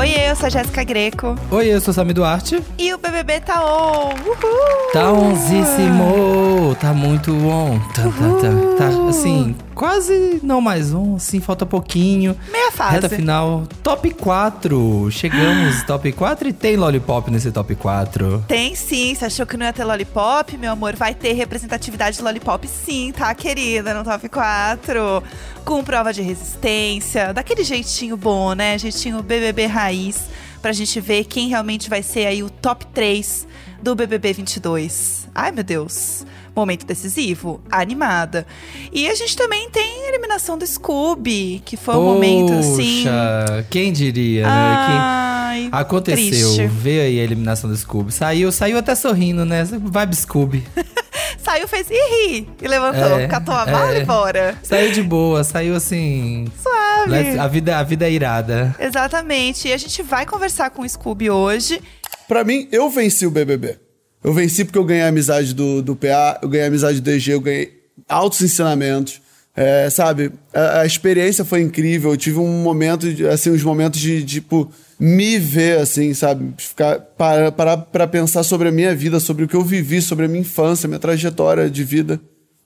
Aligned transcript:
Oi, 0.00 0.14
eu 0.30 0.34
sou 0.34 0.46
a 0.46 0.48
Jéssica 0.48 0.82
Greco. 0.82 1.36
Oi, 1.50 1.66
eu 1.66 1.80
sou 1.80 1.92
o 1.92 1.94
Sami 1.94 2.14
Duarte. 2.14 2.62
E 2.78 2.94
o 2.94 2.96
BBB 2.96 3.40
tá 3.40 3.62
on. 3.62 4.14
Uhul! 4.14 4.92
Tá 4.94 5.12
onzíssimo! 5.12 6.74
Tá 6.80 6.94
muito 6.94 7.32
on. 7.32 7.78
Tá, 7.94 8.04
tá, 8.04 8.08
tá, 8.08 8.76
tá, 8.78 9.08
assim, 9.10 9.54
quase 9.74 10.40
não 10.42 10.60
mais 10.60 10.94
um, 10.94 11.16
assim, 11.16 11.38
falta 11.38 11.66
pouquinho. 11.66 12.34
Meia 12.50 12.72
fase. 12.72 12.94
Reta 12.94 13.08
final, 13.10 13.64
top 13.82 14.10
4. 14.14 15.10
Chegamos, 15.10 15.82
top 15.84 16.12
4 16.12 16.48
e 16.48 16.52
tem 16.54 16.76
Lollipop 16.76 17.30
nesse 17.30 17.52
top 17.52 17.74
4. 17.74 18.44
Tem 18.48 18.74
sim, 18.74 19.14
você 19.14 19.26
achou 19.26 19.44
que 19.44 19.56
não 19.56 19.66
ia 19.66 19.72
ter 19.72 19.84
Lollipop? 19.84 20.56
Meu 20.56 20.72
amor, 20.72 20.96
vai 20.96 21.14
ter 21.14 21.34
representatividade 21.34 22.16
de 22.16 22.22
Lollipop 22.22 22.66
sim, 22.66 23.12
tá, 23.12 23.34
querida? 23.34 23.92
No 23.92 24.02
top 24.02 24.28
4. 24.30 25.22
Com 25.64 25.84
prova 25.84 26.12
de 26.12 26.22
resistência, 26.22 27.32
daquele 27.32 27.62
jeitinho 27.62 28.16
bom, 28.16 28.54
né? 28.54 28.78
Jeitinho 28.78 29.22
BBB 29.22 29.66
raiz, 29.66 30.24
pra 30.60 30.72
gente 30.72 31.00
ver 31.00 31.24
quem 31.24 31.48
realmente 31.48 31.88
vai 31.88 32.02
ser 32.02 32.26
aí 32.26 32.42
o 32.42 32.50
top 32.50 32.86
3 32.86 33.46
do 33.82 33.94
BBB 33.94 34.32
22. 34.32 35.28
Ai, 35.34 35.52
meu 35.52 35.62
Deus. 35.64 36.24
Momento 36.54 36.84
decisivo, 36.84 37.60
animada. 37.70 38.44
E 38.92 39.08
a 39.08 39.14
gente 39.14 39.36
também 39.36 39.70
tem 39.70 40.04
a 40.06 40.08
eliminação 40.08 40.58
do 40.58 40.66
Scooby, 40.66 41.62
que 41.64 41.76
foi 41.76 41.94
um 41.94 42.02
momento 42.04 42.52
assim. 42.52 43.04
Poxa, 43.04 43.66
quem 43.70 43.92
diria, 43.92 44.42
né? 44.42 44.52
Ai, 44.52 45.60
Quem... 45.62 45.68
Aconteceu, 45.72 46.54
triste. 46.54 46.66
veio 46.66 47.02
aí 47.02 47.20
a 47.20 47.22
eliminação 47.22 47.70
do 47.70 47.76
Scooby. 47.76 48.12
Saiu, 48.12 48.50
saiu 48.50 48.76
até 48.78 48.94
sorrindo, 48.96 49.44
né? 49.44 49.64
Vibe 49.64 50.16
Scooby. 50.16 50.64
Saiu, 51.42 51.66
fez 51.66 51.86
ih, 51.90 52.46
e 52.60 52.68
levantou, 52.68 53.18
É, 53.18 53.26
catou 53.26 53.54
a 53.54 53.64
mala 53.66 53.94
é. 53.94 54.02
e 54.02 54.04
bora. 54.04 54.58
Saiu 54.62 54.92
de 54.92 55.02
boa, 55.02 55.42
saiu 55.42 55.74
assim. 55.74 56.46
Suave. 56.62 57.38
A 57.38 57.46
vida, 57.48 57.78
a 57.78 57.82
vida 57.82 58.06
é 58.06 58.12
irada. 58.12 58.74
Exatamente. 58.78 59.68
E 59.68 59.72
a 59.72 59.76
gente 59.78 60.02
vai 60.02 60.26
conversar 60.26 60.70
com 60.70 60.82
o 60.82 60.88
Scooby 60.88 61.30
hoje. 61.30 61.80
Pra 62.28 62.44
mim, 62.44 62.68
eu 62.70 62.88
venci 62.90 63.26
o 63.26 63.30
BBB. 63.30 63.78
Eu 64.22 64.34
venci 64.34 64.64
porque 64.64 64.78
eu 64.78 64.84
ganhei 64.84 65.02
a 65.04 65.08
amizade 65.08 65.54
do, 65.54 65.80
do 65.82 65.96
PA, 65.96 66.38
eu 66.42 66.48
ganhei 66.48 66.64
a 66.66 66.68
amizade 66.68 67.00
do 67.00 67.04
DG, 67.10 67.32
eu 67.32 67.40
ganhei 67.40 67.72
altos 68.08 68.42
ensinamentos. 68.42 69.20
É, 69.56 69.88
sabe, 69.90 70.30
a, 70.54 70.80
a 70.80 70.86
experiência 70.86 71.44
foi 71.44 71.60
incrível. 71.62 72.10
Eu 72.12 72.16
tive 72.16 72.38
um 72.38 72.62
momento, 72.62 73.12
de- 73.12 73.26
assim, 73.26 73.50
uns 73.50 73.62
momentos 73.64 73.98
de, 73.98 74.22
tipo, 74.24 74.70
me 75.00 75.38
ver, 75.38 75.78
assim, 75.78 76.12
sabe? 76.12 76.52
Ficar, 76.58 77.00
parar 77.00 77.50
para, 77.52 77.76
pra 77.78 78.06
pensar 78.06 78.42
sobre 78.42 78.68
a 78.68 78.72
minha 78.72 78.94
vida, 78.94 79.18
sobre 79.18 79.44
o 79.44 79.48
que 79.48 79.56
eu 79.56 79.64
vivi, 79.64 80.02
sobre 80.02 80.26
a 80.26 80.28
minha 80.28 80.42
infância, 80.42 80.86
minha 80.86 81.00
trajetória 81.00 81.70
de 81.70 81.82
vida. 81.82 82.20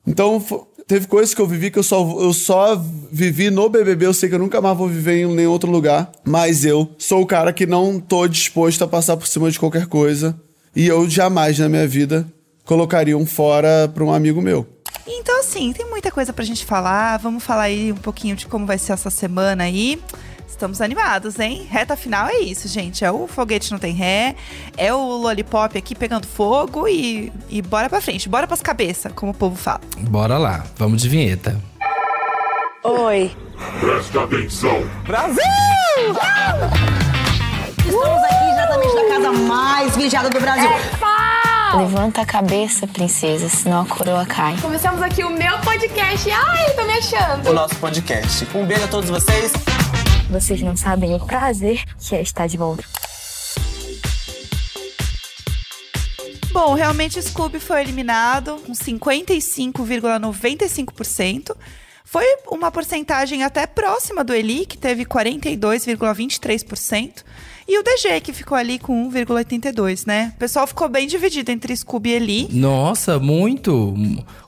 Então, 0.05 0.45
teve 0.87 1.07
coisas 1.07 1.33
que 1.33 1.41
eu 1.41 1.47
vivi 1.47 1.71
que 1.71 1.79
eu 1.79 1.83
só, 1.83 2.03
eu 2.21 2.33
só 2.33 2.77
vivi 3.11 3.51
no 3.51 3.69
BBB. 3.69 4.07
Eu 4.07 4.15
sei 4.15 4.29
que 4.29 4.35
eu 4.35 4.41
nunca 4.41 4.61
mais 4.61 4.77
vou 4.77 4.89
viver 4.89 5.23
em 5.23 5.33
nenhum 5.33 5.51
outro 5.51 5.71
lugar. 5.71 6.11
Mas 6.25 6.65
eu 6.65 6.91
sou 6.99 7.23
o 7.23 7.27
cara 7.27 7.53
que 7.53 7.67
não 7.67 8.01
tô 8.01 8.27
disposto 8.27 8.83
a 8.83 8.89
passar 8.89 9.17
por 9.17 9.29
cima 9.29 9.51
de 9.51 9.59
qualquer 9.59 9.87
coisa. 9.87 10.39
E 10.75 10.89
eu 10.89 11.09
jamais 11.09 11.59
na 11.59 11.69
minha 11.69 11.87
vida 11.87 12.27
colocaria 12.65 13.17
um 13.17 13.25
fora 13.25 13.89
pra 13.95 14.05
um 14.05 14.13
amigo 14.13 14.43
meu. 14.43 14.67
Então, 15.07 15.39
assim, 15.41 15.73
tem 15.73 15.89
muita 15.89 16.11
coisa 16.11 16.33
pra 16.33 16.45
gente 16.45 16.65
falar. 16.65 17.19
Vamos 17.19 17.45
falar 17.45 17.65
aí 17.65 17.93
um 17.93 17.97
pouquinho 17.97 18.35
de 18.35 18.47
como 18.47 18.67
vai 18.67 18.79
ser 18.79 18.93
essa 18.93 19.11
semana 19.11 19.65
aí. 19.65 20.01
Estamos 20.55 20.81
animados, 20.81 21.41
hein? 21.41 21.67
Reta 21.69 21.97
final 21.97 22.29
é 22.29 22.39
isso, 22.39 22.69
gente. 22.69 23.05
É 23.05 23.11
o 23.11 23.27
foguete 23.27 23.73
não 23.73 23.79
tem 23.79 23.93
ré, 23.93 24.37
é 24.77 24.95
o 24.95 25.01
lollipop 25.17 25.77
aqui 25.77 25.97
pegando 25.97 26.29
fogo 26.29 26.87
e, 26.87 27.33
e 27.51 27.61
bora 27.61 27.91
pra 27.91 28.01
frente. 28.01 28.29
Bora 28.29 28.47
pras 28.47 28.63
cabeças, 28.63 29.11
como 29.17 29.33
o 29.33 29.35
povo 29.35 29.57
fala. 29.57 29.81
Bora 29.99 30.39
lá, 30.39 30.65
vamos 30.77 31.03
de 31.03 31.09
vinheta. 31.09 31.61
Oi. 32.85 33.33
Presta 33.81 34.23
atenção. 34.23 34.89
Estamos 37.79 38.25
aqui 38.25 38.45
diretamente 38.51 38.95
da 38.95 39.09
casa 39.09 39.33
mais 39.33 39.97
vigiada 39.97 40.31
do 40.31 40.41
Brasil. 40.41 40.71
Levanta 41.77 42.21
a 42.21 42.27
cabeça, 42.27 42.87
princesa, 42.87 43.49
senão 43.49 43.81
a 43.83 43.87
coroa 43.87 44.25
cai. 44.25 44.57
Começamos 44.63 45.03
aqui 45.03 45.25
o 45.25 45.31
meu 45.31 45.59
podcast. 45.59 46.31
Ai, 46.31 46.71
tô 46.75 46.85
me 46.85 46.93
achando. 46.93 47.51
o 47.51 47.53
nosso 47.53 47.75
podcast. 47.77 48.47
Um 48.55 48.65
beijo 48.65 48.85
a 48.85 48.89
todos 48.89 49.11
vocês. 49.11 49.53
Vocês 50.31 50.63
não 50.63 50.77
sabem 50.77 51.13
o 51.15 51.21
prazer 51.21 51.85
que 51.99 52.15
é 52.15 52.23
estar 52.23 52.47
de 52.47 52.57
volta. 52.57 52.85
Bom, 56.53 56.75
realmente 56.75 57.19
o 57.19 57.23
Scooby 57.23 57.59
foi 57.59 57.81
eliminado 57.83 58.61
com 58.65 58.73
55,95%. 58.73 61.57
Foi 62.05 62.25
uma 62.49 62.71
porcentagem 62.71 63.43
até 63.43 63.67
próxima 63.67 64.23
do 64.23 64.33
Eli, 64.33 64.65
que 64.67 64.79
teve 64.79 65.05
42,23%. 65.05 67.25
E 67.67 67.79
o 67.79 67.83
DG, 67.83 68.21
que 68.21 68.31
ficou 68.33 68.57
ali 68.57 68.79
com 68.79 69.11
1,82%, 69.11 70.07
né? 70.07 70.33
O 70.37 70.39
pessoal 70.39 70.65
ficou 70.67 70.89
bem 70.89 71.09
dividido 71.09 71.51
entre 71.51 71.75
Scooby 71.75 72.11
e 72.11 72.13
Eli. 72.13 72.49
Nossa, 72.53 73.19
muito. 73.19 73.97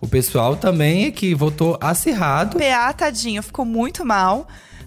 O 0.01 0.07
pessoal 0.07 0.55
também 0.55 1.07
é 1.07 1.11
que 1.11 1.35
votou 1.35 1.77
acirrado. 1.81 2.57
PA, 2.57 2.93
tadinho, 2.93 3.43
ficou 3.43 3.65
muito 3.65 4.05
mal. 4.05 4.47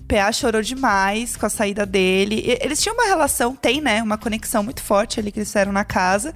PA 0.09 0.31
chorou 0.31 0.63
demais 0.63 1.37
com 1.37 1.45
a 1.45 1.49
saída 1.49 1.85
dele. 1.85 2.57
Eles 2.59 2.81
tinham 2.81 2.95
uma 2.95 3.05
relação, 3.05 3.55
tem, 3.55 3.79
né? 3.79 4.01
Uma 4.01 4.17
conexão 4.17 4.63
muito 4.63 4.81
forte 4.81 5.19
ali 5.19 5.31
que 5.31 5.37
eles 5.37 5.49
fizeram 5.49 5.71
na 5.71 5.85
casa. 5.85 6.33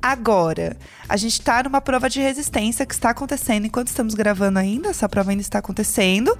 Agora, 0.00 0.76
a 1.08 1.16
gente 1.16 1.42
tá 1.42 1.64
numa 1.64 1.80
prova 1.80 2.08
de 2.08 2.20
resistência 2.20 2.86
que 2.86 2.94
está 2.94 3.10
acontecendo 3.10 3.66
enquanto 3.66 3.88
estamos 3.88 4.14
gravando 4.14 4.60
ainda. 4.60 4.90
Essa 4.90 5.08
prova 5.08 5.32
ainda 5.32 5.42
está 5.42 5.58
acontecendo. 5.58 6.38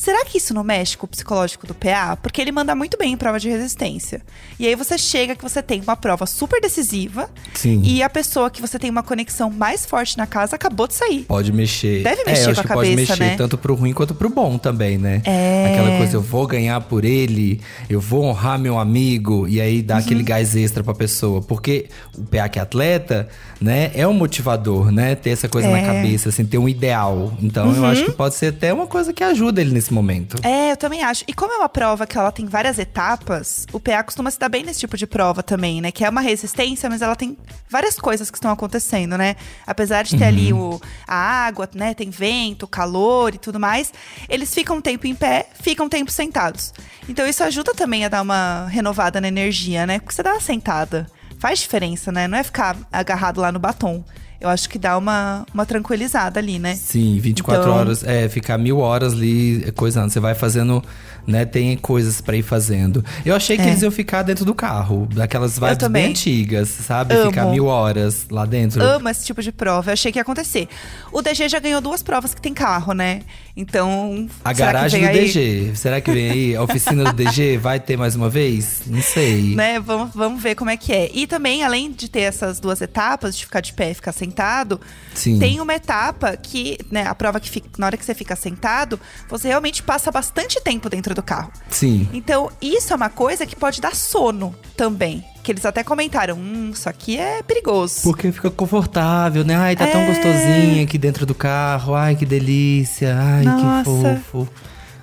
Será 0.00 0.24
que 0.24 0.38
isso 0.38 0.54
não 0.54 0.64
mexe 0.64 0.96
com 0.96 1.04
o 1.04 1.08
psicológico 1.08 1.66
do 1.66 1.74
PA? 1.74 2.16
Porque 2.22 2.40
ele 2.40 2.50
manda 2.50 2.74
muito 2.74 2.96
bem 2.96 3.12
em 3.12 3.16
prova 3.18 3.38
de 3.38 3.50
resistência. 3.50 4.22
E 4.58 4.66
aí 4.66 4.74
você 4.74 4.96
chega 4.96 5.36
que 5.36 5.42
você 5.42 5.62
tem 5.62 5.82
uma 5.82 5.94
prova 5.94 6.24
super 6.24 6.58
decisiva. 6.58 7.28
Sim. 7.52 7.82
E 7.84 8.02
a 8.02 8.08
pessoa 8.08 8.50
que 8.50 8.62
você 8.62 8.78
tem 8.78 8.88
uma 8.88 9.02
conexão 9.02 9.50
mais 9.50 9.84
forte 9.84 10.16
na 10.16 10.26
casa 10.26 10.56
acabou 10.56 10.86
de 10.86 10.94
sair. 10.94 11.24
Pode 11.28 11.52
mexer. 11.52 12.02
Deve 12.02 12.22
é, 12.22 12.24
mexer 12.24 12.46
eu 12.46 12.50
acho 12.52 12.54
com 12.54 12.60
a 12.60 12.62
que 12.68 12.72
pode 12.72 12.90
cabeça, 12.92 13.12
mexer 13.12 13.24
né? 13.32 13.36
tanto 13.36 13.58
pro 13.58 13.74
ruim 13.74 13.92
quanto 13.92 14.14
pro 14.14 14.30
bom 14.30 14.56
também, 14.56 14.96
né? 14.96 15.20
É. 15.26 15.66
Aquela 15.74 15.98
coisa, 15.98 16.16
eu 16.16 16.22
vou 16.22 16.46
ganhar 16.46 16.80
por 16.80 17.04
ele, 17.04 17.60
eu 17.90 18.00
vou 18.00 18.24
honrar 18.24 18.58
meu 18.58 18.78
amigo, 18.78 19.46
e 19.46 19.60
aí 19.60 19.82
dá 19.82 19.96
Uhum. 19.96 20.00
aquele 20.00 20.22
gás 20.22 20.56
extra 20.56 20.82
pra 20.82 20.94
pessoa. 20.94 21.42
Porque 21.42 21.90
o 22.16 22.22
PA 22.22 22.48
que 22.48 22.58
é 22.58 22.62
atleta, 22.62 23.28
né, 23.60 23.90
é 23.94 24.08
um 24.08 24.14
motivador, 24.14 24.90
né? 24.90 25.14
Ter 25.14 25.28
essa 25.28 25.46
coisa 25.46 25.68
É. 25.68 25.72
na 25.78 25.86
cabeça, 25.86 26.30
assim, 26.30 26.46
ter 26.46 26.56
um 26.56 26.66
ideal. 26.66 27.34
Então 27.42 27.70
eu 27.76 27.84
acho 27.84 28.06
que 28.06 28.12
pode 28.12 28.34
ser 28.34 28.46
até 28.46 28.72
uma 28.72 28.86
coisa 28.86 29.12
que 29.12 29.22
ajuda 29.22 29.60
ele 29.60 29.74
nesse 29.74 29.89
momento. 29.92 30.36
É, 30.42 30.72
eu 30.72 30.76
também 30.76 31.02
acho. 31.02 31.24
E 31.26 31.32
como 31.32 31.52
é 31.52 31.56
uma 31.56 31.68
prova 31.68 32.06
que 32.06 32.16
ela 32.16 32.32
tem 32.32 32.46
várias 32.46 32.78
etapas, 32.78 33.66
o 33.72 33.80
PA 33.80 34.02
costuma 34.02 34.30
se 34.30 34.38
dar 34.38 34.48
bem 34.48 34.64
nesse 34.64 34.80
tipo 34.80 34.96
de 34.96 35.06
prova 35.06 35.42
também, 35.42 35.80
né? 35.80 35.90
Que 35.90 36.04
é 36.04 36.08
uma 36.08 36.20
resistência, 36.20 36.88
mas 36.88 37.02
ela 37.02 37.16
tem 37.16 37.36
várias 37.68 37.96
coisas 37.96 38.30
que 38.30 38.36
estão 38.36 38.50
acontecendo, 38.50 39.16
né? 39.16 39.36
Apesar 39.66 40.02
de 40.02 40.16
ter 40.16 40.24
ali 40.24 40.52
o, 40.52 40.80
a 41.06 41.14
água, 41.14 41.68
né? 41.74 41.94
Tem 41.94 42.10
vento, 42.10 42.66
calor 42.66 43.34
e 43.34 43.38
tudo 43.38 43.60
mais. 43.60 43.92
Eles 44.28 44.52
ficam 44.52 44.76
um 44.76 44.80
tempo 44.80 45.06
em 45.06 45.14
pé, 45.14 45.46
ficam 45.60 45.86
um 45.86 45.88
tempo 45.88 46.10
sentados. 46.10 46.72
Então 47.08 47.26
isso 47.26 47.42
ajuda 47.42 47.74
também 47.74 48.04
a 48.04 48.08
dar 48.08 48.22
uma 48.22 48.66
renovada 48.68 49.20
na 49.20 49.28
energia, 49.28 49.86
né? 49.86 49.98
Porque 49.98 50.14
você 50.14 50.22
dá 50.22 50.32
uma 50.32 50.40
sentada. 50.40 51.06
Faz 51.38 51.58
diferença, 51.58 52.12
né? 52.12 52.28
Não 52.28 52.36
é 52.36 52.42
ficar 52.42 52.76
agarrado 52.92 53.40
lá 53.40 53.50
no 53.50 53.58
batom. 53.58 54.04
Eu 54.40 54.48
acho 54.48 54.68
que 54.70 54.78
dá 54.78 54.96
uma, 54.96 55.44
uma 55.52 55.66
tranquilizada 55.66 56.40
ali, 56.40 56.58
né? 56.58 56.74
Sim, 56.74 57.18
24 57.20 57.62
Então- 57.62 57.74
horas, 57.76 58.02
é, 58.02 58.28
ficar 58.28 58.56
mil 58.56 58.78
horas 58.78 59.12
ali 59.12 59.70
coisando. 59.76 60.10
Você 60.10 60.18
vai 60.18 60.34
fazendo, 60.34 60.82
né? 61.26 61.44
Tem 61.44 61.76
coisas 61.76 62.22
pra 62.22 62.34
ir 62.36 62.42
fazendo. 62.42 63.04
Eu 63.24 63.34
achei 63.36 63.56
que 63.58 63.62
É. 63.64 63.66
eles 63.68 63.82
iam 63.82 63.90
ficar 63.90 64.22
dentro 64.22 64.44
do 64.46 64.54
carro, 64.54 65.06
daquelas 65.14 65.58
vibes 65.58 65.88
bem 65.88 66.06
antigas, 66.06 66.68
sabe? 66.70 67.14
Amo. 67.14 67.30
Ficar 67.30 67.46
mil 67.46 67.66
horas 67.66 68.26
lá 68.30 68.46
dentro. 68.46 68.82
Amo 68.82 69.10
esse 69.10 69.26
tipo 69.26 69.42
de 69.42 69.52
prova. 69.52 69.90
Eu 69.90 69.92
achei 69.92 70.10
que 70.10 70.18
ia 70.18 70.22
acontecer. 70.22 70.68
O 71.12 71.20
DG 71.20 71.46
já 71.48 71.58
ganhou 71.58 71.82
duas 71.82 72.02
provas 72.02 72.32
que 72.34 72.40
tem 72.40 72.54
carro, 72.54 72.94
né? 72.94 73.20
Então. 73.54 74.26
A 74.42 74.52
garagem 74.54 75.02
do 75.02 75.08
aí, 75.08 75.20
DG. 75.20 75.72
Será 75.74 76.00
que 76.00 76.10
vem 76.10 76.30
aí? 76.30 76.56
A 76.56 76.62
oficina 76.62 77.04
do 77.04 77.12
DG 77.12 77.58
vai 77.60 77.78
ter 77.78 77.98
mais 77.98 78.14
uma 78.16 78.30
vez? 78.30 78.82
Não 78.86 79.02
sei. 79.02 79.54
Né? 79.54 79.78
Vamos, 79.78 80.14
vamos 80.14 80.42
ver 80.42 80.54
como 80.54 80.70
é 80.70 80.78
que 80.78 80.92
é. 80.94 81.10
E 81.12 81.26
também, 81.26 81.62
além 81.62 81.92
de 81.92 82.08
ter 82.08 82.20
essas 82.20 82.58
duas 82.58 82.80
etapas, 82.80 83.36
de 83.36 83.44
ficar 83.44 83.60
de 83.60 83.74
pé 83.74 83.90
e 83.90 83.94
ficar 83.94 84.12
sentado, 84.30 84.80
Sim. 85.14 85.38
tem 85.38 85.60
uma 85.60 85.74
etapa 85.74 86.36
que, 86.36 86.78
né, 86.90 87.04
a 87.06 87.14
prova 87.14 87.40
que 87.40 87.50
fica, 87.50 87.68
na 87.76 87.86
hora 87.86 87.96
que 87.96 88.04
você 88.04 88.14
fica 88.14 88.36
sentado, 88.36 88.98
você 89.28 89.48
realmente 89.48 89.82
passa 89.82 90.10
bastante 90.10 90.60
tempo 90.62 90.88
dentro 90.88 91.14
do 91.14 91.22
carro. 91.22 91.50
Sim. 91.68 92.08
Então, 92.12 92.50
isso 92.62 92.92
é 92.92 92.96
uma 92.96 93.10
coisa 93.10 93.44
que 93.44 93.56
pode 93.56 93.80
dar 93.80 93.94
sono 93.94 94.54
também. 94.76 95.24
Que 95.42 95.52
eles 95.52 95.64
até 95.64 95.82
comentaram, 95.82 96.36
hum, 96.36 96.70
isso 96.72 96.88
aqui 96.88 97.16
é 97.16 97.42
perigoso. 97.42 98.02
Porque 98.02 98.30
fica 98.30 98.50
confortável, 98.50 99.42
né? 99.42 99.56
Ai, 99.56 99.74
tá 99.74 99.86
tão 99.86 100.02
É. 100.02 100.06
gostosinho 100.06 100.84
aqui 100.84 100.98
dentro 100.98 101.24
do 101.26 101.34
carro. 101.34 101.94
Ai, 101.94 102.14
que 102.14 102.26
delícia. 102.26 103.16
Ai, 103.18 103.44
Nossa. 103.44 103.78
que 103.78 103.84
fofo. 103.84 104.48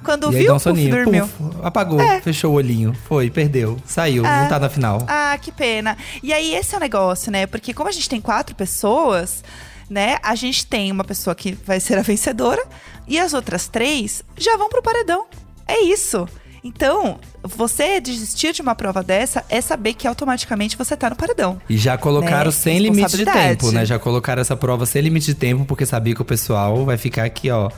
Quando 0.08 0.32
e 0.32 0.36
aí 0.38 0.42
viu, 0.44 0.48
dá 0.48 0.54
um 0.54 0.56
puf, 0.56 0.64
soninho. 0.64 0.90
dormiu. 0.96 1.28
Puf, 1.28 1.58
apagou, 1.62 2.00
É. 2.00 2.22
fechou 2.22 2.52
o 2.54 2.56
olhinho. 2.56 2.96
Foi, 3.08 3.30
perdeu. 3.30 3.78
Saiu, 3.86 4.24
não 4.24 4.48
tá 4.48 4.58
na 4.58 4.70
final. 4.70 5.04
Ah, 5.08 5.38
que 5.42 5.52
pena. 5.52 5.98
E 6.24 6.32
aí, 6.32 6.56
esse 6.56 6.74
é 6.74 6.78
o 6.78 6.80
negócio, 6.80 7.30
né? 7.32 7.46
Porque 7.46 7.74
como 7.74 7.90
a 7.90 7.92
gente 7.92 8.08
tem 8.08 8.22
quatro 8.22 8.56
pessoas, 8.56 9.44
né? 9.90 10.18
A 10.24 10.34
gente 10.34 10.66
tem 10.66 10.92
uma 10.92 11.04
pessoa 11.04 11.36
que 11.36 11.52
vai 11.66 11.80
ser 11.82 11.98
a 11.98 12.02
vencedora 12.02 12.64
e 13.06 13.20
as 13.20 13.34
outras 13.34 13.68
três 13.68 14.24
já 14.38 14.56
vão 14.56 14.70
pro 14.70 14.82
paredão. 14.82 15.26
É 15.68 15.82
isso. 15.84 16.26
Então, 16.64 17.20
você 17.44 18.00
desistir 18.02 18.52
de 18.54 18.62
uma 18.62 18.76
prova 18.76 19.02
dessa 19.04 19.44
é 19.50 19.62
saber 19.62 19.94
que 19.94 20.08
automaticamente 20.08 20.76
você 20.78 20.98
tá 20.98 21.10
no 21.10 21.16
paredão. 21.16 21.62
E 21.70 21.78
já 21.78 21.98
colocaram 21.98 22.46
Né? 22.46 22.52
sem 22.52 22.80
limite 22.80 23.16
de 23.16 23.26
tempo, 23.26 23.72
né? 23.72 23.86
Já 23.86 23.98
colocaram 24.00 24.42
essa 24.42 24.56
prova 24.58 24.86
sem 24.86 25.02
limite 25.02 25.28
de 25.28 25.36
tempo, 25.36 25.64
porque 25.66 25.86
sabia 25.86 26.14
que 26.16 26.22
o 26.22 26.26
pessoal 26.26 26.84
vai 26.86 26.98
ficar 26.98 27.24
aqui, 27.26 27.50
ó. 27.52 27.70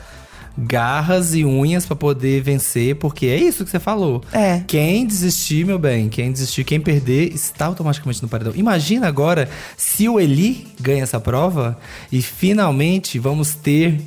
Garras 0.60 1.34
e 1.34 1.44
unhas 1.44 1.86
pra 1.86 1.96
poder 1.96 2.42
vencer, 2.42 2.96
porque 2.96 3.26
é 3.26 3.36
isso 3.36 3.64
que 3.64 3.70
você 3.70 3.78
falou. 3.78 4.22
É. 4.32 4.62
Quem 4.66 5.06
desistir, 5.06 5.64
meu 5.64 5.78
bem, 5.78 6.08
quem 6.08 6.30
desistir, 6.30 6.64
quem 6.64 6.80
perder, 6.80 7.32
está 7.34 7.66
automaticamente 7.66 8.22
no 8.22 8.28
paredão. 8.28 8.52
Imagina 8.54 9.08
agora 9.08 9.48
se 9.76 10.08
o 10.08 10.20
Eli 10.20 10.66
ganha 10.80 11.02
essa 11.02 11.18
prova 11.18 11.78
e 12.12 12.20
finalmente 12.20 13.18
vamos 13.18 13.54
ter 13.54 14.00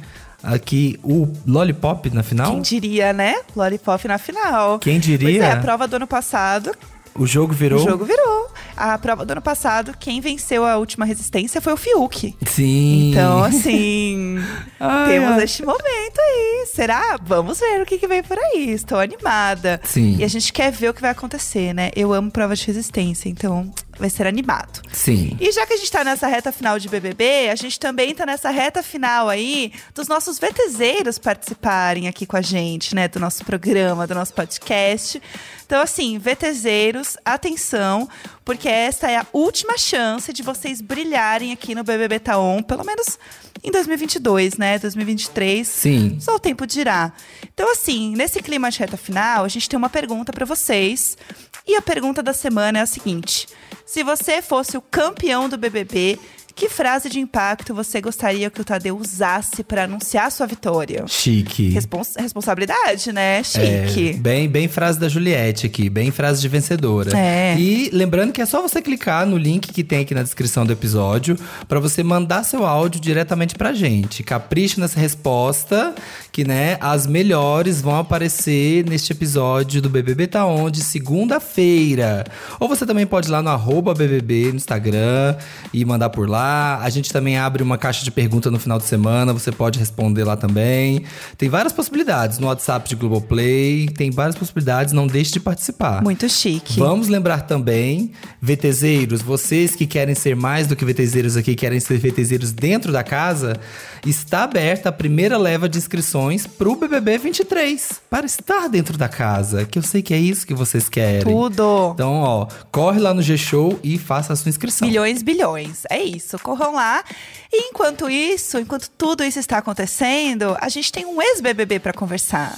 aqui 0.43 0.99
o 1.01 1.27
Lollipop 1.47 2.09
na 2.09 2.21
final. 2.21 2.51
Quem 2.51 2.61
diria, 2.61 3.13
né? 3.13 3.35
Lollipop 3.55 4.07
na 4.07 4.17
final. 4.17 4.77
Quem 4.79 4.99
diria? 4.99 5.39
Pois 5.39 5.41
é, 5.41 5.51
a 5.51 5.57
prova 5.57 5.87
do 5.87 5.95
ano 5.95 6.07
passado, 6.07 6.71
O 7.15 7.27
jogo 7.27 7.53
virou. 7.53 7.79
o 7.79 7.83
jogo 7.89 8.05
virou. 8.05 8.51
A 8.75 8.97
prova 8.97 9.23
do 9.23 9.31
ano 9.31 9.41
passado, 9.41 9.93
quem 9.99 10.19
venceu 10.19 10.65
a 10.65 10.77
última 10.77 11.05
resistência 11.05 11.61
foi 11.61 11.73
o 11.73 11.77
Fiuk. 11.77 12.35
Sim. 12.47 13.11
Então, 13.11 13.43
assim, 13.43 14.37
Ai, 14.79 15.07
temos 15.09 15.31
ai. 15.33 15.43
este 15.43 15.63
momento 15.63 16.19
aí. 16.19 16.65
Será? 16.73 17.19
Vamos 17.23 17.59
ver 17.59 17.81
o 17.81 17.85
que, 17.85 17.99
que 17.99 18.07
vem 18.07 18.23
por 18.23 18.37
aí. 18.37 18.71
Estou 18.71 18.99
animada. 18.99 19.79
Sim. 19.83 20.17
E 20.17 20.23
a 20.23 20.27
gente 20.27 20.51
quer 20.51 20.71
ver 20.71 20.89
o 20.89 20.93
que 20.93 21.01
vai 21.01 21.11
acontecer, 21.11 21.71
né? 21.73 21.91
Eu 21.95 22.13
amo 22.13 22.31
prova 22.31 22.55
de 22.55 22.65
resistência, 22.65 23.29
então 23.29 23.71
vai 23.97 24.09
ser 24.09 24.27
animado. 24.27 24.81
Sim. 24.91 25.37
E 25.39 25.51
já 25.51 25.65
que 25.65 25.73
a 25.73 25.77
gente 25.77 25.91
tá 25.91 26.03
nessa 26.03 26.27
reta 26.27 26.51
final 26.51 26.79
de 26.79 26.89
BBB, 26.89 27.49
a 27.49 27.55
gente 27.55 27.79
também 27.79 28.13
tá 28.13 28.25
nessa 28.25 28.49
reta 28.49 28.81
final 28.81 29.29
aí 29.29 29.71
dos 29.93 30.07
nossos 30.07 30.39
VTZeiros 30.39 31.17
participarem 31.17 32.07
aqui 32.07 32.25
com 32.25 32.37
a 32.37 32.41
gente, 32.41 32.95
né? 32.95 33.07
Do 33.07 33.19
nosso 33.19 33.45
programa, 33.45 34.07
do 34.07 34.15
nosso 34.15 34.33
podcast. 34.33 35.21
Então, 35.65 35.81
assim, 35.81 36.19
VTZeiros, 36.19 37.17
atenção, 37.23 38.07
porque 38.43 38.67
esta 38.67 39.09
é 39.09 39.17
a 39.17 39.25
última 39.31 39.77
chance 39.77 40.31
de 40.33 40.43
vocês 40.43 40.81
brilharem 40.81 41.51
aqui 41.51 41.73
no 41.73 41.83
BBB 41.83 42.19
Taon, 42.19 42.61
pelo 42.61 42.83
menos 42.83 43.17
em 43.63 43.71
2022, 43.71 44.57
né? 44.57 44.77
2023. 44.77 45.67
Sim. 45.67 46.17
Só 46.19 46.35
o 46.35 46.39
tempo 46.39 46.67
dirá. 46.67 47.13
Então, 47.53 47.71
assim, 47.71 48.13
nesse 48.15 48.41
clima 48.41 48.69
de 48.69 48.79
reta 48.79 48.97
final, 48.97 49.45
a 49.45 49.47
gente 49.47 49.69
tem 49.69 49.77
uma 49.77 49.89
pergunta 49.89 50.33
pra 50.33 50.45
vocês. 50.45 51.17
E 51.65 51.75
a 51.75 51.81
pergunta 51.81 52.21
da 52.21 52.33
semana 52.33 52.79
é 52.79 52.81
a 52.81 52.85
seguinte: 52.85 53.47
se 53.93 54.01
você 54.01 54.41
fosse 54.41 54.75
o 54.75 54.81
campeão 54.81 55.47
do 55.47 55.55
BBB, 55.55 56.17
que 56.55 56.69
frase 56.69 57.09
de 57.09 57.19
impacto 57.19 57.73
você 57.73 57.99
gostaria 57.99 58.49
que 58.49 58.61
o 58.61 58.63
Tadeu 58.63 58.97
usasse 58.97 59.63
pra 59.63 59.85
anunciar 59.85 60.31
sua 60.31 60.45
vitória? 60.45 61.03
Chique. 61.07 61.69
Respons- 61.69 62.15
responsabilidade, 62.15 63.11
né? 63.11 63.39
É, 63.39 63.43
Chique. 63.43 64.13
bem, 64.13 64.47
bem 64.47 64.67
frase 64.67 64.99
da 64.99 65.09
Juliette 65.09 65.65
aqui, 65.65 65.89
bem 65.89 66.11
frase 66.11 66.41
de 66.41 66.47
vencedora. 66.47 67.17
É. 67.17 67.55
E 67.57 67.89
lembrando 67.91 68.31
que 68.31 68.41
é 68.41 68.45
só 68.45 68.61
você 68.61 68.81
clicar 68.81 69.25
no 69.25 69.35
link 69.37 69.71
que 69.73 69.83
tem 69.83 70.01
aqui 70.01 70.13
na 70.13 70.21
descrição 70.21 70.65
do 70.65 70.71
episódio 70.73 71.37
pra 71.67 71.79
você 71.79 72.03
mandar 72.03 72.43
seu 72.43 72.65
áudio 72.65 73.01
diretamente 73.01 73.55
pra 73.55 73.73
gente. 73.73 74.21
Capriche 74.21 74.79
nessa 74.79 74.99
resposta, 74.99 75.95
que 76.31 76.43
né, 76.43 76.77
as 76.79 77.07
melhores 77.07 77.81
vão 77.81 77.97
aparecer 77.97 78.85
neste 78.87 79.11
episódio 79.11 79.81
do 79.81 79.89
BBB 79.89 80.27
Tá 80.27 80.45
Onde, 80.45 80.83
segunda-feira. 80.83 82.25
Ou 82.59 82.67
você 82.67 82.85
também 82.85 83.05
pode 83.07 83.27
ir 83.27 83.31
lá 83.31 83.41
no 83.41 83.49
arroba 83.49 83.93
BBB 83.93 84.49
no 84.49 84.55
Instagram 84.55 85.35
e 85.73 85.83
mandar 85.83 86.09
por 86.09 86.29
lá. 86.29 86.42
A 86.81 86.89
gente 86.89 87.11
também 87.11 87.37
abre 87.37 87.63
uma 87.63 87.77
caixa 87.77 88.03
de 88.03 88.11
pergunta 88.11 88.49
no 88.51 88.59
final 88.59 88.77
de 88.77 88.85
semana, 88.85 89.33
você 89.33 89.51
pode 89.51 89.79
responder 89.79 90.23
lá 90.23 90.35
também. 90.35 91.03
Tem 91.37 91.49
várias 91.49 91.73
possibilidades 91.73 92.39
no 92.39 92.47
WhatsApp 92.47 92.87
de 92.89 92.95
Globoplay, 92.95 93.87
tem 93.89 94.11
várias 94.11 94.35
possibilidades, 94.35 94.93
não 94.93 95.07
deixe 95.07 95.31
de 95.31 95.39
participar. 95.39 96.03
Muito 96.03 96.27
chique. 96.29 96.79
Vamos 96.79 97.07
lembrar 97.07 97.41
também, 97.41 98.11
VTZeiros, 98.41 99.21
vocês 99.21 99.75
que 99.75 99.85
querem 99.85 100.15
ser 100.15 100.35
mais 100.35 100.67
do 100.67 100.75
que 100.75 100.85
VTZeiros 100.85 101.37
aqui, 101.37 101.55
querem 101.55 101.79
ser 101.79 101.97
VTZeiros 101.97 102.51
dentro 102.51 102.91
da 102.91 103.03
casa, 103.03 103.59
está 104.05 104.43
aberta 104.43 104.89
a 104.89 104.91
primeira 104.91 105.37
leva 105.37 105.69
de 105.69 105.77
inscrições 105.77 106.45
pro 106.45 106.75
BBB 106.75 107.17
23, 107.17 108.01
para 108.09 108.25
estar 108.25 108.67
dentro 108.67 108.97
da 108.97 109.07
casa, 109.07 109.65
que 109.65 109.79
eu 109.79 109.83
sei 109.83 110.01
que 110.01 110.13
é 110.13 110.17
isso 110.17 110.45
que 110.45 110.53
vocês 110.53 110.89
querem. 110.89 111.21
Tudo. 111.21 111.91
Então, 111.93 112.13
ó, 112.21 112.47
corre 112.71 112.99
lá 112.99 113.13
no 113.13 113.21
G-Show 113.21 113.79
e 113.83 113.97
faça 113.97 114.33
a 114.33 114.35
sua 114.35 114.49
inscrição. 114.49 114.87
Bilhões, 114.87 115.23
bilhões. 115.23 115.83
É 115.89 116.01
isso. 116.01 116.37
Corram 116.39 116.75
lá. 116.75 117.03
E 117.51 117.69
enquanto 117.69 118.09
isso, 118.09 118.59
enquanto 118.59 118.89
tudo 118.89 119.23
isso 119.23 119.39
está 119.39 119.57
acontecendo, 119.59 120.57
a 120.59 120.69
gente 120.69 120.91
tem 120.91 121.05
um 121.05 121.21
ex-BBB 121.21 121.79
para 121.79 121.93
conversar. 121.93 122.55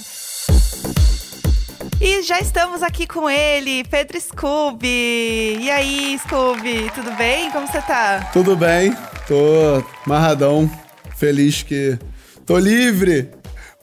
E 2.00 2.22
já 2.22 2.38
estamos 2.40 2.82
aqui 2.82 3.06
com 3.06 3.28
ele, 3.28 3.82
Pedro 3.84 4.20
Scooby. 4.20 5.58
E 5.60 5.70
aí, 5.70 6.18
Scooby, 6.18 6.90
tudo 6.94 7.10
bem? 7.12 7.50
Como 7.50 7.66
você 7.66 7.80
tá? 7.80 8.30
Tudo 8.32 8.54
bem, 8.54 8.94
tô 9.26 9.82
marradão, 10.06 10.70
feliz 11.16 11.62
que 11.62 11.98
tô 12.44 12.58
livre 12.58 13.30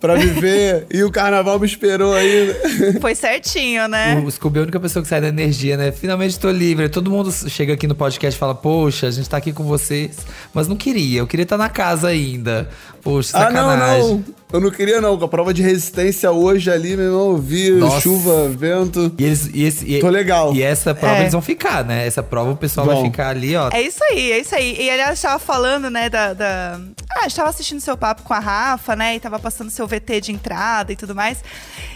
pra 0.04 0.16
viver 0.16 0.86
e 0.92 1.02
o 1.02 1.10
carnaval 1.10 1.58
me 1.58 1.66
esperou 1.66 2.14
ainda. 2.14 2.54
Foi 3.00 3.16
certinho, 3.16 3.88
né? 3.88 4.22
O 4.26 4.30
Scooby 4.30 4.58
é 4.58 4.60
a 4.60 4.64
única 4.64 4.80
pessoa 4.80 5.02
que 5.02 5.08
sai 5.08 5.22
da 5.22 5.30
energia, 5.30 5.78
né? 5.78 5.94
Finalmente 5.94 6.38
tô 6.38 6.52
livre. 6.52 6.90
Todo 6.90 7.10
mundo 7.10 7.32
chega 7.32 7.72
aqui 7.74 7.88
no 7.88 7.96
podcast 7.96 8.36
e 8.36 8.40
fala: 8.40 8.54
Poxa, 8.54 9.08
a 9.08 9.12
gente 9.12 9.30
tá 9.30 9.38
aqui 9.38 9.54
com 9.54 9.64
vocês. 9.64 10.18
Mas 10.54 10.68
não 10.68 10.76
queria, 10.76 11.20
eu 11.20 11.28
queria 11.28 11.44
estar 11.44 11.58
na 11.58 11.70
casa 11.70 12.10
ainda. 12.10 12.70
Poxa, 13.04 13.38
Ah, 13.38 13.52
não, 13.52 13.70
sacanagem. 13.70 14.10
não. 14.10 14.24
Eu 14.54 14.62
não 14.62 14.70
queria, 14.70 15.02
não. 15.02 15.18
Com 15.18 15.26
a 15.26 15.28
prova 15.28 15.52
de 15.52 15.64
resistência 15.64 16.32
hoje 16.32 16.70
ali, 16.72 16.96
meu 16.96 17.06
irmão, 17.08 17.38
vi 17.38 17.72
Nossa. 17.72 18.02
chuva, 18.02 18.48
vento. 18.50 19.12
E 19.18 19.24
eles, 19.26 19.50
e 19.52 19.64
esse, 19.64 19.86
e, 19.96 20.00
Tô 20.00 20.10
legal. 20.10 20.54
E 20.54 20.62
essa 20.62 20.94
prova 20.94 21.16
É. 21.18 21.22
eles 21.22 21.32
vão 21.34 21.42
ficar, 21.42 21.84
né? 21.84 22.06
Essa 22.06 22.22
prova 22.22 22.52
o 22.52 22.56
pessoal 22.56 22.86
vai 22.86 22.96
Vão. 22.98 23.06
ficar 23.06 23.30
ali, 23.30 23.56
ó. 23.56 23.70
É 23.74 23.82
isso 23.82 24.04
aí, 24.04 24.32
é 24.32 24.40
isso 24.40 24.54
aí. 24.56 24.78
E 24.80 24.90
aliás, 24.92 25.20
tava 25.20 25.40
falando, 25.40 25.90
né, 25.90 26.08
da. 26.08 26.34
da... 26.34 26.80
Ah, 27.12 27.20
a 27.22 27.24
gente 27.24 27.36
tava 27.36 27.50
assistindo 27.50 27.82
seu 27.82 27.98
papo 27.98 28.22
com 28.22 28.34
a 28.34 28.40
Rafa, 28.40 28.96
né? 28.96 29.16
E 29.16 29.20
tava 29.20 29.40
passando 29.40 29.72
seu 29.72 29.88
VT 29.88 30.22
de 30.22 30.32
entrada 30.32 30.94
e 30.94 30.96
tudo 30.96 31.16
mais. 31.16 31.40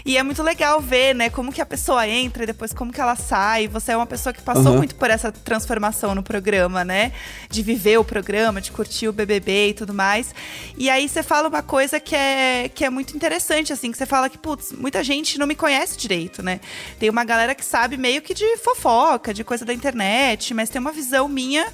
E 0.04 0.16
é 0.18 0.22
muito 0.24 0.42
legal 0.42 0.80
ver, 0.80 1.14
né, 1.14 1.30
como 1.30 1.52
que 1.52 1.60
a 1.60 1.66
pessoa 1.66 2.06
entra 2.08 2.42
e 2.42 2.46
depois 2.46 2.72
como 2.72 2.92
que 2.92 3.00
ela 3.00 3.14
sai. 3.14 3.68
Você 3.68 3.92
é 3.92 3.96
uma 3.96 4.06
pessoa 4.06 4.32
que 4.32 4.42
passou 4.42 4.66
Aham. 4.66 4.76
muito 4.78 4.96
por 4.96 5.10
essa 5.10 5.30
transformação 5.30 6.12
no 6.12 6.24
programa, 6.24 6.84
né? 6.84 7.12
De 7.48 7.62
viver 7.62 7.98
o 7.98 8.04
programa, 8.04 8.60
de 8.60 8.72
curtir 8.72 9.06
o 9.06 9.12
BBB 9.12 9.68
e 9.68 9.74
tudo 9.74 9.94
mais. 9.94 10.34
E 10.76 10.90
aí 10.90 10.97
você 11.06 11.22
fala 11.22 11.48
uma 11.48 11.62
coisa 11.62 12.00
que 12.00 12.16
é, 12.16 12.70
que 12.74 12.84
é 12.84 12.90
muito 12.90 13.14
interessante, 13.14 13.72
assim, 13.72 13.92
que 13.92 13.98
você 13.98 14.06
fala 14.06 14.28
que, 14.30 14.38
putz, 14.38 14.72
muita 14.72 15.04
gente 15.04 15.38
não 15.38 15.46
me 15.46 15.54
conhece 15.54 15.98
direito, 15.98 16.42
né? 16.42 16.60
Tem 16.98 17.10
uma 17.10 17.24
galera 17.24 17.54
que 17.54 17.64
sabe 17.64 17.96
meio 17.96 18.22
que 18.22 18.32
de 18.32 18.56
fofoca, 18.56 19.34
de 19.34 19.44
coisa 19.44 19.64
da 19.64 19.74
internet, 19.74 20.54
mas 20.54 20.70
tem 20.70 20.80
uma 20.80 20.92
visão 20.92 21.28
minha 21.28 21.66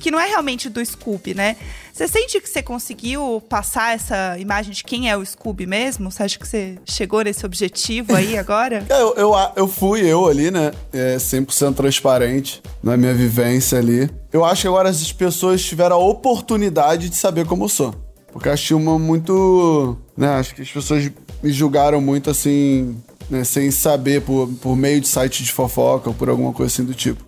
que 0.00 0.10
não 0.10 0.18
é 0.18 0.26
realmente 0.26 0.68
do 0.68 0.84
Scooby, 0.84 1.34
né? 1.34 1.56
Você 1.92 2.06
sente 2.06 2.38
que 2.42 2.48
você 2.48 2.62
conseguiu 2.62 3.42
passar 3.48 3.94
essa 3.94 4.36
imagem 4.38 4.72
de 4.72 4.84
quem 4.84 5.08
é 5.08 5.16
o 5.16 5.24
Scooby 5.24 5.64
mesmo? 5.64 6.12
Você 6.12 6.24
acha 6.24 6.38
que 6.38 6.46
você 6.46 6.76
chegou 6.84 7.22
nesse 7.22 7.46
objetivo 7.46 8.14
aí 8.14 8.36
agora? 8.38 8.84
É, 8.88 9.00
Eu, 9.00 9.14
eu, 9.14 9.32
eu 9.56 9.66
fui 9.66 10.02
eu 10.02 10.26
ali, 10.26 10.50
né? 10.50 10.72
É 10.92 11.16
100% 11.16 11.74
transparente 11.74 12.62
na 12.82 12.98
minha 12.98 13.14
vivência 13.14 13.78
ali. 13.78 14.10
Eu 14.30 14.44
acho 14.44 14.62
que 14.62 14.68
agora 14.68 14.90
as 14.90 15.10
pessoas 15.10 15.64
tiveram 15.64 15.96
a 15.96 15.98
oportunidade 15.98 17.08
de 17.08 17.16
saber 17.16 17.46
como 17.46 17.64
eu 17.64 17.68
sou. 17.68 17.94
Porque 18.36 18.50
eu 18.50 18.52
achei 18.52 18.76
uma 18.76 18.98
muito. 18.98 19.96
Né, 20.14 20.28
acho 20.28 20.54
que 20.54 20.60
as 20.60 20.70
pessoas 20.70 21.10
me 21.42 21.50
julgaram 21.50 22.02
muito 22.02 22.28
assim, 22.28 22.94
né, 23.30 23.44
sem 23.44 23.70
saber, 23.70 24.20
por, 24.20 24.46
por 24.60 24.76
meio 24.76 25.00
de 25.00 25.08
site 25.08 25.42
de 25.42 25.50
fofoca 25.50 26.10
ou 26.10 26.14
por 26.14 26.28
alguma 26.28 26.52
coisa 26.52 26.70
assim 26.70 26.84
do 26.84 26.92
tipo. 26.92 27.24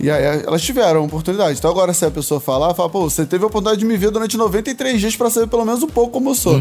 E 0.00 0.10
aí 0.10 0.24
elas 0.46 0.62
tiveram 0.62 1.00
a 1.00 1.04
oportunidade. 1.04 1.58
Então 1.58 1.70
agora 1.70 1.92
se 1.92 2.02
a 2.06 2.10
pessoa 2.10 2.40
falar, 2.40 2.72
fala, 2.72 2.88
pô, 2.88 3.10
você 3.10 3.26
teve 3.26 3.44
a 3.44 3.46
oportunidade 3.46 3.80
de 3.80 3.84
me 3.84 3.98
ver 3.98 4.10
durante 4.10 4.38
93 4.38 4.98
dias 4.98 5.16
pra 5.16 5.28
saber 5.28 5.48
pelo 5.48 5.66
menos 5.66 5.82
um 5.82 5.88
pouco 5.88 6.12
como 6.12 6.30
eu 6.30 6.34
sou. 6.34 6.58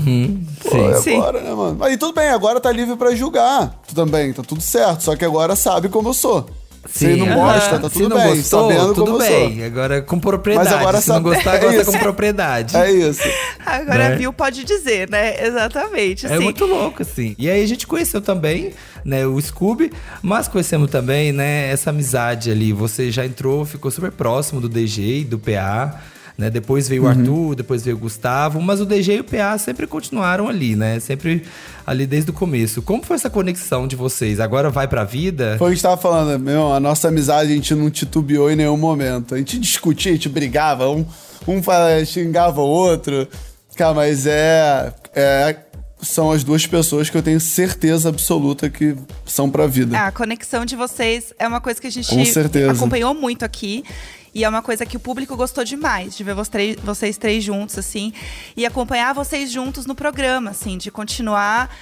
Pô, 0.70 0.78
é 0.90 1.00
Sim. 1.00 1.16
agora, 1.16 1.42
né, 1.42 1.54
mano? 1.54 1.82
Aí 1.82 1.96
tudo 1.96 2.14
bem, 2.14 2.28
agora 2.28 2.60
tá 2.60 2.70
livre 2.70 2.98
pra 2.98 3.16
julgar. 3.16 3.80
Também, 3.96 4.34
tá 4.34 4.44
tudo 4.44 4.60
certo. 4.60 5.04
Só 5.06 5.16
que 5.16 5.24
agora 5.24 5.56
sabe 5.56 5.88
como 5.88 6.10
eu 6.10 6.14
sou. 6.14 6.46
Se 6.90 7.08
não 7.16 7.34
gosta, 7.36 7.80
tá 7.80 7.90
Se 7.90 7.94
tudo 8.00 8.10
não 8.10 8.18
bem. 8.18 8.36
gostou, 8.36 8.70
sabendo 8.72 8.94
tudo 8.94 9.18
bem. 9.20 9.58
sou. 9.58 9.66
Agora 9.66 10.02
com 10.02 10.20
propriedade. 10.20 10.70
Mas 10.70 10.80
agora 10.80 11.02
Se 11.02 11.10
não 11.10 11.16
sabe- 11.16 11.30
gostar, 11.30 11.56
é 11.56 11.60
gosta 11.60 11.82
isso. 11.82 11.92
com 11.92 11.98
propriedade. 12.00 12.76
É 12.78 12.92
isso. 12.92 13.22
Agora 13.66 14.10
Né? 14.10 14.16
viu, 14.16 14.32
pode 14.34 14.64
dizer, 14.64 15.10
né? 15.10 15.46
Exatamente. 15.46 16.26
É 16.26 16.34
assim. 16.34 16.44
muito 16.44 16.66
louco, 16.66 17.02
assim. 17.02 17.36
E 17.38 17.50
aí 17.50 17.64
a 17.64 17.68
gente 17.68 17.86
conheceu 17.86 18.22
também, 18.22 18.74
né, 19.06 19.26
o 19.28 19.40
Scooby, 19.40 19.92
mas 20.22 20.48
conhecemos 20.48 20.90
também, 20.90 21.32
né, 21.32 21.70
essa 21.72 21.90
amizade 21.90 22.50
ali. 22.52 22.72
Você 22.74 23.12
já 23.12 23.26
entrou, 23.26 23.66
ficou 23.66 23.92
super 23.92 24.12
próximo 24.12 24.60
do 24.62 24.70
DG 24.70 25.20
e 25.20 25.24
do 25.24 25.38
PA. 25.38 26.00
Né? 26.38 26.52
Depois 26.52 26.88
veio 26.88 27.04
o 27.04 27.08
Arthur, 27.08 27.56
depois 27.56 27.84
veio 27.84 27.98
o 27.98 28.00
Gustavo, 28.00 28.62
mas 28.62 28.80
o 28.80 28.86
DG 28.86 29.16
e 29.16 29.20
o 29.22 29.24
PA 29.24 29.58
sempre 29.58 29.88
continuaram 29.88 30.48
ali, 30.48 30.76
né? 30.76 31.00
Sempre 31.00 31.44
ali 31.86 32.06
desde 32.06 32.30
o 32.30 32.34
começo. 32.34 32.82
Como 32.84 33.04
foi 33.04 33.16
essa 33.16 33.30
conexão 33.30 33.88
de 33.88 33.96
vocês? 33.96 34.40
Agora 34.40 34.70
vai 34.70 34.88
pra 34.88 35.04
vida? 35.04 35.56
Foi 35.58 35.66
o 35.66 35.70
que 35.70 35.72
a 35.72 35.76
gente 35.76 35.82
tava 35.82 35.98
falando, 35.98 36.40
meu, 36.40 36.72
a 36.72 36.80
nossa 36.80 37.08
amizade 37.08 37.52
a 37.52 37.56
gente 37.56 37.74
não 37.74 37.90
titubeou 37.90 38.52
em 38.52 38.56
nenhum 38.56 38.78
momento. 38.78 39.34
A 39.34 39.38
gente 39.40 39.58
discutia, 39.58 40.12
a 40.12 40.16
gente 40.16 40.30
brigava, 40.30 40.88
um, 40.90 41.04
um 41.48 41.62
xingava 42.06 42.62
o 42.62 42.68
outro. 42.68 43.28
Cara, 43.76 43.96
mas 43.96 44.28
é, 44.28 44.94
é 45.16 45.56
são 46.02 46.32
as 46.32 46.44
duas 46.44 46.66
pessoas 46.68 47.10
que 47.10 47.18
eu 47.18 47.24
tenho 47.24 47.40
certeza 47.40 48.10
absoluta 48.10 48.70
que 48.70 48.96
são 49.26 49.50
pra 49.50 49.66
vida. 49.66 49.98
A 49.98 50.12
conexão 50.12 50.64
de 50.64 50.76
vocês 50.76 51.34
é 51.40 51.48
uma 51.48 51.60
coisa 51.60 51.82
que 51.82 51.88
a 51.88 51.92
gente 51.92 52.10
Com 52.10 52.24
certeza. 52.26 52.72
acompanhou 52.72 53.14
muito 53.14 53.44
aqui. 53.44 53.84
E 54.38 54.44
é 54.44 54.50
uma 54.50 54.62
coisa 54.62 54.86
que 54.86 54.96
o 54.96 55.00
público 55.00 55.36
gostou 55.36 55.64
demais, 55.64 56.16
de 56.16 56.24
ver 56.24 56.36
vocês 56.36 57.18
três, 57.18 57.44
juntos, 57.44 57.76
assim. 57.76 58.14
E 58.56 58.68
acompanhar 58.68 59.12
vocês 59.12 59.52
juntos 59.52 59.88
no 59.88 59.96
programa, 59.96 60.52
assim. 60.52 60.78
De 60.78 60.92
continuar 60.92 61.76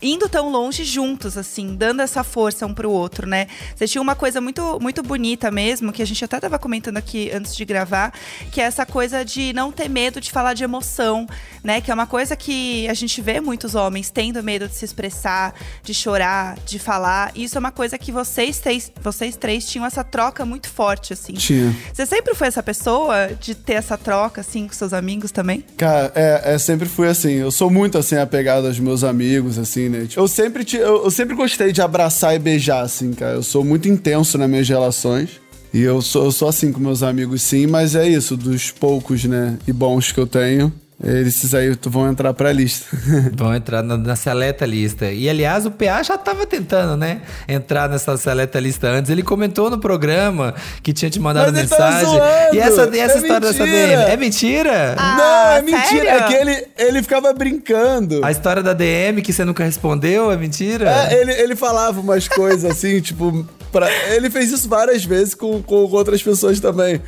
indo 0.00 0.26
tão 0.26 0.48
longe 0.48 0.84
juntos, 0.84 1.36
assim. 1.36 1.76
Dando 1.76 2.00
essa 2.00 2.24
força 2.24 2.64
um 2.64 2.72
pro 2.72 2.90
outro, 2.90 3.26
né? 3.26 3.46
Vocês 3.76 3.90
tinham 3.90 4.02
uma 4.02 4.14
coisa 4.14 4.40
muito, 4.40 4.78
muito 4.80 5.02
bonita 5.02 5.50
mesmo, 5.50 5.92
que 5.92 6.00
a 6.00 6.06
gente 6.06 6.24
até 6.24 6.40
tava 6.40 6.58
comentando 6.58 6.96
aqui 6.96 7.30
antes 7.30 7.54
de 7.54 7.62
gravar. 7.66 8.14
Que 8.50 8.62
é 8.62 8.64
essa 8.64 8.86
coisa 8.86 9.22
de 9.22 9.52
não 9.52 9.70
ter 9.70 9.90
medo 9.90 10.18
de 10.18 10.32
falar 10.32 10.54
de 10.54 10.64
emoção, 10.64 11.26
né? 11.62 11.82
Que 11.82 11.90
é 11.90 11.94
uma 11.94 12.06
coisa 12.06 12.34
que 12.34 12.88
a 12.88 12.94
gente 12.94 13.20
vê 13.20 13.38
muitos 13.38 13.74
homens 13.74 14.10
tendo 14.10 14.42
medo 14.42 14.66
de 14.66 14.74
se 14.74 14.84
expressar, 14.86 15.52
de 15.82 15.92
chorar, 15.92 16.58
de 16.64 16.78
falar. 16.78 17.32
Isso 17.34 17.58
é 17.58 17.60
uma 17.60 17.70
coisa 17.70 17.98
que 17.98 18.10
vocês 18.10 18.58
três, 18.60 18.90
vocês 18.98 19.36
três 19.36 19.68
tinham 19.68 19.84
essa 19.84 20.02
troca 20.02 20.46
muito 20.46 20.70
forte, 20.70 21.12
assim. 21.12 21.34
Tinha. 21.34 21.76
Você 21.98 22.06
sempre 22.06 22.32
foi 22.32 22.46
essa 22.46 22.62
pessoa 22.62 23.30
de 23.40 23.56
ter 23.56 23.72
essa 23.72 23.98
troca, 23.98 24.40
assim, 24.40 24.68
com 24.68 24.72
seus 24.72 24.92
amigos 24.92 25.32
também? 25.32 25.64
Cara, 25.76 26.12
é, 26.14 26.54
é, 26.54 26.58
sempre 26.58 26.88
fui 26.88 27.08
assim. 27.08 27.32
Eu 27.32 27.50
sou 27.50 27.68
muito 27.68 27.98
assim, 27.98 28.14
apegado 28.14 28.68
aos 28.68 28.78
meus 28.78 29.02
amigos, 29.02 29.58
assim, 29.58 29.88
né? 29.88 30.06
Eu 30.14 30.28
sempre, 30.28 30.64
te, 30.64 30.76
eu, 30.76 31.02
eu 31.02 31.10
sempre 31.10 31.34
gostei 31.34 31.72
de 31.72 31.82
abraçar 31.82 32.36
e 32.36 32.38
beijar, 32.38 32.82
assim, 32.82 33.12
cara. 33.12 33.32
Eu 33.32 33.42
sou 33.42 33.64
muito 33.64 33.88
intenso 33.88 34.38
nas 34.38 34.48
minhas 34.48 34.68
relações. 34.68 35.40
E 35.74 35.82
eu 35.82 36.00
sou, 36.00 36.26
eu 36.26 36.30
sou 36.30 36.46
assim 36.46 36.70
com 36.70 36.78
meus 36.78 37.02
amigos, 37.02 37.42
sim, 37.42 37.66
mas 37.66 37.96
é 37.96 38.06
isso, 38.08 38.36
dos 38.36 38.70
poucos, 38.70 39.24
né, 39.24 39.58
e 39.66 39.72
bons 39.72 40.12
que 40.12 40.20
eu 40.20 40.26
tenho. 40.26 40.72
Esses 41.02 41.54
aí 41.54 41.78
vão 41.82 42.08
entrar 42.10 42.34
pra 42.34 42.50
lista. 42.52 42.86
Vão 43.36 43.54
entrar 43.54 43.84
na, 43.84 43.96
na 43.96 44.16
seleta 44.16 44.66
lista. 44.66 45.06
E 45.12 45.28
aliás, 45.30 45.64
o 45.64 45.70
PA 45.70 46.02
já 46.02 46.18
tava 46.18 46.44
tentando, 46.44 46.96
né? 46.96 47.20
Entrar 47.48 47.88
nessa 47.88 48.16
seleta 48.16 48.58
lista 48.58 48.88
antes. 48.88 49.08
Ele 49.08 49.22
comentou 49.22 49.70
no 49.70 49.78
programa 49.78 50.54
que 50.82 50.92
tinha 50.92 51.08
te 51.08 51.20
mandado 51.20 51.52
Mas 51.52 51.62
mensagem. 51.70 52.18
E 52.52 52.58
essa, 52.58 52.90
e 52.92 52.98
essa 52.98 53.18
É 53.18 53.20
história 53.20 53.40
dessa 53.40 53.64
mentira! 53.64 53.86
DM? 53.86 54.10
É 54.12 54.16
mentira? 54.16 54.94
Ah, 54.98 55.16
Não, 55.16 55.56
é 55.58 55.62
mentira. 55.62 55.86
sério? 55.88 56.10
É 56.10 56.22
que 56.22 56.34
ele, 56.34 56.66
ele 56.76 57.02
ficava 57.02 57.32
brincando. 57.32 58.24
A 58.24 58.32
história 58.32 58.62
da 58.62 58.72
DM 58.72 59.22
que 59.22 59.32
você 59.32 59.44
nunca 59.44 59.62
respondeu 59.62 60.32
é 60.32 60.36
mentira? 60.36 60.90
É, 60.90 61.20
ele, 61.20 61.32
ele 61.32 61.54
falava 61.54 62.00
umas 62.00 62.26
coisas 62.26 62.68
assim, 62.68 62.98
tipo. 63.02 63.46
Pra... 63.70 63.86
Ele 64.14 64.30
fez 64.30 64.50
isso 64.50 64.68
várias 64.68 65.04
vezes 65.04 65.34
com, 65.34 65.62
com 65.62 65.76
outras 65.76 66.20
pessoas 66.22 66.58
também. 66.58 67.00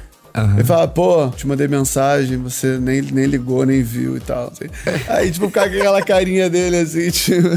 Ele 0.54 0.64
fala, 0.64 0.86
pô, 0.86 1.28
te 1.28 1.46
mandei 1.46 1.66
mensagem, 1.66 2.36
você 2.38 2.78
nem, 2.78 3.02
nem 3.02 3.26
ligou, 3.26 3.64
nem 3.66 3.82
viu 3.82 4.16
e 4.16 4.20
tal. 4.20 4.52
assim. 4.52 4.70
Aí, 5.08 5.30
tipo, 5.30 5.46
ficava 5.48 5.68
com 5.68 5.76
aquela 5.76 6.02
carinha 6.02 6.48
dele 6.48 6.78
assim, 6.78 7.10
tipo. 7.12 7.48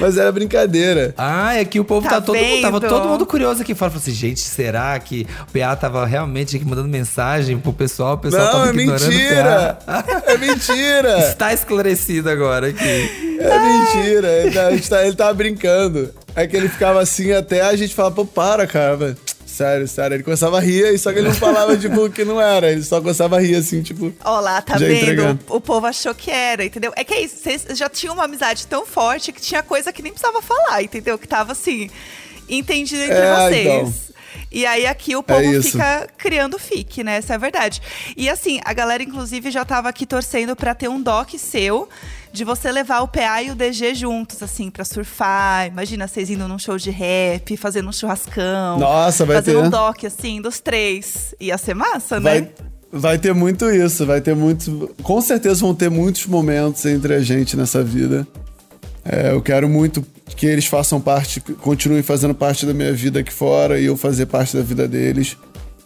Mas 0.00 0.16
era 0.16 0.30
brincadeira. 0.30 1.14
Ah, 1.18 1.54
é 1.56 1.64
que 1.64 1.80
o 1.80 1.84
povo 1.84 2.08
Tá 2.08 2.16
tá 2.16 2.20
todo 2.20 2.36
mundo, 2.38 2.62
tava 2.62 2.80
todo 2.80 3.08
mundo 3.08 3.26
curioso 3.26 3.62
aqui 3.62 3.74
fora. 3.74 3.90
Falou 3.90 4.02
assim, 4.02 4.12
gente, 4.12 4.40
será 4.40 4.98
que 5.00 5.26
o 5.48 5.58
PA 5.58 5.74
tava 5.76 6.06
realmente 6.06 6.56
aqui 6.56 6.64
mandando 6.64 6.88
mensagem 6.88 7.58
pro 7.58 7.72
pessoal? 7.72 8.14
O 8.14 8.18
pessoal 8.18 8.44
Não, 8.44 8.52
tava 8.52 8.66
é 8.66 8.70
ignorando 8.74 9.08
mentira! 9.12 9.78
o 9.80 9.84
PA. 9.84 10.22
É 10.26 10.38
mentira! 10.38 11.18
Está 11.28 11.52
esclarecido 11.52 12.30
agora 12.30 12.68
aqui. 12.68 13.36
É 13.40 13.58
mentira! 13.58 14.28
Ele, 14.28 14.50
tá, 14.52 14.70
gente 14.70 14.88
tá- 14.88 15.04
ele 15.06 15.16
tava 15.16 15.34
brincando. 15.34 16.10
É 16.34 16.46
que 16.46 16.56
ele 16.56 16.68
ficava 16.68 17.00
assim 17.02 17.32
até 17.32 17.60
a 17.60 17.76
gente 17.76 17.94
falava, 17.94 18.14
pô, 18.14 18.24
para, 18.24 18.66
cara. 18.66 18.96
velho. 18.96 19.16
Sério, 19.52 19.86
sério. 19.86 20.14
Ele 20.16 20.22
começava 20.22 20.56
a 20.56 20.60
rir, 20.60 20.98
só 20.98 21.12
que 21.12 21.18
ele 21.18 21.28
não 21.28 21.34
falava, 21.34 21.76
tipo, 21.76 22.08
que 22.10 22.24
não 22.24 22.40
era. 22.40 22.70
Ele 22.72 22.82
só 22.82 23.00
começava 23.00 23.36
a 23.36 23.40
rir, 23.40 23.54
assim, 23.56 23.82
tipo. 23.82 24.12
Olá, 24.24 24.62
tá 24.62 24.78
Já 24.78 24.86
vendo? 24.86 24.96
entregando. 25.02 25.40
O 25.48 25.60
povo 25.60 25.86
achou 25.86 26.14
que 26.14 26.30
era, 26.30 26.64
entendeu? 26.64 26.92
É 26.96 27.04
que 27.04 27.12
é 27.14 27.20
isso, 27.22 27.36
vocês 27.42 27.66
já 27.74 27.88
tinham 27.88 28.14
uma 28.14 28.24
amizade 28.24 28.66
tão 28.66 28.86
forte 28.86 29.30
que 29.32 29.40
tinha 29.40 29.62
coisa 29.62 29.92
que 29.92 30.02
nem 30.02 30.10
precisava 30.12 30.40
falar, 30.40 30.82
entendeu? 30.82 31.18
Que 31.18 31.28
tava 31.28 31.52
assim, 31.52 31.90
entendido 32.48 33.02
entre 33.02 33.14
É, 33.14 33.34
vocês. 33.36 33.66
então. 33.66 34.11
E 34.52 34.66
aí 34.66 34.86
aqui 34.86 35.16
o 35.16 35.22
povo 35.22 35.42
isso. 35.42 35.72
fica 35.72 36.06
criando 36.18 36.58
fique, 36.58 37.02
né? 37.02 37.16
Essa 37.16 37.32
é 37.32 37.36
a 37.36 37.38
verdade. 37.38 37.80
E 38.16 38.28
assim, 38.28 38.60
a 38.64 38.72
galera 38.72 39.02
inclusive 39.02 39.50
já 39.50 39.64
tava 39.64 39.88
aqui 39.88 40.04
torcendo 40.04 40.54
pra 40.54 40.74
ter 40.74 40.88
um 40.88 41.00
doc 41.00 41.30
seu 41.38 41.88
de 42.32 42.44
você 42.44 42.72
levar 42.72 43.00
o 43.00 43.08
PA 43.08 43.42
e 43.42 43.50
o 43.50 43.54
DG 43.54 43.94
juntos, 43.94 44.42
assim, 44.42 44.70
pra 44.70 44.84
surfar. 44.84 45.66
Imagina 45.66 46.08
vocês 46.08 46.30
indo 46.30 46.48
num 46.48 46.58
show 46.58 46.78
de 46.78 46.90
rap, 46.90 47.56
fazendo 47.56 47.88
um 47.88 47.92
churrascão. 47.92 48.78
Nossa, 48.78 49.26
vai 49.26 49.36
fazendo 49.36 49.60
ter. 49.60 49.66
um 49.66 49.70
doc, 49.70 50.04
assim, 50.04 50.40
dos 50.40 50.58
três. 50.58 51.34
Ia 51.38 51.58
ser 51.58 51.74
massa, 51.74 52.18
né? 52.18 52.40
Vai, 52.40 52.50
vai 52.90 53.18
ter 53.18 53.34
muito 53.34 53.70
isso, 53.70 54.06
vai 54.06 54.20
ter 54.20 54.34
muito. 54.34 54.94
Com 55.02 55.20
certeza 55.20 55.60
vão 55.60 55.74
ter 55.74 55.90
muitos 55.90 56.26
momentos 56.26 56.84
entre 56.86 57.14
a 57.14 57.20
gente 57.20 57.54
nessa 57.54 57.84
vida. 57.84 58.26
É, 59.04 59.32
eu 59.32 59.42
quero 59.42 59.68
muito 59.68 60.04
que 60.36 60.46
eles 60.46 60.66
façam 60.66 61.00
parte, 61.00 61.40
continuem 61.40 62.02
fazendo 62.02 62.34
parte 62.34 62.64
da 62.64 62.72
minha 62.72 62.92
vida 62.92 63.20
aqui 63.20 63.32
fora 63.32 63.78
e 63.78 63.86
eu 63.86 63.96
fazer 63.96 64.26
parte 64.26 64.56
da 64.56 64.62
vida 64.62 64.86
deles. 64.86 65.36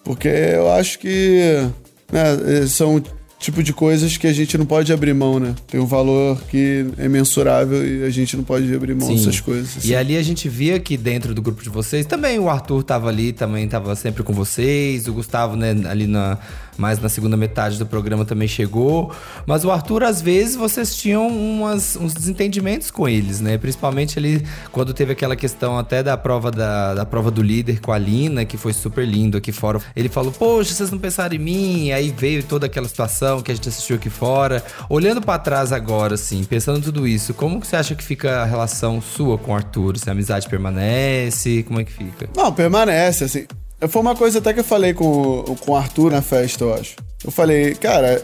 Porque 0.04 0.28
eu 0.28 0.70
acho 0.70 0.98
que 0.98 1.68
né, 2.12 2.66
são 2.68 3.02
tipo 3.38 3.62
de 3.62 3.72
coisas 3.72 4.16
que 4.16 4.26
a 4.26 4.32
gente 4.32 4.56
não 4.56 4.64
pode 4.64 4.92
abrir 4.92 5.12
mão, 5.12 5.38
né? 5.38 5.54
Tem 5.66 5.78
um 5.80 5.86
valor 5.86 6.40
que 6.48 6.86
é 6.96 7.08
mensurável 7.08 7.86
e 7.86 8.04
a 8.04 8.10
gente 8.10 8.36
não 8.36 8.44
pode 8.44 8.72
abrir 8.74 8.94
mão 8.94 9.14
dessas 9.14 9.40
coisas. 9.40 9.76
assim. 9.76 9.88
E 9.88 9.96
ali 9.96 10.16
a 10.16 10.22
gente 10.22 10.48
via 10.48 10.78
que 10.80 10.96
dentro 10.96 11.34
do 11.34 11.42
grupo 11.42 11.62
de 11.62 11.68
vocês, 11.68 12.06
também 12.06 12.38
o 12.38 12.48
Arthur 12.48 12.82
tava 12.82 13.08
ali, 13.08 13.32
também 13.32 13.68
tava 13.68 13.94
sempre 13.94 14.22
com 14.22 14.32
vocês, 14.32 15.06
o 15.06 15.12
Gustavo, 15.12 15.54
né, 15.56 15.76
ali 15.86 16.06
na 16.06 16.38
mais 16.76 17.00
na 17.00 17.08
segunda 17.08 17.36
metade 17.36 17.78
do 17.78 17.86
programa 17.86 18.24
também 18.24 18.48
chegou. 18.48 19.12
Mas 19.46 19.64
o 19.64 19.70
Arthur, 19.70 20.04
às 20.04 20.20
vezes, 20.20 20.56
vocês 20.56 20.94
tinham 20.96 21.26
umas, 21.28 21.96
uns 21.96 22.14
desentendimentos 22.14 22.90
com 22.90 23.08
eles, 23.08 23.40
né? 23.40 23.58
Principalmente 23.58 24.18
ali 24.18 24.46
quando 24.72 24.92
teve 24.92 25.12
aquela 25.12 25.36
questão 25.36 25.78
até 25.78 26.02
da 26.02 26.16
prova 26.16 26.50
da, 26.50 26.94
da 26.94 27.04
prova 27.06 27.30
do 27.30 27.42
líder 27.42 27.80
com 27.80 27.92
a 27.92 27.98
Lina, 27.98 28.44
que 28.44 28.56
foi 28.56 28.72
super 28.72 29.06
lindo 29.06 29.36
aqui 29.36 29.52
fora. 29.52 29.80
Ele 29.94 30.08
falou, 30.08 30.32
poxa, 30.32 30.74
vocês 30.74 30.90
não 30.90 30.98
pensaram 30.98 31.34
em 31.34 31.38
mim? 31.38 31.92
Aí 31.92 32.14
veio 32.16 32.42
toda 32.42 32.66
aquela 32.66 32.88
situação 32.88 33.40
que 33.40 33.50
a 33.50 33.54
gente 33.54 33.68
assistiu 33.68 33.96
aqui 33.96 34.10
fora. 34.10 34.64
Olhando 34.88 35.20
pra 35.20 35.38
trás 35.38 35.72
agora, 35.72 36.14
assim, 36.14 36.44
pensando 36.44 36.80
tudo 36.80 37.06
isso, 37.06 37.34
como 37.34 37.60
que 37.60 37.66
você 37.66 37.76
acha 37.76 37.94
que 37.94 38.04
fica 38.04 38.42
a 38.42 38.44
relação 38.44 39.00
sua 39.00 39.38
com 39.38 39.52
o 39.52 39.54
Arthur? 39.54 39.96
Se 39.98 40.08
a 40.08 40.12
amizade 40.12 40.48
permanece? 40.48 41.62
Como 41.64 41.80
é 41.80 41.84
que 41.84 41.92
fica? 41.92 42.28
Não, 42.36 42.52
permanece, 42.52 43.24
assim. 43.24 43.46
Foi 43.88 44.00
uma 44.02 44.14
coisa 44.16 44.38
até 44.38 44.52
que 44.54 44.60
eu 44.60 44.64
falei 44.64 44.94
com, 44.94 45.42
com 45.60 45.72
o 45.72 45.76
Arthur 45.76 46.10
na 46.10 46.22
festa, 46.22 46.64
eu 46.64 46.74
acho. 46.74 46.96
Eu 47.24 47.30
falei, 47.30 47.74
cara, 47.74 48.22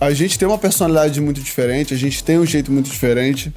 a 0.00 0.12
gente 0.12 0.38
tem 0.38 0.46
uma 0.46 0.58
personalidade 0.58 1.20
muito 1.20 1.40
diferente, 1.40 1.94
a 1.94 1.96
gente 1.96 2.22
tem 2.22 2.38
um 2.38 2.44
jeito 2.46 2.70
muito 2.70 2.90
diferente. 2.90 3.52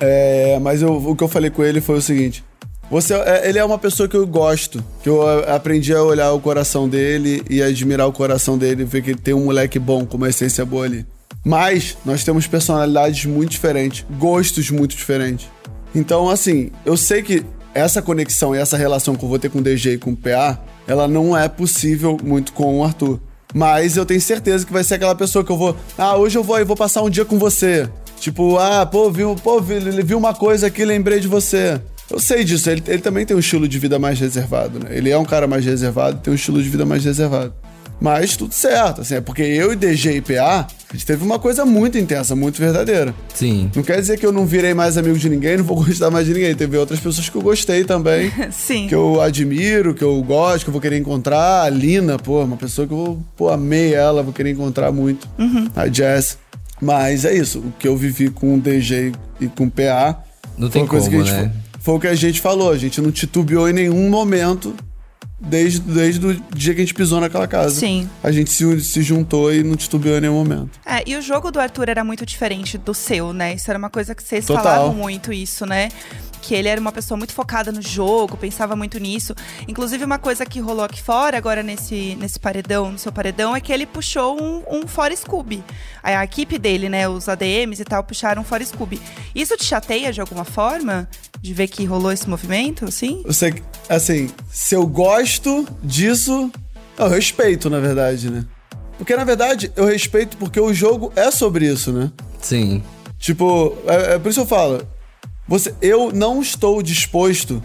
É, 0.00 0.58
mas 0.60 0.82
eu- 0.82 0.96
o 0.96 1.14
que 1.14 1.22
eu 1.22 1.28
falei 1.28 1.50
com 1.50 1.62
ele 1.62 1.80
foi 1.80 1.96
o 1.98 2.02
seguinte: 2.02 2.42
você, 2.90 3.14
é, 3.14 3.48
ele 3.48 3.58
é 3.58 3.64
uma 3.64 3.78
pessoa 3.78 4.08
que 4.08 4.16
eu 4.16 4.26
gosto, 4.26 4.82
que 5.02 5.08
eu 5.08 5.26
a- 5.26 5.54
aprendi 5.56 5.94
a 5.94 6.02
olhar 6.02 6.32
o 6.32 6.40
coração 6.40 6.88
dele 6.88 7.42
e 7.48 7.62
admirar 7.62 8.08
o 8.08 8.12
coração 8.12 8.56
dele, 8.58 8.84
ver 8.84 9.02
que 9.02 9.10
ele 9.10 9.20
tem 9.20 9.34
um 9.34 9.44
moleque 9.44 9.78
bom, 9.78 10.04
com 10.06 10.16
uma 10.16 10.28
essência 10.28 10.64
boa 10.64 10.86
ali. 10.86 11.06
Mas 11.44 11.96
nós 12.04 12.24
temos 12.24 12.46
personalidades 12.46 13.24
muito 13.26 13.50
diferentes, 13.50 14.04
gostos 14.18 14.70
muito 14.70 14.96
diferentes. 14.96 15.46
Então, 15.94 16.28
assim, 16.30 16.70
eu 16.86 16.96
sei 16.96 17.22
que 17.22 17.44
essa 17.74 18.02
conexão 18.02 18.54
e 18.54 18.58
essa 18.58 18.76
relação 18.76 19.14
que 19.14 19.24
eu 19.24 19.28
vou 19.28 19.38
ter 19.38 19.50
com 19.50 19.58
o 19.58 19.62
DG 19.62 19.94
e 19.94 19.98
com 19.98 20.10
o 20.10 20.16
PA, 20.16 20.58
ela 20.86 21.08
não 21.08 21.36
é 21.36 21.48
possível 21.48 22.18
muito 22.22 22.52
com 22.52 22.78
o 22.78 22.84
Arthur. 22.84 23.20
Mas 23.54 23.96
eu 23.96 24.06
tenho 24.06 24.20
certeza 24.20 24.64
que 24.64 24.72
vai 24.72 24.82
ser 24.82 24.94
aquela 24.94 25.14
pessoa 25.14 25.44
que 25.44 25.52
eu 25.52 25.56
vou. 25.56 25.76
Ah, 25.96 26.16
hoje 26.16 26.38
eu 26.38 26.42
vou 26.42 26.58
eu 26.58 26.66
vou 26.66 26.76
passar 26.76 27.02
um 27.02 27.10
dia 27.10 27.24
com 27.24 27.38
você. 27.38 27.88
Tipo, 28.18 28.56
ah, 28.58 28.86
pô, 28.86 29.10
viu, 29.10 29.34
pô, 29.34 29.60
vi, 29.60 29.78
viu 30.02 30.16
uma 30.16 30.34
coisa 30.34 30.68
aqui, 30.68 30.84
lembrei 30.84 31.20
de 31.20 31.28
você. 31.28 31.80
Eu 32.10 32.18
sei 32.18 32.44
disso, 32.44 32.68
ele, 32.70 32.82
ele 32.86 33.02
também 33.02 33.24
tem 33.24 33.36
um 33.36 33.40
estilo 33.40 33.66
de 33.66 33.78
vida 33.78 33.98
mais 33.98 34.20
reservado, 34.20 34.78
né? 34.78 34.90
Ele 34.90 35.10
é 35.10 35.18
um 35.18 35.24
cara 35.24 35.46
mais 35.46 35.64
reservado, 35.64 36.20
tem 36.20 36.32
um 36.32 36.36
estilo 36.36 36.62
de 36.62 36.68
vida 36.68 36.84
mais 36.84 37.04
reservado. 37.04 37.54
Mas 38.02 38.36
tudo 38.36 38.52
certo, 38.52 39.00
assim, 39.02 39.14
é 39.14 39.20
porque 39.20 39.42
eu 39.42 39.72
e 39.72 39.76
DG 39.76 40.16
e 40.16 40.20
PA, 40.20 40.66
a 40.90 40.92
gente 40.92 41.06
teve 41.06 41.24
uma 41.24 41.38
coisa 41.38 41.64
muito 41.64 41.96
intensa, 41.96 42.34
muito 42.34 42.58
verdadeira. 42.58 43.14
Sim. 43.32 43.70
Não 43.76 43.82
quer 43.82 44.00
dizer 44.00 44.18
que 44.18 44.26
eu 44.26 44.32
não 44.32 44.44
virei 44.44 44.74
mais 44.74 44.98
amigo 44.98 45.16
de 45.16 45.28
ninguém, 45.28 45.56
não 45.56 45.64
vou 45.64 45.76
gostar 45.84 46.10
mais 46.10 46.26
de 46.26 46.34
ninguém. 46.34 46.54
Teve 46.54 46.76
outras 46.76 46.98
pessoas 46.98 47.28
que 47.28 47.36
eu 47.36 47.42
gostei 47.42 47.84
também. 47.84 48.32
Sim. 48.50 48.88
Que 48.88 48.94
eu 48.94 49.20
admiro, 49.20 49.94
que 49.94 50.02
eu 50.02 50.20
gosto, 50.22 50.64
que 50.64 50.68
eu 50.70 50.72
vou 50.72 50.80
querer 50.82 50.98
encontrar. 50.98 51.62
A 51.62 51.70
Lina, 51.70 52.18
pô, 52.18 52.42
uma 52.42 52.56
pessoa 52.56 52.86
que 52.88 52.92
eu 52.92 52.96
vou, 52.98 53.22
pô, 53.36 53.48
amei 53.50 53.94
ela, 53.94 54.22
vou 54.22 54.32
querer 54.32 54.50
encontrar 54.50 54.90
muito. 54.90 55.28
A 55.76 55.86
Jess. 55.88 56.36
Mas 56.80 57.24
é 57.24 57.32
isso, 57.32 57.60
o 57.60 57.72
que 57.78 57.86
eu 57.86 57.96
vivi 57.96 58.28
com 58.28 58.56
o 58.56 58.60
DG 58.60 59.12
e 59.40 59.46
com 59.46 59.64
o 59.66 59.70
PA. 59.70 60.18
Não 60.58 60.68
foi 60.68 60.80
tem 60.80 60.86
como, 60.88 61.08
que 61.08 61.14
a 61.16 61.18
gente 61.20 61.30
né? 61.32 61.44
fa- 61.72 61.78
Foi 61.80 61.94
o 61.94 62.00
que 62.00 62.06
a 62.08 62.14
gente 62.16 62.40
falou, 62.40 62.72
a 62.72 62.76
gente 62.76 63.00
não 63.00 63.12
titubeou 63.12 63.68
em 63.68 63.72
nenhum 63.72 64.10
momento 64.10 64.74
desde, 65.42 65.80
desde 65.80 66.26
o 66.26 66.34
dia 66.54 66.74
que 66.74 66.80
a 66.80 66.84
gente 66.84 66.94
pisou 66.94 67.20
naquela 67.20 67.46
casa. 67.46 67.78
Sim. 67.78 68.08
A 68.22 68.30
gente 68.30 68.50
se, 68.50 68.80
se 68.80 69.02
juntou 69.02 69.52
e 69.52 69.62
não 69.62 69.76
titubeou 69.76 70.18
em 70.18 70.20
nenhum 70.20 70.34
momento. 70.34 70.70
É, 70.86 71.02
e 71.06 71.16
o 71.16 71.22
jogo 71.22 71.50
do 71.50 71.60
Arthur 71.60 71.88
era 71.88 72.04
muito 72.04 72.24
diferente 72.24 72.78
do 72.78 72.94
seu, 72.94 73.32
né? 73.32 73.54
Isso 73.54 73.70
era 73.70 73.78
uma 73.78 73.90
coisa 73.90 74.14
que 74.14 74.22
vocês 74.22 74.46
Total. 74.46 74.62
falavam 74.62 74.94
muito 74.94 75.32
isso, 75.32 75.66
né? 75.66 75.88
que 76.42 76.54
ele 76.54 76.68
era 76.68 76.80
uma 76.80 76.90
pessoa 76.90 77.16
muito 77.16 77.32
focada 77.32 77.70
no 77.70 77.80
jogo, 77.80 78.36
pensava 78.36 78.74
muito 78.74 78.98
nisso. 78.98 79.32
Inclusive, 79.68 80.04
uma 80.04 80.18
coisa 80.18 80.44
que 80.44 80.58
rolou 80.58 80.84
aqui 80.84 81.00
fora, 81.00 81.38
agora 81.38 81.62
nesse, 81.62 82.16
nesse 82.16 82.38
paredão, 82.38 82.90
no 82.90 82.98
seu 82.98 83.12
paredão, 83.12 83.54
é 83.54 83.60
que 83.60 83.72
ele 83.72 83.86
puxou 83.86 84.42
um, 84.42 84.62
um 84.68 84.86
fora 84.86 85.14
Scooby. 85.14 85.62
A, 86.02 86.18
a 86.18 86.24
equipe 86.24 86.58
dele, 86.58 86.88
né, 86.88 87.08
os 87.08 87.28
ADMs 87.28 87.80
e 87.80 87.84
tal, 87.84 88.02
puxaram 88.02 88.42
um 88.42 88.44
fora 88.44 88.64
Scooby. 88.64 89.00
Isso 89.32 89.56
te 89.56 89.64
chateia 89.64 90.12
de 90.12 90.20
alguma 90.20 90.44
forma? 90.44 91.08
De 91.42 91.52
ver 91.52 91.66
que 91.66 91.84
rolou 91.84 92.12
esse 92.12 92.30
movimento, 92.30 92.84
assim? 92.84 93.20
Você, 93.26 93.52
assim, 93.88 94.30
se 94.48 94.76
eu 94.76 94.86
gosto 94.86 95.66
disso, 95.82 96.50
eu 96.96 97.08
respeito, 97.08 97.68
na 97.68 97.80
verdade, 97.80 98.30
né? 98.30 98.46
Porque, 98.96 99.16
na 99.16 99.24
verdade, 99.24 99.72
eu 99.74 99.84
respeito 99.84 100.36
porque 100.36 100.60
o 100.60 100.72
jogo 100.72 101.12
é 101.16 101.32
sobre 101.32 101.66
isso, 101.66 101.92
né? 101.92 102.12
Sim. 102.40 102.80
Tipo, 103.18 103.76
é, 103.86 104.14
é 104.14 104.18
por 104.18 104.28
isso 104.28 104.40
que 104.40 104.44
eu 104.44 104.56
falo. 104.56 104.86
Você, 105.48 105.74
eu 105.82 106.12
não 106.12 106.40
estou 106.40 106.80
disposto. 106.80 107.60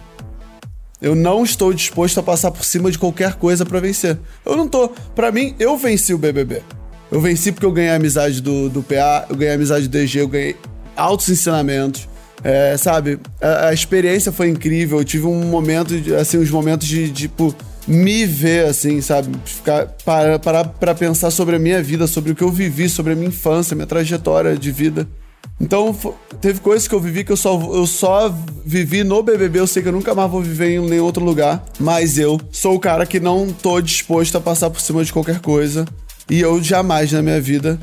Eu 0.99 1.13
não 1.13 1.43
estou 1.43 1.71
disposto 1.71 2.19
a 2.19 2.23
passar 2.23 2.49
por 2.49 2.65
cima 2.65 2.89
de 2.89 2.97
qualquer 2.97 3.35
coisa 3.35 3.63
pra 3.63 3.79
vencer. 3.79 4.17
Eu 4.43 4.57
não 4.57 4.67
tô. 4.67 4.89
Pra 5.13 5.31
mim, 5.31 5.55
eu 5.59 5.77
venci 5.77 6.13
o 6.13 6.17
BBB. 6.17 6.63
Eu 7.11 7.21
venci 7.21 7.51
porque 7.51 7.65
eu 7.65 7.71
ganhei 7.71 7.91
a 7.91 7.95
amizade 7.95 8.41
do, 8.41 8.69
do 8.69 8.81
PA, 8.81 9.27
eu 9.29 9.35
ganhei 9.35 9.53
a 9.53 9.55
amizade 9.55 9.87
do 9.87 9.91
DG, 9.91 10.19
eu 10.19 10.27
ganhei 10.27 10.57
altos 10.95 11.29
ensinamentos. 11.29 12.09
É, 12.43 12.77
sabe? 12.77 13.19
A, 13.41 13.67
a 13.67 13.73
experiência 13.73 14.31
foi 14.31 14.49
incrível. 14.49 14.99
Eu 14.99 15.05
tive 15.05 15.25
um 15.25 15.45
momento, 15.45 15.99
de, 15.99 16.15
assim, 16.15 16.37
uns 16.37 16.49
momentos 16.49 16.87
de, 16.87 17.11
tipo, 17.11 17.55
me 17.87 18.25
ver, 18.25 18.65
assim, 18.65 19.01
sabe? 19.01 19.35
Ficar, 19.45 19.87
parar, 20.05 20.39
parar 20.39 20.65
pra 20.65 20.93
pensar 20.93 21.31
sobre 21.31 21.55
a 21.55 21.59
minha 21.59 21.81
vida, 21.81 22.05
sobre 22.05 22.31
o 22.31 22.35
que 22.35 22.43
eu 22.43 22.51
vivi, 22.51 22.89
sobre 22.89 23.13
a 23.13 23.15
minha 23.15 23.29
infância, 23.29 23.75
minha 23.75 23.87
trajetória 23.87 24.55
de 24.55 24.71
vida. 24.71 25.07
Então, 25.59 25.95
teve 26.39 26.59
coisas 26.59 26.87
que 26.87 26.93
eu 26.93 26.99
vivi 26.99 27.23
que 27.23 27.31
eu 27.31 27.37
só, 27.37 27.59
eu 27.73 27.87
só 27.87 28.33
vivi 28.63 29.03
no 29.03 29.23
BBB. 29.23 29.59
Eu 29.59 29.67
sei 29.67 29.81
que 29.81 29.89
eu 29.89 29.93
nunca 29.93 30.13
mais 30.13 30.29
vou 30.29 30.41
viver 30.41 30.69
em 30.69 30.79
nenhum 30.79 31.03
outro 31.03 31.23
lugar. 31.23 31.65
Mas 31.79 32.19
eu 32.19 32.39
sou 32.51 32.75
o 32.75 32.79
cara 32.79 33.05
que 33.05 33.19
não 33.19 33.51
tô 33.51 33.81
disposto 33.81 34.37
a 34.37 34.41
passar 34.41 34.69
por 34.69 34.79
cima 34.79 35.03
de 35.03 35.11
qualquer 35.11 35.39
coisa. 35.39 35.85
E 36.29 36.41
eu 36.41 36.61
jamais 36.61 37.11
na 37.11 37.21
minha 37.21 37.41
vida 37.41 37.79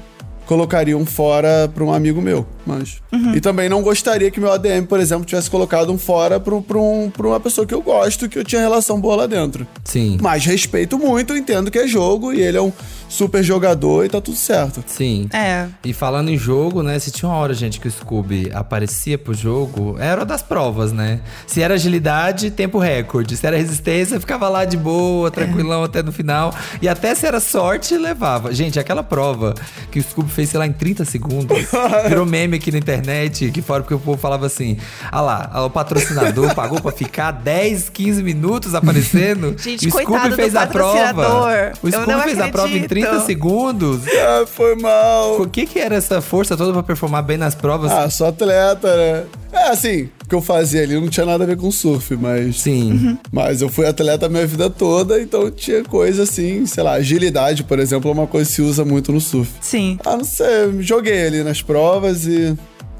colocaria 0.46 0.96
um 0.96 1.06
fora 1.06 1.70
pra 1.74 1.82
um 1.84 1.92
amigo 1.92 2.20
meu. 2.20 2.46
Mas. 2.66 2.96
E 3.34 3.40
também 3.40 3.68
não 3.68 3.82
gostaria 3.82 4.30
que 4.30 4.40
meu 4.40 4.52
ADM, 4.52 4.84
por 4.88 5.00
exemplo, 5.00 5.24
tivesse 5.24 5.50
colocado 5.50 5.92
um 5.92 5.98
fora 5.98 6.38
pra, 6.40 6.54
um- 6.54 6.62
pra, 6.62 6.78
um, 6.78 7.10
pra 7.10 7.26
uma 7.26 7.40
pessoa 7.40 7.66
que 7.66 7.74
eu 7.74 7.80
gosto, 7.82 8.28
que 8.28 8.38
eu 8.38 8.44
tinha 8.44 8.60
relação 8.60 9.00
boa 9.00 9.16
lá 9.16 9.26
dentro. 9.26 9.66
Sim. 9.84 10.18
Mas 10.20 10.44
respeito 10.44 10.98
muito, 10.98 11.36
entendo 11.36 11.70
que 11.70 11.78
é 11.78 11.86
jogo 11.86 12.32
e 12.32 12.40
ele 12.40 12.56
é 12.58 12.62
um 12.62 12.72
super 13.14 13.44
jogador 13.44 14.04
e 14.04 14.09
tá 14.09 14.21
tudo 14.21 14.37
certo. 14.37 14.83
Sim. 14.87 15.28
É. 15.33 15.68
E 15.85 15.92
falando 15.92 16.30
em 16.30 16.37
jogo, 16.37 16.83
né? 16.83 16.99
Se 16.99 17.12
tinha 17.12 17.28
uma 17.28 17.38
hora, 17.38 17.54
gente, 17.54 17.78
que 17.78 17.87
o 17.87 17.90
Scooby 17.90 18.50
aparecia 18.52 19.16
pro 19.16 19.33
jogo, 19.33 19.97
era 20.00 20.25
das 20.25 20.42
provas, 20.42 20.92
né? 20.92 21.21
Se 21.47 21.62
era 21.62 21.75
agilidade, 21.75 22.50
tempo 22.50 22.78
recorde. 22.78 23.37
Se 23.37 23.47
era 23.47 23.56
resistência, 23.56 24.18
ficava 24.18 24.49
lá 24.49 24.64
de 24.64 24.76
boa, 24.76 25.30
tranquilão 25.30 25.85
até 25.85 26.02
no 26.02 26.11
final. 26.11 26.52
E 26.83 26.88
até 26.88 27.14
se 27.14 27.25
era 27.25 27.38
sorte, 27.38 27.97
levava. 27.97 28.52
Gente, 28.52 28.80
aquela 28.80 29.02
prova 29.02 29.54
que 29.92 30.00
o 30.00 30.02
Scooby 30.02 30.30
fez, 30.30 30.49
sei 30.49 30.59
lá, 30.59 30.66
em 30.66 30.73
30 30.73 31.04
segundos, 31.04 31.56
virou 32.09 32.26
meme 32.26 32.56
aqui 32.56 32.73
na 32.73 32.78
internet, 32.78 33.50
que 33.52 33.62
fora 33.62 33.83
porque 33.83 33.94
o 33.94 34.00
povo 34.00 34.18
falava 34.18 34.47
assim: 34.47 34.76
ah 35.12 35.21
lá, 35.21 35.64
o 35.64 35.71
patrocinador 35.71 36.52
pagou 36.54 36.80
pra 36.80 36.90
ficar 36.90 37.30
10, 37.30 37.90
15 37.90 38.23
minutos 38.25 38.75
aparecendo. 38.75 39.54
Gente, 39.56 39.87
o 39.87 39.90
Scooby 39.90 40.06
coitado 40.06 40.30
do 40.30 40.37
fez 40.37 40.56
a 40.56 40.66
prova. 40.66 40.97
patrocinador. 40.97 41.73
O 41.80 41.87
Eu 41.87 41.92
Scooby 41.92 42.12
não 42.12 42.23
fez 42.23 42.40
a 42.40 42.49
prova 42.49 42.76
em 42.76 42.83
30 42.83 43.03
acredito. 43.08 43.26
segundos. 43.26 44.00
Ah, 44.06 44.44
foi 44.46 44.75
mal. 44.76 45.40
O 45.40 45.49
que 45.49 45.66
que 45.66 45.78
era 45.78 45.94
essa 45.94 46.20
força 46.20 46.56
toda 46.56 46.73
pra 46.73 46.82
performar 46.82 47.23
bem 47.23 47.37
nas 47.37 47.54
provas? 47.54 47.90
Ah, 47.92 48.08
sou 48.11 48.26
atleta, 48.26 48.96
né? 48.96 49.25
É, 49.52 49.68
assim, 49.68 50.08
o 50.25 50.28
que 50.28 50.34
eu 50.34 50.42
fazia 50.42 50.82
ali 50.82 50.94
não 51.00 51.08
tinha 51.08 51.25
nada 51.25 51.44
a 51.44 51.46
ver 51.46 51.56
com 51.56 51.70
surf, 51.70 52.16
mas. 52.16 52.61
Sim. 52.61 53.18
Mas 53.30 53.62
eu 53.62 53.68
fui 53.68 53.87
atleta 53.87 54.26
a 54.26 54.28
minha 54.28 54.46
vida 54.46 54.68
toda, 54.68 55.20
então 55.20 55.50
tinha 55.50 55.84
coisa 55.84 56.25
assim, 56.25 56.66
sei 56.66 56.82
lá, 56.82 56.94
agilidade, 56.94 57.62
por 57.62 57.78
exemplo, 57.78 58.11
é 58.11 58.14
uma 58.14 58.26
coisa 58.26 58.49
que 58.49 58.56
se 58.56 58.62
usa 58.62 58.84
muito 58.84 59.12
no 59.12 59.20
surf. 59.20 59.50
Sim. 59.61 59.99
Ah, 60.04 60.16
não 60.16 60.25
sei, 60.25 60.80
joguei 60.80 61.26
ali 61.26 61.42
nas 61.42 61.62
provas 61.62 62.26
e. 62.26 62.56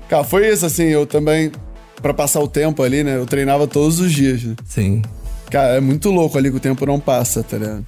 Cara, 0.09 0.23
foi 0.23 0.49
isso, 0.49 0.65
assim, 0.67 0.85
eu 0.85 1.07
também, 1.07 1.51
pra 2.01 2.13
passar 2.15 2.41
o 2.41 2.47
tempo 2.47 2.83
ali, 2.83 3.03
né? 3.03 3.17
Eu 3.17 3.27
treinava 3.27 3.67
todos 3.67 3.99
os 3.99 4.13
dias, 4.13 4.43
né? 4.45 4.55
Sim. 4.67 5.03
Cara, 5.51 5.77
é 5.77 5.81
muito 5.81 6.11
louco 6.11 6.37
ali 6.37 6.51
que 6.51 6.57
o 6.57 6.61
tempo 6.61 6.85
não 6.85 7.01
passa, 7.01 7.43
tá 7.43 7.57
ligado? 7.57 7.87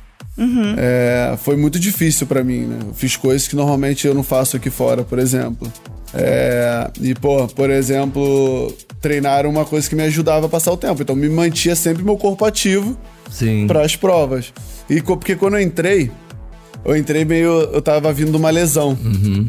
É, 0.77 1.35
foi 1.39 1.57
muito 1.57 1.79
difícil 1.79 2.27
pra 2.27 2.45
mim, 2.45 2.61
né? 2.67 2.79
Eu 2.89 2.95
fiz 2.95 3.17
coisas 3.17 3.49
que 3.49 3.57
normalmente 3.57 4.07
eu 4.07 4.15
não 4.15 4.23
faço 4.23 4.57
aqui 4.57 4.69
fora, 4.71 5.03
por 5.03 5.19
exemplo. 5.19 5.71
É, 6.15 6.91
e, 7.01 7.15
pô, 7.15 7.47
por 7.49 7.71
exemplo, 7.71 8.73
treinar 9.01 9.41
era 9.41 9.49
uma 9.49 9.65
coisa 9.65 9.89
que 9.89 9.95
me 9.95 10.03
ajudava 10.03 10.47
a 10.47 10.49
passar 10.49 10.73
o 10.73 10.77
tempo. 10.77 11.03
Então, 11.03 11.17
me 11.17 11.29
mantia 11.29 11.75
sempre 11.77 12.03
meu 12.05 12.17
corpo 12.17 12.45
ativo 12.45 12.97
para 13.67 13.83
as 13.83 13.97
provas. 13.97 14.53
E 14.89 15.03
porque 15.03 15.35
quando 15.37 15.55
eu 15.55 15.61
entrei, 15.61 16.11
eu 16.85 16.97
entrei 16.97 17.25
meio. 17.25 17.51
Eu 17.73 17.83
tava 17.83 18.13
vindo 18.13 18.31
de 18.31 18.37
uma 18.37 18.51
lesão. 18.51 18.97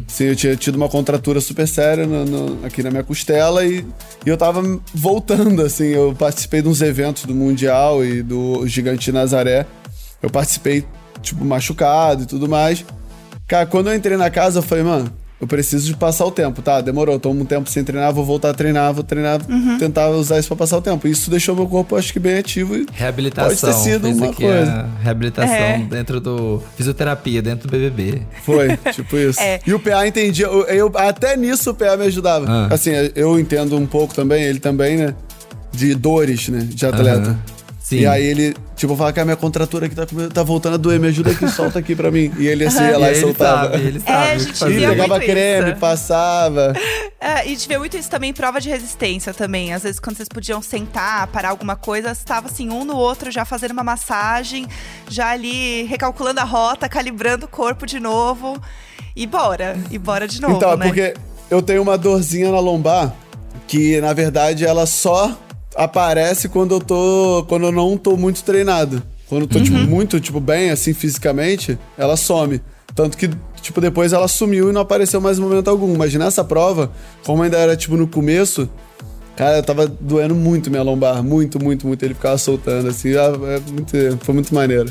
Sim, 0.08 0.24
eu 0.24 0.36
tinha 0.36 0.56
tido 0.56 0.74
uma 0.74 0.88
contratura 0.88 1.40
super 1.40 1.66
séria 1.68 2.06
no- 2.06 2.24
no- 2.24 2.66
aqui 2.66 2.82
na 2.82 2.90
minha 2.90 3.04
costela 3.04 3.64
e, 3.64 3.84
e 4.26 4.28
eu 4.28 4.36
tava 4.36 4.62
voltando, 4.92 5.62
assim. 5.62 5.84
Eu 5.86 6.14
participei 6.18 6.60
de 6.60 6.68
uns 6.68 6.82
eventos 6.82 7.24
do 7.24 7.34
Mundial 7.34 8.04
e 8.04 8.22
do 8.22 8.66
Gigante 8.66 9.12
Nazaré. 9.12 9.64
Eu 10.22 10.30
participei, 10.30 10.84
tipo, 11.22 11.44
machucado 11.44 12.22
e 12.22 12.26
tudo 12.26 12.48
mais. 12.48 12.84
Cara, 13.46 13.66
quando 13.66 13.88
eu 13.88 13.94
entrei 13.94 14.16
na 14.16 14.30
casa, 14.30 14.58
eu 14.58 14.62
falei, 14.62 14.84
mano, 14.84 15.10
eu 15.40 15.46
preciso 15.46 15.86
de 15.86 15.96
passar 15.96 16.24
o 16.26 16.30
tempo, 16.32 16.60
tá? 16.60 16.80
Demorou, 16.80 17.16
tô 17.18 17.30
um 17.30 17.44
tempo 17.44 17.70
sem 17.70 17.84
treinar, 17.84 18.12
vou 18.12 18.24
voltar 18.24 18.50
a 18.50 18.54
treinar, 18.54 18.92
vou 18.92 19.04
treinar, 19.04 19.40
tentar 19.78 20.08
usar 20.10 20.38
isso 20.40 20.48
pra 20.48 20.56
passar 20.56 20.76
o 20.78 20.82
tempo. 20.82 21.06
Isso 21.06 21.30
deixou 21.30 21.54
meu 21.54 21.66
corpo, 21.68 21.94
acho 21.94 22.12
que, 22.12 22.18
bem 22.18 22.38
ativo 22.38 22.74
e 22.76 22.86
Reabilitação. 22.92 23.48
Pode 23.48 23.60
ter 23.78 23.90
sido 23.90 24.08
uma 24.08 24.32
coisa. 24.34 24.88
reabilitação 25.00 25.54
É. 25.54 25.78
dentro 25.78 26.20
do. 26.20 26.60
Fisioterapia, 26.76 27.40
dentro 27.40 27.68
do 27.68 27.70
BBB. 27.70 28.22
Foi, 28.44 28.76
tipo 28.92 29.16
isso. 29.16 29.40
É. 29.40 29.60
E 29.64 29.72
o 29.72 29.78
PA 29.78 30.06
entendia, 30.08 30.46
eu, 30.46 30.64
eu- 30.66 30.92
até 30.96 31.36
nisso 31.36 31.70
o 31.70 31.74
PA 31.74 31.96
me 31.96 32.06
ajudava. 32.06 32.44
Ah. 32.48 32.74
Assim, 32.74 32.90
eu 33.14 33.38
entendo 33.38 33.76
um 33.76 33.86
pouco 33.86 34.12
também, 34.12 34.42
ele 34.42 34.58
também, 34.58 34.96
né? 34.96 35.14
De 35.70 35.94
dores, 35.94 36.48
né? 36.48 36.66
De 36.68 36.84
atleta. 36.84 37.20
Aham. 37.30 37.38
Sim. 37.80 38.00
E 38.00 38.06
aí 38.06 38.24
ele, 38.26 38.56
tipo, 38.78 38.96
fala 38.96 39.12
que 39.12 39.20
a 39.20 39.24
minha 39.24 39.36
contratura 39.36 39.86
aqui 39.86 39.94
tá, 39.94 40.06
tá 40.32 40.42
voltando 40.42 40.74
a 40.74 40.76
doer, 40.76 40.98
me 41.00 41.08
ajuda 41.08 41.32
aqui, 41.32 41.48
solta 41.50 41.80
aqui 41.80 41.94
pra 41.94 42.10
mim. 42.10 42.32
E 42.38 42.46
ele 42.46 42.64
assim 42.64 42.82
ia 42.82 42.90
E 42.90 42.96
lá 42.96 43.08
e 43.08 43.10
ele 43.10 43.20
soltava. 43.20 43.72
sabe, 43.72 43.86
ele 43.86 44.00
sabe. 44.00 44.12
É, 44.12 44.32
a 44.32 44.38
gente. 44.38 44.64
E 44.64 44.68
via 44.68 44.88
pegava 44.90 45.08
muito 45.08 45.26
creme, 45.26 45.70
isso. 45.70 45.80
passava. 45.80 46.72
É, 47.20 47.48
e 47.48 47.56
de 47.56 47.66
ver 47.66 47.78
muito 47.78 47.96
isso 47.96 48.08
também 48.08 48.30
em 48.30 48.32
prova 48.32 48.60
de 48.60 48.68
resistência 48.68 49.34
também. 49.34 49.74
Às 49.74 49.82
vezes, 49.82 49.98
quando 49.98 50.16
vocês 50.16 50.28
podiam 50.28 50.62
sentar, 50.62 51.26
parar 51.26 51.50
alguma 51.50 51.74
coisa, 51.74 52.12
estava 52.12 52.46
assim, 52.46 52.70
um 52.70 52.84
no 52.84 52.96
outro, 52.96 53.30
já 53.30 53.44
fazendo 53.44 53.72
uma 53.72 53.82
massagem, 53.84 54.66
já 55.08 55.30
ali 55.30 55.82
recalculando 55.82 56.40
a 56.40 56.44
rota, 56.44 56.88
calibrando 56.88 57.46
o 57.46 57.48
corpo 57.48 57.84
de 57.86 57.98
novo. 57.98 58.60
E 59.16 59.26
bora, 59.26 59.76
e 59.90 59.98
bora 59.98 60.28
de 60.28 60.40
novo, 60.40 60.56
então, 60.56 60.72
é 60.72 60.76
né? 60.76 60.86
porque 60.86 61.14
eu 61.50 61.60
tenho 61.60 61.82
uma 61.82 61.98
dorzinha 61.98 62.52
na 62.52 62.60
lombar 62.60 63.12
que, 63.66 64.00
na 64.00 64.12
verdade, 64.12 64.64
ela 64.64 64.86
só 64.86 65.36
aparece 65.78 66.48
quando 66.48 66.74
eu 66.74 66.80
tô. 66.80 67.44
quando 67.48 67.66
eu 67.66 67.72
não 67.72 67.96
tô 67.96 68.16
muito 68.16 68.42
treinado. 68.44 69.02
Quando 69.28 69.42
eu 69.42 69.48
tô, 69.48 69.60
tipo, 69.60 69.76
muito, 69.76 70.18
tipo, 70.20 70.40
bem, 70.40 70.70
assim, 70.70 70.92
fisicamente, 70.94 71.78
ela 71.96 72.16
some. 72.16 72.60
Tanto 72.94 73.16
que, 73.16 73.28
tipo, 73.60 73.80
depois 73.80 74.12
ela 74.12 74.26
sumiu 74.26 74.70
e 74.70 74.72
não 74.72 74.80
apareceu 74.80 75.20
mais 75.20 75.38
em 75.38 75.42
momento 75.42 75.68
algum. 75.68 75.96
Mas 75.96 76.14
nessa 76.14 76.42
prova, 76.42 76.90
como 77.24 77.42
ainda 77.42 77.58
era, 77.58 77.76
tipo, 77.76 77.94
no 77.96 78.06
começo, 78.08 78.68
cara, 79.36 79.62
tava 79.62 79.86
doendo 79.86 80.34
muito 80.34 80.70
minha 80.70 80.82
lombar. 80.82 81.22
Muito, 81.22 81.62
muito, 81.62 81.86
muito. 81.86 82.02
Ele 82.04 82.14
ficava 82.14 82.38
soltando, 82.38 82.88
assim. 82.88 83.14
ah, 83.16 83.32
é 83.56 83.60
muito- 83.70 84.18
foi 84.24 84.34
muito 84.34 84.54
maneiro. 84.54 84.90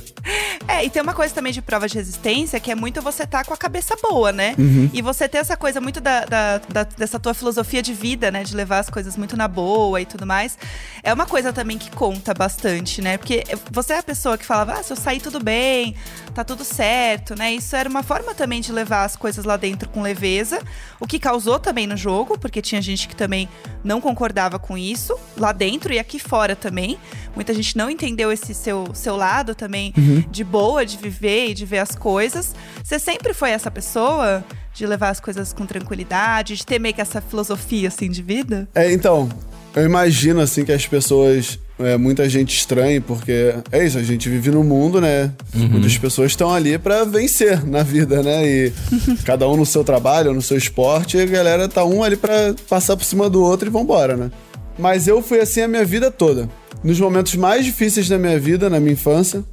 É, 0.67 0.84
e 0.86 0.89
tem 0.89 1.01
uma 1.01 1.13
coisa 1.13 1.34
também 1.34 1.53
de 1.53 1.62
prova 1.62 1.88
de 1.88 1.95
resistência 1.95 2.60
que 2.60 2.69
é 2.69 2.75
muito 2.75 3.01
você 3.01 3.23
estar 3.23 3.45
com 3.45 3.53
a 3.53 3.58
cabeça 3.58 3.95
boa, 4.01 4.32
né? 4.34 4.53
Uhum. 4.58 4.89
E 4.93 5.01
você 5.01 5.27
ter 5.27 5.38
essa 5.38 5.56
coisa 5.56 5.80
muito 5.80 6.01
da, 6.01 6.25
da- 6.25 6.58
da- 6.69 6.84
dessa 6.84 7.17
tua 7.19 7.34
filosofia 7.34 7.82
de 7.82 7.93
vida, 7.93 8.30
né? 8.30 8.43
De 8.43 8.53
levar 8.56 8.80
as 8.80 8.89
coisas 8.89 9.15
muito 9.15 9.38
na 9.38 9.47
boa 9.47 10.01
e 10.01 10.06
tudo 10.06 10.25
mais. 10.25 10.58
É 11.01 11.13
uma 11.13 11.25
coisa 11.25 11.53
também 11.53 11.77
que 11.77 11.89
conta 11.89 12.34
bastante, 12.34 13.01
né? 13.01 13.17
Porque 13.17 13.43
você 13.71 13.93
é 13.93 13.99
a 13.99 14.03
pessoa 14.03 14.38
que 14.38 14.45
falava, 14.45 14.73
ah, 14.73 14.84
se 14.84 14.91
eu 14.91 14.97
sair 14.97 15.21
tudo 15.21 15.39
bem, 15.41 15.95
tá 16.36 16.43
tudo 16.43 16.65
certo, 16.65 17.34
né? 17.36 17.53
Isso 17.53 17.73
era 17.75 17.88
uma 17.89 18.03
forma 18.03 18.34
também 18.36 18.60
de 18.60 18.71
levar 18.73 19.06
as 19.06 19.15
coisas 19.15 19.45
lá 19.45 19.56
dentro 19.56 19.88
com 19.89 20.01
leveza, 20.01 20.60
o 20.99 21.08
que 21.08 21.17
causou 21.17 21.60
também 21.60 21.88
no 21.88 21.95
jogo, 21.95 22.38
porque 22.38 22.62
tinha 22.62 22.82
gente 22.82 23.08
que 23.08 23.15
também 23.15 23.47
não 23.86 24.01
concordava 24.01 24.60
com 24.60 24.77
isso, 24.77 25.17
lá 25.38 25.53
dentro 25.53 25.93
e 25.93 25.97
aqui 25.99 26.19
fora 26.19 26.56
também. 26.58 26.99
Muita 27.34 27.53
gente 27.53 27.77
não 27.77 27.89
entendeu 27.89 28.32
esse 28.32 28.53
seu, 28.53 28.89
seu 28.93 29.15
lado 29.15 29.56
também 29.56 29.93
de 30.30 30.43
boa, 30.43 30.57
de 30.86 30.98
viver 30.98 31.50
e 31.50 31.54
de 31.54 31.65
ver 31.65 31.80
as 31.80 31.96
coisas. 31.96 32.54
Você 32.84 33.00
sempre 33.00 33.34
foi 33.34 33.52
essa 33.52 33.70
pessoa 33.70 34.43
de 34.74 34.86
levar 34.86 35.10
as 35.10 35.20
coisas 35.20 35.54
com 35.54 35.65
tranquilidade, 35.65 36.56
de 36.56 36.65
ter 36.65 36.80
meio 36.80 36.93
que 36.93 37.02
essa 37.02 37.22
filosofia 37.22 37.88
assim 37.88 38.10
de 38.10 38.22
vida? 38.22 38.67
É, 38.76 38.91
então, 38.91 39.30
eu 39.76 39.84
imagino 39.84 40.39
assim 40.39 40.63
que 40.63 40.72
as 40.72 40.86
pessoas, 40.86 41.60
é, 41.80 41.98
muita 41.98 42.30
gente 42.30 42.56
estranha, 42.56 43.02
porque 43.02 43.56
é 43.72 43.86
isso, 43.86 43.98
a 43.98 44.04
gente 44.04 44.30
vive 44.30 44.52
num 44.52 44.63
mundo, 44.63 45.02
né? 45.02 45.32
Muitas 45.54 45.98
pessoas 45.98 46.32
estão 46.32 46.54
ali 46.54 46.78
pra 46.78 47.04
vencer 47.04 47.65
na 47.65 47.84
vida, 47.84 48.22
né? 48.22 48.48
E 48.48 48.74
cada 49.26 49.48
um 49.48 49.58
no 49.58 49.65
seu 49.65 49.84
trabalho, 49.84 50.34
no 50.34 50.41
seu 50.41 50.58
esporte, 50.58 51.17
e 51.17 51.22
a 51.22 51.26
galera 51.26 51.67
tá 51.67 51.84
um 51.84 52.04
ali 52.04 52.15
pra 52.15 52.54
passar 52.70 52.96
por 52.96 53.04
cima 53.04 53.30
do 53.30 53.43
outro 53.43 53.67
e 53.67 53.72
vambora, 53.72 54.15
né? 54.15 54.32
mas 54.78 55.08
eu 55.08 55.22
fui 55.22 55.39
assim 55.39 55.62
a 55.62 55.67
minha 55.67 55.84
vida 55.84 56.12
toda. 56.12 56.50
Nos 56.84 57.00
momentos 57.00 57.36
mais 57.36 57.65
difíceis 57.65 58.08
da 58.08 58.17
minha 58.17 58.39
vida, 58.39 58.70
na 58.70 58.80
minha 58.80 58.93
infância, 58.93 59.43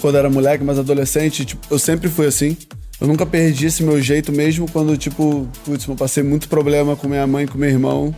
quando 0.00 0.14
eu 0.14 0.18
era 0.18 0.30
moleque, 0.30 0.62
mas 0.62 0.78
adolescente, 0.78 1.44
tipo, 1.44 1.66
eu 1.70 1.78
sempre 1.78 2.08
fui 2.08 2.26
assim. 2.26 2.56
Eu 3.00 3.06
nunca 3.06 3.24
perdi 3.24 3.66
esse 3.66 3.82
meu 3.82 4.00
jeito, 4.02 4.32
mesmo 4.32 4.68
quando, 4.70 4.96
tipo, 4.96 5.48
putz, 5.64 5.86
eu 5.86 5.94
passei 5.94 6.22
muito 6.22 6.48
problema 6.48 6.96
com 6.96 7.06
minha 7.06 7.26
mãe 7.26 7.46
com 7.46 7.56
meu 7.56 7.68
irmão. 7.70 8.14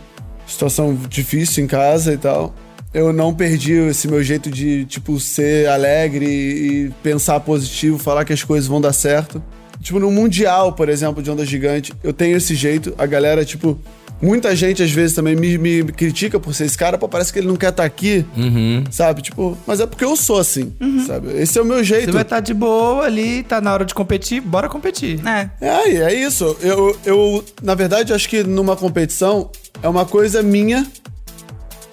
Situação 0.47 0.97
difícil 1.07 1.63
em 1.63 1.67
casa 1.67 2.13
e 2.13 2.17
tal. 2.17 2.53
Eu 2.93 3.13
não 3.13 3.33
perdi 3.33 3.73
esse 3.73 4.07
meu 4.07 4.21
jeito 4.23 4.49
de, 4.49 4.85
tipo, 4.85 5.19
ser 5.19 5.69
alegre 5.69 6.25
e 6.25 6.91
pensar 7.03 7.39
positivo, 7.39 7.97
falar 7.97 8.25
que 8.25 8.33
as 8.33 8.43
coisas 8.43 8.67
vão 8.67 8.81
dar 8.81 8.91
certo. 8.91 9.41
Tipo, 9.79 9.99
no 9.99 10.11
Mundial, 10.11 10.73
por 10.73 10.89
exemplo, 10.89 11.23
de 11.23 11.31
Onda 11.31 11.45
Gigante, 11.45 11.93
eu 12.03 12.11
tenho 12.11 12.37
esse 12.37 12.53
jeito. 12.53 12.93
A 12.97 13.05
galera, 13.05 13.45
tipo, 13.45 13.79
muita 14.21 14.55
gente 14.55 14.83
às 14.83 14.91
vezes 14.91 15.15
também 15.15 15.35
me, 15.35 15.57
me 15.57 15.83
critica 15.91 16.39
por 16.39 16.53
ser 16.53 16.65
esse 16.65 16.77
cara, 16.77 16.97
pô, 16.97 17.07
parece 17.09 17.31
que 17.33 17.39
ele 17.39 17.47
não 17.47 17.55
quer 17.55 17.69
estar 17.69 17.83
aqui, 17.83 18.25
Uhum. 18.37 18.83
sabe? 18.91 19.21
Tipo, 19.21 19.57
mas 19.65 19.79
é 19.79 19.85
porque 19.85 20.05
eu 20.05 20.15
sou 20.15 20.39
assim, 20.39 20.73
sabe? 21.07 21.31
Esse 21.41 21.57
é 21.57 21.61
o 21.61 21.65
meu 21.65 21.83
jeito. 21.83 22.05
Você 22.05 22.11
vai 22.11 22.21
estar 22.21 22.39
de 22.39 22.53
boa 22.53 23.03
ali, 23.05 23.43
tá 23.43 23.59
na 23.59 23.73
hora 23.73 23.85
de 23.85 23.93
competir, 23.93 24.41
bora 24.41 24.69
competir. 24.69 25.19
É. 25.27 25.49
É, 25.59 25.91
e 25.91 25.97
é 25.97 26.13
isso. 26.13 26.55
Eu, 26.61 26.95
eu, 27.05 27.43
na 27.61 27.75
verdade, 27.75 28.13
acho 28.13 28.29
que 28.29 28.43
numa 28.43 28.75
competição 28.75 29.49
é 29.81 29.87
uma 29.89 30.05
coisa 30.05 30.41
minha 30.43 30.85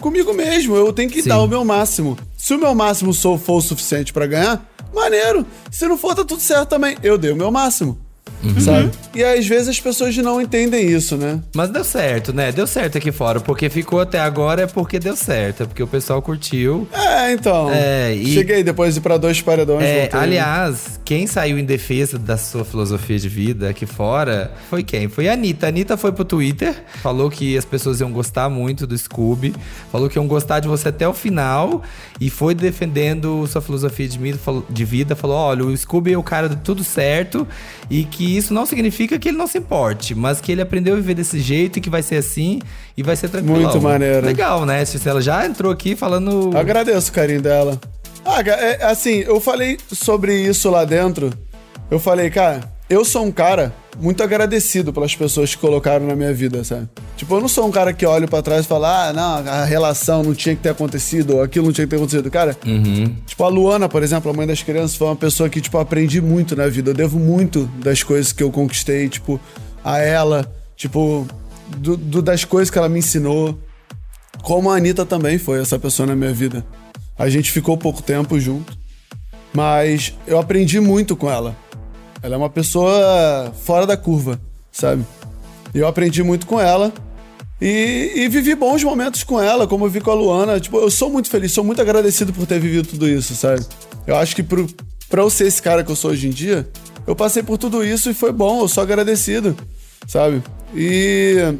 comigo 0.01 0.33
mesmo. 0.35 0.77
Eu 0.77 0.93
tenho 0.93 1.11
que 1.11 1.23
Sim. 1.23 1.29
dar 1.29 1.41
o 1.41 1.47
meu 1.49 1.65
máximo. 1.65 2.17
Se 2.37 2.55
o 2.55 2.59
meu 2.59 2.75
máximo 2.75 3.13
sou- 3.13 3.39
for 3.39 3.57
o 3.57 3.61
suficiente 3.61 4.13
pra 4.13 4.27
ganhar, 4.27 4.67
maneiro. 4.95 5.45
Se 5.71 5.87
não 5.87 5.99
for, 5.99 6.15
tá 6.15 6.25
tudo 6.25 6.41
certo 6.41 6.69
também. 6.69 6.97
Eu 7.03 7.19
dei 7.19 7.31
o 7.33 7.37
meu 7.37 7.51
máximo. 7.51 7.99
Uhum. 8.43 8.61
Sabe? 8.61 8.91
E 9.15 9.25
às 9.25 9.47
vezes 9.47 9.69
as 9.69 9.81
pessoas 9.81 10.17
não 10.19 10.41
entendem 10.41 10.87
isso, 10.89 11.17
né? 11.17 11.41
Mas 11.55 11.71
deu 11.71 11.83
certo, 11.83 12.33
né? 12.33 12.53
Deu 12.53 12.67
certo 12.67 12.99
aqui 12.99 13.11
fora. 13.11 13.41
Porque 13.41 13.69
ficou 13.69 14.01
até 14.01 14.21
agora 14.21 14.63
é 14.63 14.67
porque 14.67 14.99
deu 14.99 15.17
certo. 15.17 15.65
É 15.65 15.67
porque 15.67 15.83
o 15.83 15.87
pessoal 15.87 16.23
curtiu. 16.23 16.87
É, 16.93 17.33
então. 17.33 17.69
É, 17.73 18.15
e- 18.15 18.33
Cheguei 18.35 18.63
depois 18.63 18.95
de 18.95 19.01
ir 19.01 19.03
pra 19.03 19.17
dois 19.17 19.41
paredões. 19.41 19.83
É, 19.85 20.09
aliás, 20.13 21.01
quem 21.05 21.27
saiu 21.27 21.59
em 21.59 21.65
defesa 21.65 22.19
da 22.19 22.37
sua 22.37 22.65
filosofia 22.65 23.19
de 23.19 23.29
vida 23.29 23.69
aqui 23.71 23.87
fora 23.87 24.53
foi 24.71 24.83
quem? 24.83 25.09
Foi 25.09 25.29
a 25.29 25.33
Anitta. 25.33 25.67
A 25.67 25.69
Anitta 25.71 25.97
foi 25.97 26.13
pro 26.13 26.25
Twitter, 26.25 26.75
falou 27.03 27.29
que 27.31 27.57
as 27.59 27.65
pessoas 27.65 28.01
iam 28.01 28.13
gostar 28.13 28.49
muito 28.49 28.87
do 28.87 28.97
Scooby, 28.97 29.55
falou 29.91 30.09
que 30.09 30.17
iam 30.19 30.27
gostar 30.29 30.61
de 30.61 30.69
você 30.69 30.89
até 30.91 31.09
o 31.09 31.15
final 31.15 31.83
e 32.21 32.31
foi 32.31 32.55
defendendo 32.55 33.47
sua 33.47 33.61
filosofia 33.61 34.07
de 34.09 34.19
vida, 34.19 34.39
falou- 34.39 34.65
de 34.71 34.85
vida, 34.85 35.17
falou: 35.17 35.37
olha, 35.37 35.65
o 35.65 35.77
Scooby 35.77 36.13
é 36.13 36.19
o 36.19 36.23
cara 36.23 36.49
de 36.49 36.57
tudo 36.57 36.85
certo 36.85 37.47
e 37.91 38.05
que 38.05 38.28
isso 38.37 38.53
não 38.53 38.67
significa 38.67 39.19
que 39.19 39.29
ele 39.29 39.37
não 39.37 39.47
se 39.47 39.59
importe, 39.59 40.15
mas 40.15 40.41
que 40.41 40.53
ele 40.53 40.61
aprendeu 40.61 40.95
a 40.95 40.97
viver 40.97 41.15
desse 41.15 41.39
jeito 41.39 41.79
e 41.79 41.81
que 41.81 41.91
vai 41.91 42.03
ser 42.03 42.17
assim 42.17 42.61
e 42.97 43.03
vai 43.03 43.17
ser 43.17 43.29
tranquilo. 43.29 43.61
Muito 43.61 43.81
maneiro. 43.81 44.27
Legal, 44.27 44.65
né? 44.67 44.85
Se 44.85 45.09
ela 45.09 45.21
já 45.21 45.47
entrou 45.47 45.73
aqui 45.73 45.95
falando. 45.95 46.57
Agradeço 46.57 47.11
o 47.11 47.15
carinho 47.15 47.43
dela. 47.43 47.81
Ah, 48.25 48.41
é, 48.41 48.85
assim, 48.85 49.21
eu 49.21 49.41
falei 49.41 49.79
sobre 49.91 50.35
isso 50.35 50.69
lá 50.71 50.85
dentro. 50.85 51.33
Eu 51.91 51.99
falei, 51.99 52.29
cara, 52.29 52.71
eu 52.89 53.05
sou 53.05 53.25
um 53.25 53.31
cara 53.33 53.75
muito 54.01 54.23
agradecido 54.23 54.93
pelas 54.93 55.15
pessoas 55.15 55.55
que 55.55 55.61
colocaram 55.61 56.07
na 56.07 56.15
minha 56.17 56.33
vida, 56.33 56.63
sabe? 56.65 56.89
Tipo, 57.17 57.35
eu 57.37 57.41
não 57.41 57.49
sou 57.49 57.67
um 57.67 57.71
cara 57.71 57.93
que 57.93 58.07
olha 58.07 58.27
pra 58.29 58.41
trás 58.41 58.65
e 58.65 58.69
fala, 58.69 59.09
ah, 59.09 59.13
não, 59.13 59.51
a 59.53 59.65
relação 59.65 60.23
não 60.23 60.35
tinha 60.35 60.55
que 60.55 60.63
ter 60.63 60.71
acontecido, 60.71 61.37
ou 61.37 61.43
aquilo 61.43 61.67
não 61.67 61.73
tinha 61.73 61.87
que 61.87 61.91
ter 61.91 61.97
acontecido. 61.97 62.31
Cara, 62.31 62.57
tipo, 63.27 63.45
a 63.45 63.49
Luana, 63.49 63.89
por 63.89 64.03
exemplo, 64.03 64.31
a 64.31 64.35
mãe 64.35 64.47
das 64.47 64.63
crianças, 64.63 64.97
foi 64.97 65.09
uma 65.09 65.17
pessoa 65.17 65.49
que, 65.51 65.61
tipo, 65.61 65.77
aprendi 65.79 66.21
muito 66.21 66.55
na 66.57 66.69
vida. 66.69 66.91
Eu 66.91 66.95
devo 66.95 67.19
muito 67.19 67.65
das 67.83 68.03
coisas 68.03 68.33
que 68.33 68.43
eu 68.43 68.51
conquistei, 68.51 69.09
tipo, 69.09 69.39
a 69.85 69.99
ela, 69.99 70.51
tipo, 70.77 71.27
do- 71.77 71.97
do- 71.97 72.23
das 72.23 72.45
coisas 72.45 72.71
que 72.71 72.79
ela 72.79 72.89
me 72.89 73.01
ensinou. 73.01 73.59
Como 74.43 74.71
a 74.71 74.77
Anitta 74.77 75.05
também 75.05 75.37
foi 75.39 75.61
essa 75.61 75.79
pessoa 75.79 76.07
na 76.07 76.15
minha 76.17 76.33
vida. 76.33 76.65
A 77.19 77.29
gente 77.29 77.51
ficou 77.51 77.77
pouco 77.77 78.01
tempo 78.01 78.39
junto, 78.39 78.79
mas 79.53 80.15
eu 80.27 80.39
aprendi 80.39 80.79
muito 80.81 81.17
com 81.17 81.29
ela. 81.31 81.57
Ela 82.23 82.35
é 82.35 82.39
uma 82.39 82.51
pessoa 82.51 83.53
fora 83.65 83.87
da 83.87 83.97
curva, 83.97 84.41
sabe? 84.73 85.05
Eu 85.73 85.87
aprendi 85.87 86.23
muito 86.23 86.47
com 86.47 86.61
ela 86.61 86.93
e, 87.61 88.13
e 88.17 88.29
vivi 88.29 88.55
bons 88.55 88.83
momentos 88.83 89.23
com 89.23 89.41
ela, 89.41 89.67
como 89.67 89.85
eu 89.87 89.91
vi 89.91 90.01
com 90.01 90.11
a 90.11 90.15
Luana. 90.15 90.61
Tipo, 90.61 90.79
eu 90.79 90.91
sou 90.91 91.11
muito 91.11 91.31
feliz, 91.31 91.53
sou 91.53 91.65
muito 91.65 91.81
agradecido 91.81 92.33
por 92.33 92.47
ter 92.47 92.59
vivido 92.59 92.89
tudo 92.89 93.09
isso, 93.09 93.35
sabe? 93.35 93.65
Eu 94.07 94.17
acho 94.17 94.35
que 94.35 94.43
pro, 94.43 94.67
pra 95.09 95.23
eu 95.23 95.31
ser 95.31 95.47
esse 95.47 95.63
cara 95.63 95.85
que 95.85 95.91
eu 95.91 95.97
sou 95.97 96.11
hoje 96.11 96.27
em 96.27 96.31
dia, 96.31 96.69
eu 97.07 97.15
passei 97.15 97.43
por 97.43 97.59
tudo 97.59 97.85
isso 97.85 98.11
e 98.11 98.15
foi 98.15 98.33
bom, 98.33 98.63
eu 98.63 98.69
sou 98.69 98.83
agradecido, 98.83 99.57
sabe? 100.07 100.43
E 100.75 101.55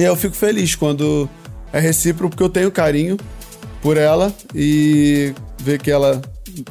e 0.00 0.02
eu 0.02 0.16
fico 0.16 0.34
feliz 0.34 0.74
quando 0.74 1.28
é 1.72 1.78
recíproco, 1.78 2.30
porque 2.30 2.42
eu 2.42 2.48
tenho 2.48 2.70
carinho 2.70 3.18
por 3.82 3.98
ela 3.98 4.34
e 4.54 5.34
ver 5.58 5.78
que 5.78 5.90
ela 5.90 6.22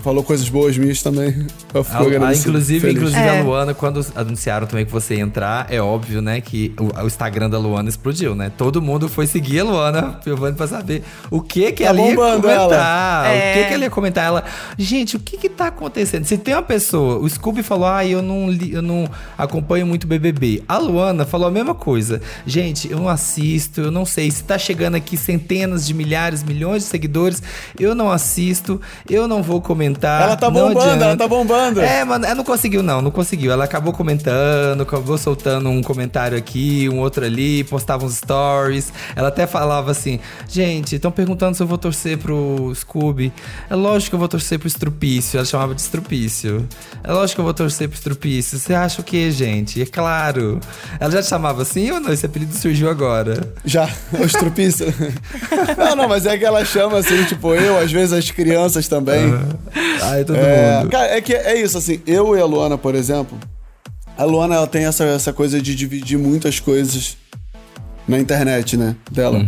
falou 0.02 0.24
coisas 0.24 0.48
boas 0.50 0.78
minhas 0.78 1.02
também. 1.02 1.46
Eu 1.74 1.84
fico 1.84 1.98
A- 1.98 2.00
a- 2.02 2.08
agradecido. 2.08 2.50
inclusive, 2.50 2.80
feliz. 2.80 2.96
inclusive 2.98 3.22
É. 3.22 3.40
a 3.40 3.44
Luana, 3.44 3.74
quando 3.74 4.06
anunciaram 4.16 4.68
também 4.68 4.86
que 4.86 4.92
você 4.92 5.16
ia 5.16 5.22
entrar, 5.22 5.68
é 5.70 5.82
óbvio, 5.82 6.22
né, 6.22 6.42
que 6.42 6.74
o, 6.80 7.04
o 7.04 7.08
Instagram 7.08 7.50
da 7.50 7.58
Luana 7.58 7.90
explodiu, 7.90 8.36
né? 8.36 8.52
Todo 8.58 8.82
mundo 8.82 9.08
foi 9.10 9.28
seguir 9.28 9.60
a 9.62 9.64
Luana 9.64 10.02
Piovani 10.24 10.56
pra 10.56 10.68
saber 10.68 11.04
o 11.32 11.42
que 11.42 11.72
que 11.72 11.84
Tá 11.84 11.90
ela 11.90 12.02
ia 12.02 12.16
comentar. 12.16 12.52
ela. 12.52 13.30
O 13.30 13.54
que 13.54 13.60
É. 13.60 13.64
que 13.68 13.74
ela 13.74 13.84
ia 13.84 13.90
comentar. 13.90 14.26
Ela, 14.26 14.44
gente, 14.78 15.16
o 15.16 15.20
que 15.20 15.38
que 15.38 15.50
tá 15.50 15.68
acontecendo? 15.68 16.26
Se 16.26 16.38
tem 16.38 16.54
uma 16.54 16.64
pessoa, 16.64 17.18
o 17.20 17.28
Scooby 17.30 17.64
falou, 17.64 17.88
ah, 17.88 18.06
eu 18.06 18.22
não, 18.22 18.50
li- 18.50 18.74
eu 18.74 18.82
não 18.82 19.10
acompanho 19.38 19.86
muito 19.88 20.06
BBB. 20.08 20.64
A 20.68 20.78
Luana 20.78 21.26
falou 21.26 21.48
a 21.48 21.52
mesma 21.52 21.74
coisa. 21.76 22.22
Gente, 22.46 22.90
eu 22.92 22.98
não 23.00 23.10
assisto, 23.10 23.82
eu 23.82 23.92
não 23.92 24.06
sei. 24.06 24.30
Se 24.32 24.44
tá 24.44 24.58
chegando 24.58 24.96
aqui 24.96 25.18
centenas 25.18 25.86
de 25.88 25.94
milhares, 25.94 26.44
milhões 26.44 26.84
de 26.84 26.90
seguidores, 26.90 27.42
eu 27.80 27.96
não 27.96 28.12
assisto, 28.12 28.80
eu 29.10 29.28
não 29.28 29.42
vou 29.44 29.60
comentar. 29.62 29.79
Ela 30.24 30.36
tá 30.36 30.50
bombando, 30.50 31.04
ela 31.04 31.18
tá 31.18 31.28
bombando. 31.28 31.82
É, 31.82 32.04
mano, 32.04 32.26
ela 32.26 32.36
não 32.36 32.44
conseguiu, 32.44 32.84
não, 32.84 33.02
não 33.02 33.12
conseguiu. 33.12 33.52
Ela 33.52 33.66
acabou 33.66 33.94
comentando, 33.94 34.82
acabou 34.82 35.18
soltando 35.18 35.70
um 35.70 35.82
comentário 35.82 36.38
aqui, 36.38 36.90
um 36.90 37.00
outro 37.00 37.26
ali, 37.26 37.64
postava 37.64 38.06
uns 38.06 38.18
stories. 38.18 38.92
Ela 39.16 39.30
até 39.30 39.48
falava 39.48 39.92
assim: 39.92 40.20
gente, 40.48 40.96
estão 40.96 41.12
perguntando 41.12 41.56
se 41.56 41.64
eu 41.64 41.68
vou 41.68 41.78
torcer 41.78 42.18
pro 42.18 42.72
Scooby. 42.76 43.32
É 43.70 43.76
lógico 43.76 44.12
que 44.12 44.16
eu 44.16 44.20
vou 44.20 44.28
torcer 44.28 44.60
pro 44.60 44.68
Estrupício. 44.68 45.38
Ela 45.38 45.46
chamava 45.46 45.74
de 45.76 45.82
Estrupício. 45.82 46.68
É 47.04 47.12
lógico 47.12 47.36
que 47.36 47.42
eu 47.42 47.46
vou 47.46 47.54
torcer 47.54 47.88
pro 47.88 47.98
Estrupício. 47.98 48.60
Você 48.60 48.74
acha 48.74 49.02
o 49.02 49.04
quê, 49.04 49.32
gente? 49.32 49.82
É 49.82 49.86
claro. 49.86 50.60
Ela 51.00 51.12
já 51.12 51.22
te 51.22 51.28
chamava 51.28 51.62
assim 51.62 51.92
ou 51.92 52.00
não? 52.00 52.12
Esse 52.12 52.26
apelido 52.26 52.56
surgiu 52.56 52.90
agora. 52.90 53.54
Já, 53.64 53.90
o 54.14 54.24
estrupício. 54.24 54.88
não, 55.78 55.96
não, 55.96 56.08
mas 56.08 56.26
é 56.26 56.38
que 56.38 56.46
ela 56.46 56.64
chama 56.66 56.98
assim, 56.98 57.24
tipo, 57.26 57.54
eu, 57.54 57.78
às 57.78 57.92
vezes 57.92 58.14
as 58.14 58.32
crianças 58.32 58.88
também. 58.88 59.34
Ai, 60.02 60.24
todo 60.26 60.36
É, 60.38 60.80
mundo. 60.80 60.90
cara, 60.92 61.08
é 61.16 61.22
que 61.22 61.34
é 61.34 61.60
isso, 61.62 61.78
assim, 61.78 62.02
eu 62.08 62.36
e 62.38 62.42
a 62.42 62.46
Luana, 62.46 62.78
por 62.78 62.96
exemplo, 62.96 63.38
a 64.18 64.24
Luana, 64.24 64.56
ela 64.56 64.68
tem 64.68 64.86
essa, 64.86 65.04
essa 65.06 65.32
coisa 65.32 65.62
de 65.62 65.76
dividir 65.76 66.18
muitas 66.18 66.60
coisas 66.60 67.18
na 68.08 68.18
internet, 68.20 68.76
né, 68.76 68.96
dela. 69.12 69.40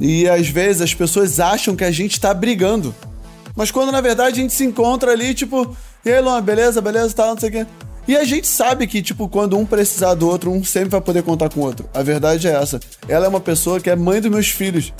E 0.00 0.28
às 0.28 0.48
vezes 0.48 0.80
as 0.82 0.94
pessoas 0.94 1.38
acham 1.40 1.74
que 1.76 1.84
a 1.84 1.90
gente 1.90 2.20
tá 2.20 2.32
brigando. 2.32 2.94
Mas 3.56 3.70
quando 3.70 3.90
na 3.90 4.00
verdade 4.00 4.38
a 4.38 4.42
gente 4.42 4.54
se 4.54 4.64
encontra 4.64 5.10
ali, 5.12 5.34
tipo, 5.34 5.76
e 6.04 6.10
aí, 6.10 6.20
Luana, 6.20 6.40
beleza, 6.40 6.80
beleza, 6.80 7.12
tal, 7.14 7.30
não 7.34 7.38
sei 7.38 7.48
o 7.48 7.52
quê. 7.52 7.66
E 8.06 8.16
a 8.16 8.24
gente 8.24 8.46
sabe 8.46 8.86
que, 8.86 9.02
tipo, 9.02 9.28
quando 9.28 9.58
um 9.58 9.66
precisar 9.66 10.14
do 10.14 10.26
outro, 10.26 10.50
um 10.50 10.64
sempre 10.64 10.88
vai 10.90 11.00
poder 11.00 11.22
contar 11.22 11.50
com 11.50 11.60
o 11.60 11.64
outro. 11.64 11.86
A 11.92 12.02
verdade 12.02 12.48
é 12.48 12.52
essa. 12.52 12.80
Ela 13.06 13.26
é 13.26 13.28
uma 13.28 13.40
pessoa 13.40 13.78
que 13.80 13.90
é 13.90 13.94
mãe 13.96 14.18
dos 14.18 14.30
meus 14.30 14.48
filhos. 14.48 14.94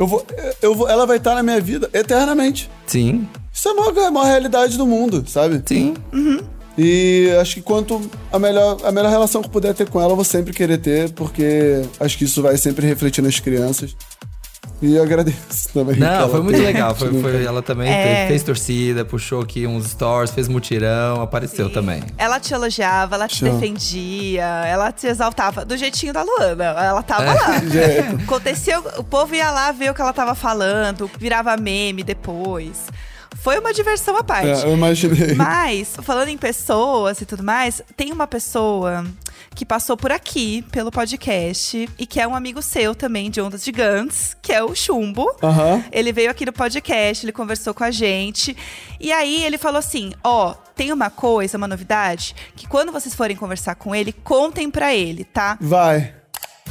Eu 0.00 0.06
vou, 0.06 0.24
eu 0.62 0.74
vou, 0.74 0.88
ela 0.88 1.04
vai 1.04 1.18
estar 1.18 1.34
na 1.34 1.42
minha 1.42 1.60
vida 1.60 1.90
eternamente. 1.92 2.70
Sim, 2.86 3.28
Isso 3.52 3.68
é 3.68 3.72
a 3.72 3.74
maior, 3.74 3.98
a 3.98 4.10
maior 4.10 4.26
realidade 4.28 4.78
do 4.78 4.86
mundo, 4.86 5.22
sabe? 5.28 5.62
sim. 5.66 5.94
E 6.78 7.28
acho 7.38 7.56
que 7.56 7.60
quanto 7.60 8.00
a 8.32 8.38
melhor, 8.38 8.78
a 8.82 8.90
melhor 8.90 9.10
relação 9.10 9.42
que 9.42 9.48
eu 9.48 9.52
puder 9.52 9.74
ter 9.74 9.86
com 9.90 10.00
ela, 10.00 10.12
eu 10.12 10.16
vou 10.16 10.24
sempre 10.24 10.54
querer 10.54 10.78
ter, 10.78 11.10
porque 11.12 11.82
acho 12.00 12.16
que 12.16 12.24
isso 12.24 12.40
vai 12.40 12.56
sempre 12.56 12.86
refletir 12.86 13.20
nas 13.20 13.38
crianças. 13.38 13.94
E 14.82 14.94
eu 14.96 15.02
agradeço 15.02 15.68
também. 15.74 15.94
que 15.96 16.00
Não, 16.00 16.28
foi 16.30 16.42
muito 16.42 16.60
legal. 16.62 16.94
Foi, 16.94 17.20
foi- 17.20 17.44
ela 17.44 17.60
também 17.62 17.90
É. 17.90 18.14
fez, 18.16 18.28
fez 18.28 18.42
torcida, 18.42 19.04
puxou 19.04 19.42
aqui 19.42 19.66
uns 19.66 19.86
stories, 19.90 20.30
fez 20.30 20.48
mutirão, 20.48 21.20
apareceu 21.20 21.70
também. 21.70 22.02
Ela 22.16 22.40
te 22.40 22.54
elogiava, 22.54 23.14
ela 23.16 23.28
te 23.28 23.36
Show. 23.36 23.52
defendia, 23.52 24.44
ela 24.66 24.90
te 24.90 25.06
exaltava 25.06 25.64
do 25.64 25.76
jeitinho 25.76 26.12
da 26.12 26.22
Luana. 26.22 26.64
Ela 26.64 27.02
tava 27.02 27.24
É. 27.24 27.34
lá. 27.34 27.58
Jeito. 27.68 28.22
Aconteceu, 28.24 28.82
o 28.96 29.04
povo 29.04 29.34
ia 29.34 29.50
lá 29.50 29.70
ver 29.72 29.90
o 29.90 29.94
que 29.94 30.00
ela 30.00 30.12
tava 30.12 30.34
falando, 30.34 31.10
virava 31.18 31.56
meme 31.56 32.02
depois. 32.02 32.86
Foi 33.42 33.58
uma 33.58 33.72
diversão 33.72 34.16
à 34.16 34.22
parte. 34.22 34.64
É, 34.64 34.64
eu 34.66 34.74
imaginei. 34.74 35.34
Mas, 35.34 35.94
falando 36.02 36.28
em 36.28 36.36
pessoas 36.36 37.20
e 37.20 37.26
tudo 37.26 37.42
mais, 37.42 37.80
tem 37.96 38.12
uma 38.12 38.26
pessoa 38.26 39.04
que 39.54 39.64
passou 39.64 39.96
por 39.96 40.12
aqui, 40.12 40.62
pelo 40.70 40.90
podcast, 40.90 41.88
e 41.98 42.06
que 42.06 42.20
é 42.20 42.28
um 42.28 42.34
amigo 42.34 42.60
seu 42.62 42.94
também, 42.94 43.30
de 43.30 43.40
Ondas 43.40 43.64
Gigantes, 43.64 44.36
que 44.42 44.52
é 44.52 44.62
o 44.62 44.74
Chumbo. 44.74 45.26
Ele 45.90 46.12
veio 46.12 46.30
aqui 46.30 46.44
no 46.44 46.52
podcast, 46.52 47.24
ele 47.24 47.32
conversou 47.32 47.72
com 47.72 47.82
a 47.82 47.90
gente. 47.90 48.54
E 49.00 49.10
aí 49.10 49.42
ele 49.42 49.56
falou 49.56 49.78
assim: 49.78 50.12
ó, 50.22 50.54
tem 50.76 50.92
uma 50.92 51.08
coisa, 51.08 51.56
uma 51.56 51.66
novidade, 51.66 52.34
que 52.54 52.68
quando 52.68 52.92
vocês 52.92 53.14
forem 53.14 53.36
conversar 53.36 53.74
com 53.74 53.94
ele, 53.94 54.12
contem 54.12 54.70
pra 54.70 54.94
ele, 54.94 55.24
tá? 55.24 55.56
Vai. 55.60 56.14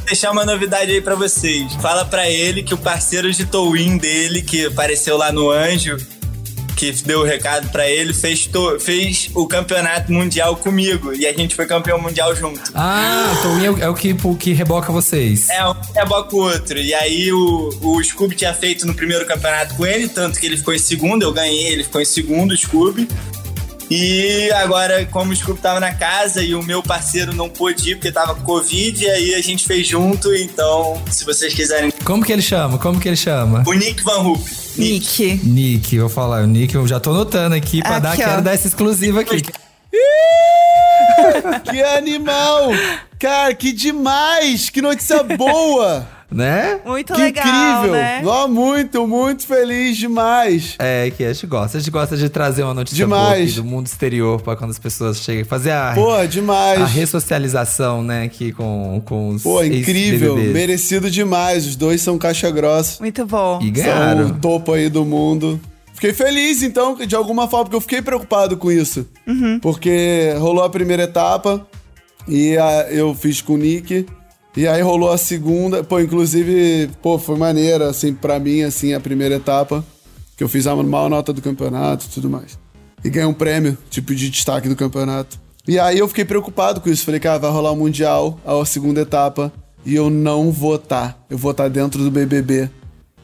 deixar 0.05 0.31
uma 0.31 0.45
novidade 0.45 0.91
aí 0.91 1.01
pra 1.01 1.15
vocês. 1.15 1.73
Fala 1.75 2.05
pra 2.05 2.29
ele 2.29 2.61
que 2.63 2.73
o 2.73 2.77
parceiro 2.77 3.31
de 3.31 3.45
Towin 3.45 3.97
dele, 3.97 4.41
que 4.43 4.67
apareceu 4.67 5.17
lá 5.17 5.31
no 5.31 5.49
Anjo, 5.49 5.97
que 6.79 6.91
deu 7.03 7.19
o 7.19 7.23
recado 7.25 7.69
pra 7.71 7.89
ele, 7.89 8.13
fez, 8.13 8.45
to- 8.45 8.79
fez 8.79 9.29
o 9.35 9.45
campeonato 9.45 10.11
mundial 10.13 10.55
comigo. 10.55 11.13
E 11.13 11.27
a 11.27 11.33
gente 11.33 11.53
foi 11.53 11.65
campeão 11.65 11.99
mundial 12.01 12.33
junto. 12.33 12.71
Ah, 12.73 13.35
o 13.37 13.41
Towin 13.41 13.65
é 13.65 13.69
o, 13.71 13.77
é 13.83 13.89
o 13.89 13.93
que, 13.93 14.15
o 14.23 14.35
que 14.35 14.53
reboca 14.53 14.89
vocês. 14.91 15.49
É, 15.49 15.65
um 15.67 15.73
reboca 15.93 16.33
o 16.35 16.39
outro. 16.39 16.77
E 16.79 16.93
aí 16.93 17.33
o, 17.33 17.69
o 17.81 18.01
Scooby 18.01 18.33
tinha 18.35 18.53
feito 18.53 18.87
no 18.87 18.93
primeiro 18.93 19.25
campeonato 19.25 19.75
com 19.75 19.85
ele, 19.85 20.07
tanto 20.07 20.39
que 20.39 20.45
ele 20.45 20.55
ficou 20.55 20.73
em 20.73 20.79
segundo, 20.79 21.23
eu 21.23 21.33
ganhei, 21.33 21.67
ele 21.67 21.83
ficou 21.83 21.99
em 22.01 22.05
segundo, 22.05 22.51
o 22.53 22.57
Scooby. 22.57 23.07
E 23.89 24.51
agora, 24.51 25.03
como 25.07 25.31
o 25.31 25.35
Scooby 25.35 25.59
tava 25.59 25.79
na 25.79 25.91
casa 25.93 26.43
e 26.43 26.53
o 26.53 26.61
meu 26.61 26.83
parceiro 26.83 27.33
não 27.33 27.49
pôde 27.49 27.91
ir 27.91 27.95
porque 27.95 28.11
tava 28.11 28.35
com 28.35 28.41
Covid, 28.43 29.09
aí 29.09 29.33
a 29.33 29.41
gente 29.41 29.65
fez 29.65 29.87
junto, 29.87 30.33
então, 30.35 31.01
se 31.09 31.25
vocês 31.25 31.53
quiserem. 31.53 31.91
Como 32.05 32.23
que 32.23 32.31
ele 32.31 32.41
chama? 32.43 32.77
Como 32.77 32.99
que 32.99 33.07
ele 33.07 33.15
chama? 33.17 33.63
O 33.65 33.73
Nick 33.73 34.03
Van 34.03 34.19
Hoop. 34.19 34.43
Nick. 34.77 35.41
Nick, 35.43 35.97
vou 35.97 36.07
falar. 36.09 36.43
O 36.43 36.47
Nick, 36.47 36.75
eu 36.75 36.87
já 36.87 36.99
tô 36.99 37.09
anotando 37.11 37.55
aqui 37.55 37.81
pra 37.81 37.97
Aqui, 37.97 38.01
dar, 38.03 38.13
ó. 38.13 38.15
quero 38.15 38.41
dar 38.43 38.53
essa 38.53 38.67
exclusiva 38.67 39.21
aqui. 39.21 39.41
Que 41.63 41.81
animal! 41.81 42.69
Cara, 43.19 43.53
que 43.53 43.71
demais! 43.73 44.69
Que 44.69 44.81
notícia 44.81 45.21
boa! 45.23 46.07
Né? 46.31 46.79
Muito 46.85 47.11
que 47.13 47.19
legal, 47.21 47.47
incrível! 47.79 47.91
né? 47.91 48.21
Ó, 48.23 48.47
muito, 48.47 49.07
muito 49.07 49.47
feliz 49.47 49.97
demais! 49.97 50.75
É, 50.77 51.09
que 51.09 51.23
a 51.23 51.33
gente 51.33 51.47
gosta. 51.47 51.77
A 51.77 51.81
gente 51.81 51.89
gosta 51.89 52.15
de 52.15 52.29
trazer 52.29 52.61
uma 52.61 52.73
notícia 52.75 52.97
Demais. 53.03 53.55
do 53.55 53.63
mundo 53.63 53.87
exterior 53.87 54.39
pra 54.39 54.55
quando 54.55 54.69
as 54.69 54.77
pessoas 54.77 55.17
chegam. 55.23 55.43
Fazer 55.45 55.71
a, 55.71 55.93
Pô, 55.95 56.23
demais! 56.27 56.81
a 56.81 56.85
ressocialização, 56.85 58.03
né, 58.03 58.23
aqui 58.25 58.51
com, 58.51 59.01
com 59.05 59.29
os 59.29 59.41
Pô, 59.41 59.63
incrível! 59.63 60.35
Merecido 60.35 61.09
demais. 61.09 61.65
Os 61.65 61.75
dois 61.75 61.99
são 62.01 62.17
caixa 62.19 62.51
grossa. 62.51 63.01
Muito 63.01 63.25
bom. 63.25 63.59
E 63.61 63.65
São 63.65 63.73
ganharam. 63.73 64.27
o 64.27 64.33
topo 64.39 64.73
aí 64.73 64.87
do 64.87 65.03
mundo. 65.03 65.59
Fiquei 65.95 66.13
feliz, 66.13 66.61
então, 66.63 66.95
de 66.95 67.15
alguma 67.15 67.47
forma, 67.49 67.65
porque 67.65 67.75
eu 67.75 67.81
fiquei 67.81 68.01
preocupado 68.01 68.55
com 68.55 68.71
isso. 68.71 69.05
Porque 69.61 70.33
rolou 70.37 70.63
a 70.63 70.69
primeira 70.69 71.03
etapa 71.03 71.65
e 72.27 72.55
a- 72.57 72.87
eu 72.91 73.13
fiz 73.15 73.41
com 73.41 73.53
o 73.53 73.57
Nick. 73.57 74.05
E 74.59 74.67
aí 74.67 74.81
rolou 74.81 75.09
a 75.09 75.17
segunda. 75.17 75.85
Pô, 75.85 76.01
inclusive, 76.01 76.89
pô, 77.01 77.17
foi 77.17 77.37
maneira, 77.37 77.89
assim, 77.89 78.13
pra 78.13 78.37
mim, 78.41 78.61
assim, 78.61 78.93
a 78.93 78.99
primeira 78.99 79.35
etapa. 79.35 79.85
Que 80.35 80.43
eu 80.43 80.49
fiz 80.49 80.67
a 80.67 80.75
maior 80.75 81.09
nota 81.09 81.31
do 81.31 81.41
campeonato 81.41 82.05
e 82.05 82.09
tudo 82.09 82.29
mais. 82.29 82.59
E 83.01 83.09
ganhei 83.09 83.25
um 83.25 83.33
prêmio, 83.33 83.77
tipo, 83.89 84.13
de 84.13 84.29
destaque 84.29 84.67
do 84.67 84.75
campeonato. 84.75 85.39
E 85.65 85.79
aí 85.79 85.97
eu 85.97 86.09
fiquei 86.09 86.25
preocupado 86.25 86.81
com 86.81 86.89
isso. 86.89 87.05
Falei, 87.05 87.21
cara, 87.21 87.39
vai 87.39 87.49
rolar 87.49 87.71
o 87.71 87.75
Mundial, 87.77 88.37
a 88.45 88.65
segunda 88.65 88.99
etapa. 88.99 89.49
E 89.85 89.95
eu 89.95 90.09
não 90.09 90.51
vou 90.51 90.75
estar. 90.75 91.17
Eu 91.29 91.37
vou 91.37 91.51
estar 91.51 91.69
dentro 91.69 92.03
do 92.03 92.11
BBB. 92.11 92.69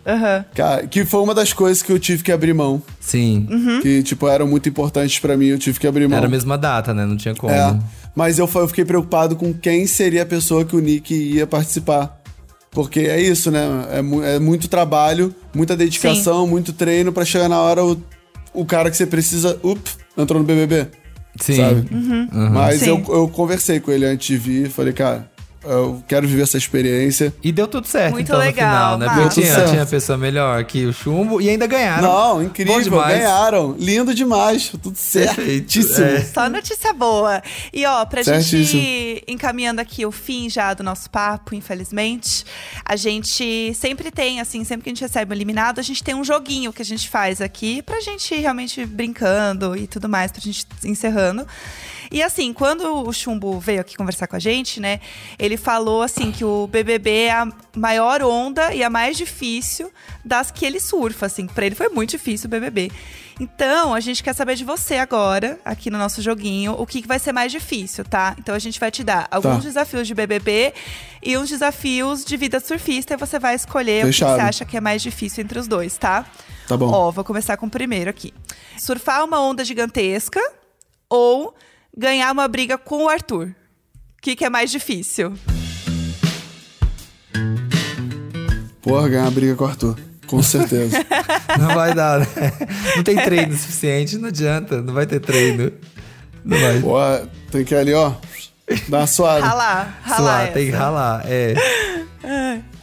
Aham. 0.08 0.46
Cara, 0.56 0.88
que 0.88 1.04
foi 1.04 1.20
uma 1.20 1.34
das 1.34 1.52
coisas 1.52 1.84
que 1.84 1.92
eu 1.92 2.00
tive 2.00 2.24
que 2.24 2.32
abrir 2.32 2.54
mão. 2.54 2.82
Sim. 3.02 3.46
Que, 3.82 4.02
tipo, 4.04 4.26
eram 4.30 4.48
muito 4.48 4.70
importantes 4.70 5.20
pra 5.20 5.36
mim, 5.36 5.48
eu 5.48 5.60
tive 5.60 5.82
que 5.82 5.88
abrir 5.88 6.08
mão. 6.08 6.18
Era 6.18 6.28
a 6.28 6.30
mesma 6.30 6.58
data, 6.58 6.94
né? 6.94 7.06
Não 7.06 7.18
tinha 7.18 7.36
como. 7.36 7.52
É. 7.52 7.78
Mas 8.16 8.40
eu, 8.40 8.50
eu 8.56 8.68
fiquei 8.68 8.86
preocupado 8.86 9.36
com 9.36 9.54
quem 9.54 9.86
seria 9.86 10.24
a 10.24 10.26
pessoa 10.26 10.64
que 10.64 10.76
o 10.76 10.80
Nick 10.80 11.14
ia 11.14 11.46
participar. 11.46 12.22
Porque 12.72 13.02
é 13.02 13.20
isso, 13.22 13.52
né? 13.52 13.66
É, 13.92 14.02
mu- 14.02 14.24
é 14.24 14.40
muito 14.40 14.68
trabalho, 14.68 15.34
muita 15.54 15.76
dedicação, 15.78 16.46
muito 16.48 16.74
treino 16.74 17.12
pra 17.12 17.24
chegar 17.26 17.48
na 17.50 17.60
hora 17.60 17.84
o, 17.84 17.98
o 18.54 18.66
cara 18.66 18.90
que 18.92 18.98
você 18.98 19.06
precisa. 19.06 19.60
Up, 19.64 19.82
entrou 20.18 20.40
no 20.42 20.46
BBB. 20.46 20.88
Sim. 21.40 21.56
Sabe? 21.58 21.88
Mas 22.52 22.80
Sim. 22.80 22.90
eu, 22.90 23.04
eu 23.14 23.28
conversei 23.28 23.80
com 23.82 23.92
ele 23.92 24.06
antes 24.06 24.28
de 24.28 24.38
vir, 24.38 24.70
falei, 24.70 24.94
cara, 24.94 25.30
eu 25.66 26.04
quero 26.08 26.28
viver 26.28 26.44
essa 26.44 26.58
experiência. 26.58 27.34
E 27.44 27.52
deu 27.52 27.68
tudo 27.68 27.88
certo, 27.88 28.14
Muito 28.14 28.28
então, 28.28 28.40
legal, 28.40 28.98
no 28.98 29.04
final, 29.04 29.16
né? 29.18 29.24
Porque 29.24 29.42
tinha, 29.42 29.56
certo. 29.56 29.70
tinha 29.72 29.86
pessoa 29.86 30.18
melhor 30.18 30.64
que 30.66 30.86
o 30.86 30.94
chumbo 30.94 31.42
e 31.42 31.50
ainda 31.50 31.68
ganharam. 31.68 32.04
Não, 32.04 32.44
incrível, 32.44 33.02
ganharam. 33.02 33.76
Lindo 33.78 34.14
demais, 34.14 34.70
tudo 34.70 34.96
certíssimo. 34.96 36.06
é. 36.06 36.22
Só 36.24 36.50
notícia 36.50 36.94
boa. 36.94 37.42
E 37.74 37.86
ó, 37.86 38.06
pra 38.06 38.24
Certíssimo. 38.24 38.64
gente 38.64 38.78
ir 38.78 39.24
encaminhando 39.28 39.80
aqui 39.80 40.06
o 40.06 40.12
fim 40.12 40.50
já 40.50 40.74
do 40.74 40.84
nosso 40.84 41.10
papo, 41.10 41.56
infelizmente, 41.56 42.46
a 42.84 42.96
gente 42.96 43.74
sempre 43.74 44.12
tem, 44.12 44.40
assim, 44.40 44.64
sempre 44.64 44.84
que 44.84 44.90
a 44.90 44.94
gente 44.94 45.02
recebe 45.02 45.32
um 45.32 45.36
eliminado, 45.36 45.80
a 45.80 45.84
gente 45.84 46.04
tem 46.04 46.16
um 46.16 46.24
joguinho 46.24 46.72
que 46.72 46.82
a 46.82 46.86
gente 46.86 47.10
faz 47.10 47.42
aqui 47.42 47.82
pra 47.82 48.00
gente 48.02 48.34
ir 48.34 48.40
realmente 48.40 48.86
brincando 48.86 49.76
e 49.76 49.88
tudo 49.88 50.08
mais, 50.10 50.32
pra 50.32 50.42
gente 50.42 50.66
ir 50.84 50.90
encerrando. 50.90 51.46
E 52.12 52.22
assim, 52.22 52.54
quando 52.54 53.08
o 53.08 53.12
Chumbo 53.14 53.60
veio 53.60 53.82
aqui 53.82 53.96
conversar 53.96 54.28
com 54.28 54.36
a 54.36 54.40
gente, 54.40 54.80
né, 54.80 55.00
ele 55.38 55.58
falou 55.58 56.02
assim 56.02 56.32
que 56.32 56.44
o 56.44 56.68
BBB 56.68 57.10
é 57.12 57.32
a 57.32 57.48
maior 57.76 58.22
onda 58.22 58.74
e 58.74 58.84
a 58.84 58.90
mais 58.90 59.18
difícil 59.18 59.92
das 60.24 60.52
que 60.52 60.66
ele 60.66 60.80
surfa, 60.80 61.26
assim. 61.26 61.48
Pra 61.48 61.66
ele 61.66 61.76
foi 61.76 61.90
muito 61.90 62.12
difícil 62.12 62.48
o 62.48 62.50
BBB. 62.50 62.92
Então, 63.40 63.94
a 63.94 64.00
gente 64.00 64.24
quer 64.24 64.34
saber 64.34 64.56
de 64.56 64.64
você 64.64 64.96
agora, 64.96 65.60
aqui 65.66 65.90
no 65.90 65.98
nosso 65.98 66.22
joguinho, 66.22 66.74
o 66.80 66.86
que 66.86 67.02
que 67.02 67.08
vai 67.08 67.20
ser 67.20 67.34
mais 67.34 67.52
difícil, 67.52 68.06
tá? 68.06 68.34
Então, 68.40 68.56
a 68.56 68.60
gente 68.60 68.80
vai 68.80 68.90
te 68.90 69.04
dar 69.04 69.28
alguns 69.30 69.62
desafios 69.64 70.08
de 70.08 70.14
BBB 70.14 70.74
e 71.22 71.38
uns 71.38 71.50
desafios 71.50 72.24
de 72.24 72.38
vida 72.38 72.62
surfista 72.62 73.14
e 73.14 73.18
você 73.18 73.38
vai 73.38 73.56
escolher 73.56 74.06
o 74.06 74.08
que 74.08 74.14
Fechado. 74.14 74.36
você 74.36 74.42
acha 74.42 74.66
que 74.66 74.78
é 74.78 74.82
mais 74.82 75.02
difícil 75.02 75.44
entre 75.44 75.60
os 75.60 75.68
dois, 75.68 75.98
tá? 75.98 76.26
Tá 76.66 76.78
bom. 76.78 76.90
Ó, 76.90 77.12
vou 77.12 77.26
começar 77.26 77.58
com 77.58 77.66
o 77.66 77.70
primeiro 77.70 78.10
aqui. 78.10 78.34
Surfar 78.78 79.26
uma 79.26 79.42
onda 79.42 79.66
gigantesca 79.66 80.40
ou 81.10 81.54
ganhar 81.98 82.32
uma 82.32 82.48
briga 82.48 82.78
com 82.78 83.06
o 83.06 83.10
Arthur? 83.10 83.48
O 83.48 84.22
que, 84.22 84.36
que 84.36 84.46
é 84.46 84.50
mais 84.50 84.72
difícil? 84.72 85.34
Porra, 88.82 89.10
ganhar 89.10 89.24
uma 89.24 89.32
briga 89.32 89.56
com 89.56 89.64
o 89.64 89.68
Arthur. 89.68 89.98
Com 90.28 90.42
certeza. 90.42 90.98
Não 91.60 91.76
vai 91.76 91.94
dar, 91.94 92.20
né? 92.20 92.28
Não 92.96 93.04
tem 93.04 93.16
treino 93.16 93.56
suficiente, 93.56 94.18
não 94.18 94.30
adianta. 94.30 94.82
Não 94.82 94.94
vai 94.94 95.06
ter 95.06 95.20
treino. 95.20 95.72
Não 96.44 96.58
vai. 96.58 96.80
Porra, 96.80 97.30
tem 97.52 97.64
que 97.64 97.76
ir 97.76 97.78
ali, 97.78 97.94
ó. 97.94 98.14
Dar 98.90 99.00
uma 99.00 99.08
suada. 99.08 99.46
Ralar, 99.46 100.00
ralar. 100.02 100.18
Suar, 100.18 100.54
tem 100.54 100.66
que 100.66 100.72
ralar, 100.72 101.24
é. 101.28 101.54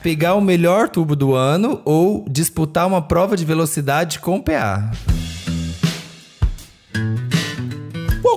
Pegar 0.03 0.35
o 0.35 0.40
melhor 0.40 0.88
tubo 0.88 1.16
do 1.16 1.35
ano 1.35 1.81
ou 1.85 2.25
disputar 2.29 2.87
uma 2.87 3.03
prova 3.03 3.37
de 3.37 3.44
velocidade 3.44 4.20
com 4.20 4.40
PA. 4.40 4.92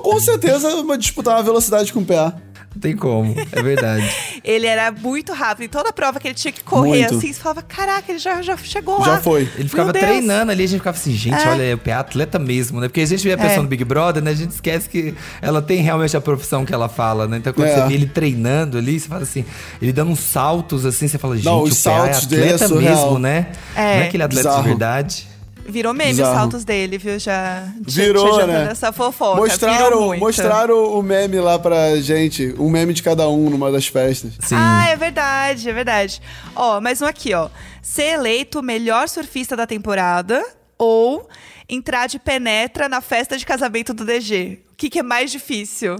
Com 0.06 0.20
certeza 0.20 0.70
disputar 0.98 1.36
uma 1.36 1.44
velocidade 1.44 1.92
com 1.92 2.00
o 2.00 2.06
PA. 2.06 2.34
Não 2.74 2.82
tem 2.82 2.94
como, 2.94 3.34
é 3.54 3.64
verdade. 3.64 4.06
Ele 4.44 4.68
era 4.68 4.92
muito 4.92 5.32
rápido. 5.32 5.64
Em 5.64 5.70
toda 5.70 5.94
prova 5.94 6.20
que 6.20 6.28
ele 6.28 6.36
tinha 6.36 6.52
que 6.52 6.62
correr 6.62 7.00
Muito. 7.08 7.16
assim, 7.16 7.32
você 7.32 7.40
falava: 7.40 7.62
caraca, 7.62 8.12
ele 8.12 8.20
já, 8.20 8.42
já 8.42 8.58
chegou 8.58 9.00
lá. 9.00 9.06
Já 9.06 9.22
foi. 9.22 9.50
Ele 9.56 9.70
ficava 9.70 9.94
Meu 9.94 9.94
Deus. 9.94 10.06
treinando 10.06 10.52
ali, 10.52 10.66
a 10.66 10.68
gente 10.68 10.80
ficava 10.80 10.98
assim, 10.98 11.14
gente, 11.14 11.42
É. 11.42 11.48
olha, 11.50 11.74
o 11.76 11.78
PA 11.78 11.92
é 11.92 11.94
atleta 11.94 12.38
mesmo, 12.38 12.82
né? 12.82 12.90
Porque 12.90 13.00
a 13.00 13.06
gente 13.06 13.24
vê 13.24 13.32
a 13.32 13.38
pessoa 13.38 13.60
É. 13.60 13.62
no 13.62 13.68
Big 13.70 13.82
Brother, 13.86 14.22
né? 14.22 14.32
A 14.32 14.36
gente 14.36 14.52
esquece 14.52 14.90
que 14.90 15.16
ela 15.42 15.62
tem 15.62 15.82
realmente 15.82 16.18
a 16.18 16.22
profissão 16.22 16.66
que 16.66 16.74
ela 16.74 16.90
fala, 16.90 17.30
né? 17.30 17.38
Então 17.38 17.54
quando 17.54 17.70
É. 17.70 17.76
você 17.76 17.88
vê 17.88 17.94
ele 17.94 18.08
treinando 18.08 18.78
ali, 18.78 19.00
você 19.00 19.08
fala 19.08 19.24
assim, 19.24 19.46
ele 19.82 19.94
dando 19.94 20.12
uns 20.12 20.20
saltos 20.20 20.86
assim, 20.86 21.08
você 21.08 21.18
fala, 21.18 21.38
gente, 21.38 21.46
Não, 21.46 21.60
o 21.64 21.64
PA 21.64 21.70
é 21.70 21.74
saltos 21.74 22.26
dele 22.26 22.50
é 22.50 22.54
atleta 22.56 22.76
mesmo, 22.76 23.20
né? 23.20 23.48
É. 23.74 23.80
Não 23.80 24.04
é 24.04 24.08
aquele 24.08 24.24
atleta 24.24 24.50
Bizarro. 24.50 24.64
de 24.64 24.68
verdade. 24.70 25.28
Virou 25.68 25.94
meme 25.94 26.12
os 26.12 26.18
Bizarro. 26.18 26.36
saltos 26.36 26.64
dele, 26.64 26.98
viu? 26.98 27.18
Já. 27.18 27.68
Virou, 27.82 28.40
já 28.40 28.48
né? 28.48 28.68
Essa 28.72 28.92
fofoca. 28.92 29.42
Mostraram, 29.42 29.84
Virou 29.86 30.06
muito. 30.08 30.20
mostraram 30.20 30.94
o 31.00 31.02
meme 31.02 31.40
lá 31.40 31.58
pra 31.58 31.96
gente. 32.00 32.54
Um 32.60 32.70
meme 32.70 32.94
de 32.94 33.02
cada 33.02 33.28
um 33.28 33.50
numa 33.50 33.72
das 33.72 33.88
festas. 33.88 34.34
Sim. 34.42 34.56
Ah, 34.58 34.88
é 34.90 34.96
verdade, 34.96 35.68
é 35.70 35.74
verdade. 35.74 36.22
Ó, 36.56 36.80
mais 36.80 37.02
um 37.02 37.06
aqui, 37.06 37.34
ó. 37.34 37.50
Ser 37.82 38.14
eleito 38.14 38.60
o 38.60 38.64
melhor 38.64 39.10
surfista 39.10 39.56
da 39.56 39.66
temporada 39.66 40.44
ou 40.78 41.28
entrar 41.68 42.08
de 42.08 42.20
penetra 42.20 42.88
na 42.88 43.02
festa 43.02 43.38
de 43.38 43.46
casamento 43.46 43.94
do 43.94 44.06
DG. 44.06 44.60
O 44.72 44.76
que, 44.76 44.90
que 44.90 45.00
é 45.00 45.04
mais 45.04 45.32
difícil? 45.32 45.96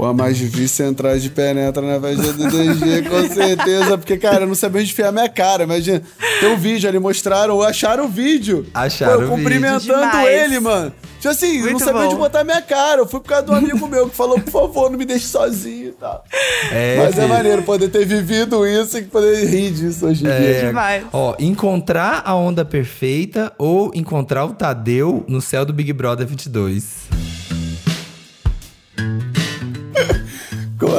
Pô, 0.00 0.06
a 0.06 0.14
mais 0.14 0.38
difícil 0.38 0.86
é 0.86 0.88
entrar 0.88 1.18
de 1.18 1.28
penetra 1.28 1.82
na 1.82 2.00
festa 2.00 2.32
do 2.32 2.48
DG, 2.48 3.02
com 3.06 3.34
certeza. 3.34 3.98
Porque, 3.98 4.16
cara, 4.16 4.44
eu 4.44 4.46
não 4.46 4.54
sabia 4.54 4.80
onde 4.80 4.90
enfiar 4.92 5.08
a 5.08 5.12
minha 5.12 5.28
cara. 5.28 5.64
Imagina, 5.64 6.00
tem 6.40 6.48
um 6.48 6.56
vídeo 6.56 6.88
ali, 6.88 6.98
mostraram, 6.98 7.60
acharam 7.60 8.06
o 8.06 8.08
vídeo. 8.08 8.64
Acharam 8.72 9.16
Pô, 9.16 9.20
eu 9.20 9.26
o 9.26 9.36
vídeo. 9.36 9.44
cumprimentando 9.44 10.00
Demais. 10.06 10.26
ele, 10.26 10.58
mano. 10.58 10.90
Tipo 11.18 11.28
assim, 11.28 11.56
eu 11.58 11.64
não 11.64 11.70
Muito 11.72 11.84
sabia 11.84 12.00
bom. 12.00 12.06
onde 12.06 12.14
botar 12.16 12.40
a 12.40 12.44
minha 12.44 12.62
cara. 12.62 13.02
Eu 13.02 13.06
fui 13.06 13.20
por 13.20 13.28
causa 13.28 13.44
de 13.44 13.50
um 13.52 13.54
amigo 13.56 13.86
meu 13.86 14.08
que 14.08 14.16
falou, 14.16 14.40
por 14.40 14.50
favor, 14.50 14.90
não 14.90 14.96
me 14.96 15.04
deixe 15.04 15.26
sozinho 15.26 15.88
e 15.88 15.92
tal. 15.92 16.24
É, 16.72 16.96
Mas 16.96 17.08
é 17.10 17.12
filho. 17.20 17.28
maneiro 17.28 17.62
poder 17.62 17.90
ter 17.90 18.06
vivido 18.06 18.66
isso 18.66 18.96
e 18.96 19.02
poder 19.02 19.44
rir 19.50 19.70
disso 19.70 20.06
hoje 20.06 20.22
em 20.24 20.28
dia. 20.28 20.34
É, 20.34 20.66
Demais. 20.68 21.04
Ó, 21.12 21.34
encontrar 21.38 22.22
a 22.24 22.34
onda 22.34 22.64
perfeita 22.64 23.52
ou 23.58 23.90
encontrar 23.94 24.46
o 24.46 24.54
Tadeu 24.54 25.26
no 25.28 25.42
céu 25.42 25.66
do 25.66 25.74
Big 25.74 25.92
Brother 25.92 26.26
22. 26.26 27.29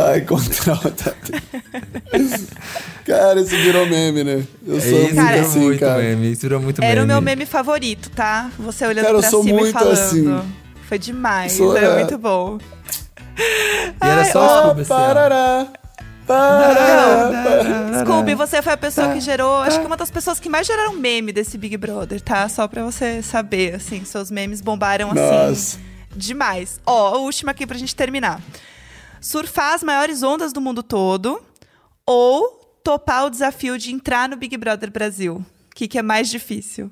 Ai, 0.08 0.22
contra 0.22 0.74
o 0.74 0.92
Tatu. 0.92 1.32
Cara, 3.06 3.42
isso 3.42 3.50
virou 3.58 3.86
meme, 3.88 4.24
né? 4.24 4.44
Eu 4.66 4.80
sou 4.80 4.90
É 4.90 4.94
isso, 4.94 5.04
muito 5.04 5.16
Cara, 5.16 5.42
assim, 5.42 5.60
muito 5.60 5.80
cara. 5.80 6.02
meme. 6.02 6.32
Isso 6.32 6.42
virou 6.42 6.62
muito 6.62 6.84
Era 6.84 7.04
o 7.04 7.08
meu 7.08 7.22
meme 7.22 7.46
favorito, 7.46 8.10
tá? 8.12 8.50
Você 8.60 8.86
olhando 8.86 9.06
Cara, 9.06 9.18
eu 9.18 9.22
pra 9.22 9.30
sou 9.30 9.44
cima 9.44 9.58
e 9.60 9.62
muito 9.62 9.74
falando. 9.74 9.92
assim. 9.94 10.42
Foi 10.88 10.98
demais. 11.00 11.52
Sou- 11.54 11.76
Era 11.76 11.88
é. 11.88 11.96
muito 12.00 12.18
bom. 12.18 12.58
E 13.38 14.06
era 14.08 14.26
só 14.26 14.40
o 14.40 14.44
Ah, 14.44 14.62
Scooby 14.66 14.82
assim, 14.82 14.90
parará, 14.90 15.68
parará. 16.28 18.00
Scooby, 18.04 18.36
você 18.36 18.62
foi 18.62 18.74
a 18.74 18.78
pessoa 18.78 19.08
Tá. 19.08 19.14
que 19.14 19.20
gerou, 19.22 19.62
acho 19.62 19.80
que 19.80 19.86
uma 19.86 19.98
das 19.98 20.12
pessoas 20.12 20.40
que 20.40 20.50
mais 20.50 20.68
geraram 20.68 20.94
meme 20.94 21.32
desse 21.32 21.58
Big 21.58 21.76
Brother, 21.78 22.22
tá? 22.22 22.48
Só 22.50 22.68
pra 22.68 22.84
você 22.84 23.22
saber, 23.24 23.76
assim, 23.76 24.04
seus 24.06 24.30
memes 24.30 24.62
bombaram 24.62 25.12
assim 25.12 25.48
Nossa. 25.50 25.80
demais. 26.16 26.80
Ó, 26.86 27.16
a 27.16 27.18
última 27.20 27.52
aqui 27.52 27.66
pra 27.66 27.78
gente 27.78 27.96
terminar. 27.96 28.40
Surfar 29.22 29.76
as 29.76 29.84
maiores 29.84 30.24
ondas 30.24 30.52
do 30.52 30.60
mundo 30.60 30.82
todo 30.82 31.40
ou 32.08 32.80
topar 32.84 33.28
o 33.28 33.30
desafio 33.30 33.78
de 33.78 33.94
entrar 33.94 34.28
no 34.28 34.36
Big 34.36 34.58
Brother 34.58 34.92
Brasil? 34.92 35.36
O 35.36 35.76
que, 35.76 35.88
que 35.88 36.00
é 36.00 36.02
mais 36.02 36.28
difícil? 36.28 36.92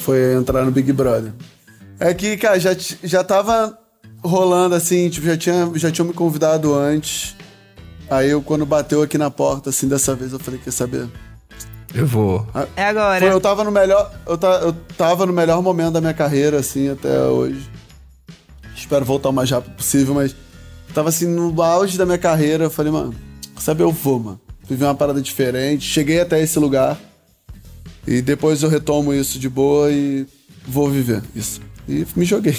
Foi 0.00 0.34
entrar 0.34 0.64
no 0.64 0.72
Big 0.72 0.92
Brother. 0.92 1.32
É 2.00 2.12
que, 2.12 2.36
cara, 2.36 2.58
já, 2.58 2.70
já 3.04 3.22
tava 3.22 3.78
rolando 4.24 4.74
assim, 4.74 5.08
tipo, 5.08 5.24
já 5.24 5.36
tinha, 5.36 5.70
já 5.76 5.92
tinham 5.92 6.08
me 6.08 6.12
convidado 6.12 6.74
antes. 6.74 7.36
Aí 8.10 8.28
eu, 8.28 8.42
quando 8.42 8.66
bateu 8.66 9.02
aqui 9.02 9.16
na 9.16 9.30
porta, 9.30 9.70
assim, 9.70 9.86
dessa 9.86 10.16
vez, 10.16 10.32
eu 10.32 10.40
falei, 10.40 10.58
quer 10.58 10.72
saber? 10.72 11.08
Eu 11.94 12.06
vou. 12.06 12.44
É 12.74 12.86
agora. 12.86 13.20
Foi, 13.20 13.32
eu 13.32 13.40
tava 13.40 13.62
no 13.62 13.70
melhor. 13.70 14.12
Eu, 14.26 14.36
ta, 14.36 14.48
eu 14.62 14.72
tava 14.98 15.24
no 15.26 15.32
melhor 15.32 15.62
momento 15.62 15.92
da 15.92 16.00
minha 16.00 16.12
carreira, 16.14 16.58
assim, 16.58 16.90
até 16.90 17.20
hoje. 17.22 17.75
Espero 18.86 19.04
voltar 19.04 19.30
o 19.30 19.32
mais 19.32 19.50
rápido 19.50 19.74
possível, 19.74 20.14
mas 20.14 20.32
tava 20.94 21.08
assim, 21.08 21.26
no 21.26 21.60
auge 21.60 21.98
da 21.98 22.06
minha 22.06 22.18
carreira, 22.18 22.62
eu 22.62 22.70
falei, 22.70 22.92
mano, 22.92 23.12
sabe, 23.58 23.82
eu 23.82 23.90
vou, 23.90 24.20
mano. 24.20 24.40
Vivi 24.68 24.84
uma 24.84 24.94
parada 24.94 25.20
diferente, 25.20 25.84
cheguei 25.84 26.20
até 26.20 26.40
esse 26.40 26.56
lugar. 26.56 26.96
E 28.06 28.22
depois 28.22 28.62
eu 28.62 28.68
retomo 28.68 29.12
isso 29.12 29.40
de 29.40 29.48
boa 29.48 29.90
e 29.90 30.24
vou 30.64 30.88
viver 30.88 31.20
isso. 31.34 31.60
E 31.88 32.06
me 32.14 32.24
joguei. 32.24 32.54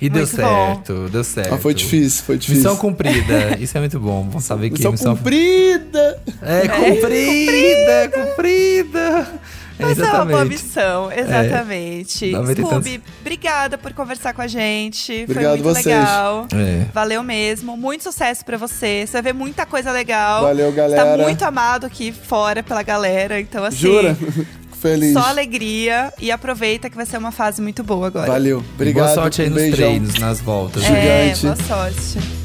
E 0.00 0.08
deu 0.08 0.22
Muito 0.22 0.36
certo, 0.36 1.08
deu 1.08 1.22
certo. 1.22 1.54
Ah, 1.54 1.56
foi 1.58 1.72
difícil, 1.72 2.24
foi 2.24 2.36
difícil. 2.36 2.62
Missão 2.62 2.76
cumprida. 2.76 3.56
Isso 3.60 3.78
é 3.78 3.80
muito 3.80 4.00
bom. 4.00 4.26
Vamos 4.28 4.44
saber 4.44 4.70
que 4.70 4.88
Missão 4.88 5.16
cumprida! 5.16 6.20
É 6.42 6.66
cumprida, 6.66 8.10
cumprida. 8.12 8.98
É, 8.98 9.63
Mas 9.78 9.98
é 9.98 10.02
uma 10.02 10.10
boa 10.24 10.24
exatamente. 10.44 10.48
missão, 10.62 11.12
exatamente. 11.12 12.30
noventa 12.30 12.60
e 12.60 12.64
Scooby, 12.64 13.02
obrigada 13.20 13.76
por 13.78 13.92
conversar 13.92 14.32
com 14.32 14.42
a 14.42 14.46
gente. 14.46 15.24
Obrigado 15.24 15.56
Foi 15.56 15.62
muito 15.62 15.74
vocês. 15.82 15.86
legal. 15.86 16.46
É. 16.54 16.86
Valeu 16.92 17.22
mesmo. 17.22 17.76
Muito 17.76 18.04
sucesso 18.04 18.44
pra 18.44 18.56
você. 18.56 19.04
Você 19.06 19.12
vai 19.14 19.22
ver 19.22 19.32
muita 19.34 19.66
coisa 19.66 19.90
legal. 19.90 20.42
Valeu, 20.42 20.70
Você 20.70 20.76
galera. 20.76 21.16
tá 21.18 21.22
muito 21.24 21.42
amado 21.44 21.86
aqui 21.86 22.12
fora 22.12 22.62
pela 22.62 22.82
galera. 22.82 23.40
Então, 23.40 23.64
assim. 23.64 23.78
Jura? 23.78 24.14
Fico 24.14 24.46
feliz. 24.80 25.12
Só 25.12 25.20
alegria. 25.28 26.12
E 26.20 26.30
aproveita 26.30 26.88
que 26.88 26.96
vai 26.96 27.06
ser 27.06 27.16
uma 27.18 27.32
fase 27.32 27.60
muito 27.60 27.82
boa 27.82 28.06
agora. 28.06 28.30
Valeu. 28.30 28.62
Obrigado. 28.74 29.04
Boa 29.06 29.14
sorte 29.14 29.42
aí 29.42 29.48
nos 29.50 29.58
beijão. 29.58 29.76
treinos, 29.76 30.18
nas 30.18 30.40
voltas. 30.40 30.84
É, 30.84 31.34
Gigante. 31.34 31.42
boa 31.46 31.56
sorte. 31.66 32.43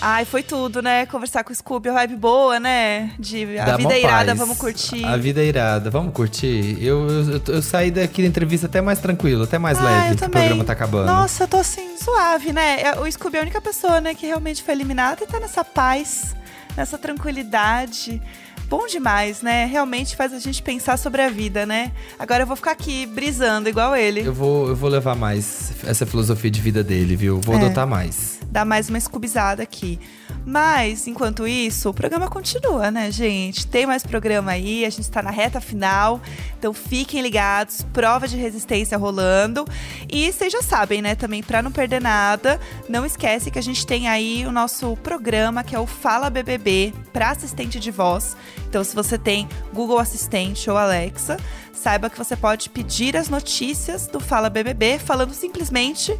Ai, 0.00 0.24
foi 0.24 0.44
tudo, 0.44 0.80
né? 0.80 1.06
Conversar 1.06 1.42
com 1.42 1.52
o 1.52 1.54
Scooby, 1.54 1.88
a 1.88 1.92
vibe 1.92 2.14
boa, 2.16 2.60
né? 2.60 3.10
De 3.18 3.58
a 3.58 3.64
Dá 3.64 3.76
vida 3.76 3.94
é 3.94 4.00
irada, 4.00 4.26
paz. 4.26 4.38
vamos 4.38 4.56
curtir. 4.56 5.04
A 5.04 5.16
vida 5.16 5.40
é 5.42 5.46
irada, 5.46 5.90
vamos 5.90 6.12
curtir. 6.12 6.78
Eu, 6.80 7.08
eu, 7.08 7.42
eu- 7.48 7.62
saí 7.62 7.90
daqui 7.90 8.22
da 8.22 8.28
entrevista 8.28 8.66
até 8.66 8.80
mais 8.80 9.00
tranquilo, 9.00 9.42
até 9.42 9.58
mais 9.58 9.76
Ah, 9.78 9.82
leve, 9.82 10.16
que 10.16 10.24
o 10.24 10.30
programa 10.30 10.64
tá 10.64 10.72
acabando. 10.72 11.06
Nossa, 11.06 11.44
eu 11.44 11.48
tô 11.48 11.56
assim, 11.56 11.96
suave, 11.96 12.52
né? 12.52 12.80
É, 12.82 13.00
O 13.00 13.10
Scooby 13.10 13.38
é 13.38 13.40
a 13.40 13.42
única 13.42 13.60
pessoa, 13.60 14.00
né, 14.00 14.14
que 14.14 14.24
realmente 14.26 14.62
foi 14.62 14.72
eliminada 14.74 15.24
e 15.24 15.26
tá 15.26 15.40
nessa 15.40 15.64
paz, 15.64 16.36
nessa 16.76 16.96
tranquilidade. 16.96 18.22
Bom 18.68 18.86
demais, 18.86 19.42
né? 19.42 19.64
Realmente 19.64 20.14
faz 20.14 20.32
a 20.32 20.38
gente 20.38 20.62
pensar 20.62 20.96
sobre 20.96 21.22
a 21.22 21.28
vida, 21.30 21.64
né? 21.66 21.90
Agora 22.18 22.42
eu 22.42 22.46
vou 22.46 22.54
ficar 22.54 22.70
aqui 22.72 23.04
brisando 23.06 23.68
igual 23.68 23.96
ele. 23.96 24.20
Eu 24.24 24.32
vou, 24.32 24.68
eu 24.68 24.76
vou 24.76 24.90
levar 24.90 25.16
mais 25.16 25.72
essa 25.84 26.04
filosofia 26.06 26.50
de 26.50 26.60
vida 26.60 26.84
dele, 26.84 27.16
viu? 27.16 27.40
Vou 27.40 27.56
É. 27.56 27.58
adotar 27.64 27.86
mais. 27.86 28.37
Dar 28.50 28.64
mais 28.64 28.88
uma 28.88 28.98
escubizada 28.98 29.62
aqui. 29.62 29.98
Mas, 30.44 31.06
enquanto 31.06 31.46
isso, 31.46 31.90
o 31.90 31.94
programa 31.94 32.28
continua, 32.28 32.90
né, 32.90 33.10
gente? 33.12 33.66
Tem 33.66 33.84
mais 33.84 34.02
programa 34.02 34.52
aí, 34.52 34.86
a 34.86 34.90
gente 34.90 35.10
tá 35.10 35.22
na 35.22 35.30
reta 35.30 35.60
final. 35.60 36.20
Então 36.58 36.72
fiquem 36.72 37.20
ligados, 37.20 37.82
prova 37.92 38.26
de 38.26 38.36
resistência 38.36 38.96
rolando. 38.96 39.66
E 40.10 40.32
vocês 40.32 40.50
já 40.50 40.62
sabem, 40.62 41.02
né, 41.02 41.14
também, 41.14 41.42
pra 41.42 41.60
não 41.60 41.70
perder 41.70 42.00
nada, 42.00 42.58
não 42.88 43.04
esquece 43.04 43.50
que 43.50 43.58
a 43.58 43.62
gente 43.62 43.86
tem 43.86 44.08
aí 44.08 44.46
o 44.46 44.50
nosso 44.50 44.96
programa, 44.96 45.62
que 45.62 45.76
é 45.76 45.78
o 45.78 45.86
Fala 45.86 46.30
BBB, 46.30 46.94
pra 47.12 47.32
assistente 47.32 47.78
de 47.78 47.90
voz. 47.90 48.34
Então, 48.66 48.82
se 48.82 48.94
você 48.94 49.18
tem 49.18 49.46
Google 49.74 49.98
Assistente 49.98 50.70
ou 50.70 50.78
Alexa, 50.78 51.36
saiba 51.74 52.08
que 52.08 52.16
você 52.16 52.34
pode 52.34 52.70
pedir 52.70 53.16
as 53.18 53.28
notícias 53.28 54.06
do 54.06 54.18
Fala 54.18 54.48
BBB 54.48 54.98
falando 54.98 55.34
simplesmente 55.34 56.16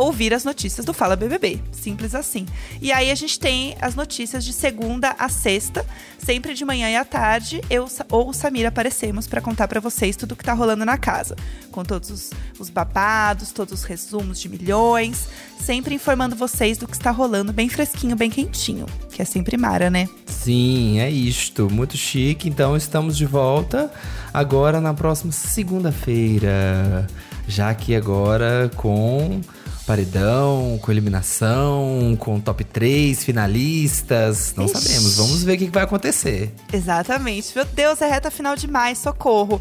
ouvir 0.00 0.32
as 0.32 0.44
notícias 0.44 0.86
do 0.86 0.94
Fala 0.94 1.14
BBB. 1.14 1.60
Simples 1.72 2.14
assim. 2.14 2.46
E 2.80 2.90
aí 2.90 3.10
a 3.10 3.14
gente 3.14 3.38
tem 3.38 3.76
as 3.80 3.94
notícias 3.94 4.44
de 4.44 4.52
segunda 4.52 5.14
a 5.18 5.28
sexta, 5.28 5.84
sempre 6.18 6.54
de 6.54 6.64
manhã 6.64 6.88
e 6.90 6.96
à 6.96 7.04
tarde, 7.04 7.60
eu 7.68 7.86
ou 8.10 8.32
Samir 8.32 8.66
aparecemos 8.66 9.26
para 9.26 9.40
contar 9.40 9.68
para 9.68 9.80
vocês 9.80 10.16
tudo 10.16 10.34
que 10.34 10.44
tá 10.44 10.54
rolando 10.54 10.84
na 10.84 10.96
casa. 10.96 11.36
Com 11.70 11.84
todos 11.84 12.10
os, 12.10 12.30
os 12.58 12.70
babados, 12.70 13.52
todos 13.52 13.74
os 13.74 13.84
resumos 13.84 14.40
de 14.40 14.48
milhões, 14.48 15.28
sempre 15.60 15.94
informando 15.94 16.34
vocês 16.34 16.78
do 16.78 16.86
que 16.86 16.96
está 16.96 17.10
rolando 17.10 17.52
bem 17.52 17.68
fresquinho, 17.68 18.16
bem 18.16 18.30
quentinho. 18.30 18.86
Que 19.12 19.20
é 19.20 19.24
sempre 19.24 19.56
Mara, 19.56 19.90
né? 19.90 20.08
Sim, 20.26 20.98
é 20.98 21.10
isto. 21.10 21.68
Muito 21.70 21.96
chique. 21.96 22.48
Então 22.48 22.76
estamos 22.76 23.16
de 23.16 23.26
volta 23.26 23.92
agora 24.32 24.80
na 24.80 24.94
próxima 24.94 25.32
segunda-feira. 25.32 27.06
Já 27.46 27.74
que 27.74 27.94
agora 27.94 28.70
com 28.76 29.40
paredão, 29.86 30.78
com 30.82 30.90
eliminação, 30.90 32.16
com 32.18 32.40
top 32.40 32.64
3 32.64 33.22
finalistas. 33.24 34.54
Não 34.56 34.66
Ixi. 34.66 34.74
sabemos. 34.80 35.16
Vamos 35.16 35.42
ver 35.44 35.54
o 35.54 35.58
que 35.58 35.70
vai 35.70 35.84
acontecer. 35.84 36.52
Exatamente. 36.72 37.52
Meu 37.54 37.64
Deus, 37.64 38.00
é 38.02 38.08
reta 38.08 38.30
final 38.30 38.56
demais, 38.56 38.98
socorro. 38.98 39.60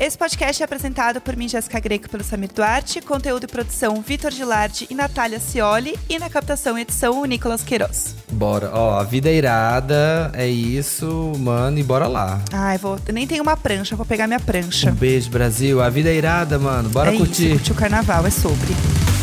Esse 0.00 0.16
podcast 0.16 0.62
é 0.62 0.64
apresentado 0.64 1.20
por 1.20 1.34
mim, 1.34 1.48
Jéssica 1.48 1.80
Greco, 1.80 2.06
e 2.06 2.08
pelo 2.08 2.22
Samir 2.22 2.50
Duarte. 2.54 3.00
Conteúdo 3.00 3.44
e 3.44 3.46
produção, 3.48 4.00
Vitor 4.00 4.30
Gilardi 4.30 4.86
e 4.88 4.94
Natália 4.94 5.40
Cioli. 5.40 5.98
E 6.08 6.20
na 6.20 6.30
captação 6.30 6.78
e 6.78 6.82
edição, 6.82 7.20
o 7.20 7.24
Nicolas 7.24 7.64
Queiroz. 7.64 8.14
Bora. 8.30 8.70
Ó, 8.72 8.96
a 8.96 9.02
vida 9.02 9.28
é 9.28 9.34
irada. 9.34 10.30
É 10.34 10.46
isso, 10.46 11.32
mano. 11.38 11.80
E 11.80 11.82
bora 11.82 12.06
lá. 12.06 12.40
Ai, 12.52 12.78
vou, 12.78 12.96
nem 13.12 13.26
tenho 13.26 13.42
uma 13.42 13.56
prancha, 13.56 13.96
vou 13.96 14.06
pegar 14.06 14.28
minha 14.28 14.38
prancha. 14.38 14.88
Um 14.90 14.94
beijo, 14.94 15.30
Brasil. 15.30 15.82
A 15.82 15.90
vida 15.90 16.08
é 16.10 16.14
irada, 16.14 16.60
mano. 16.60 16.88
Bora 16.90 17.12
é 17.12 17.16
curtir. 17.16 17.46
isso, 17.46 17.54
curtir 17.56 17.72
o 17.72 17.74
carnaval, 17.74 18.24
é 18.24 18.30
sobre. 18.30 19.17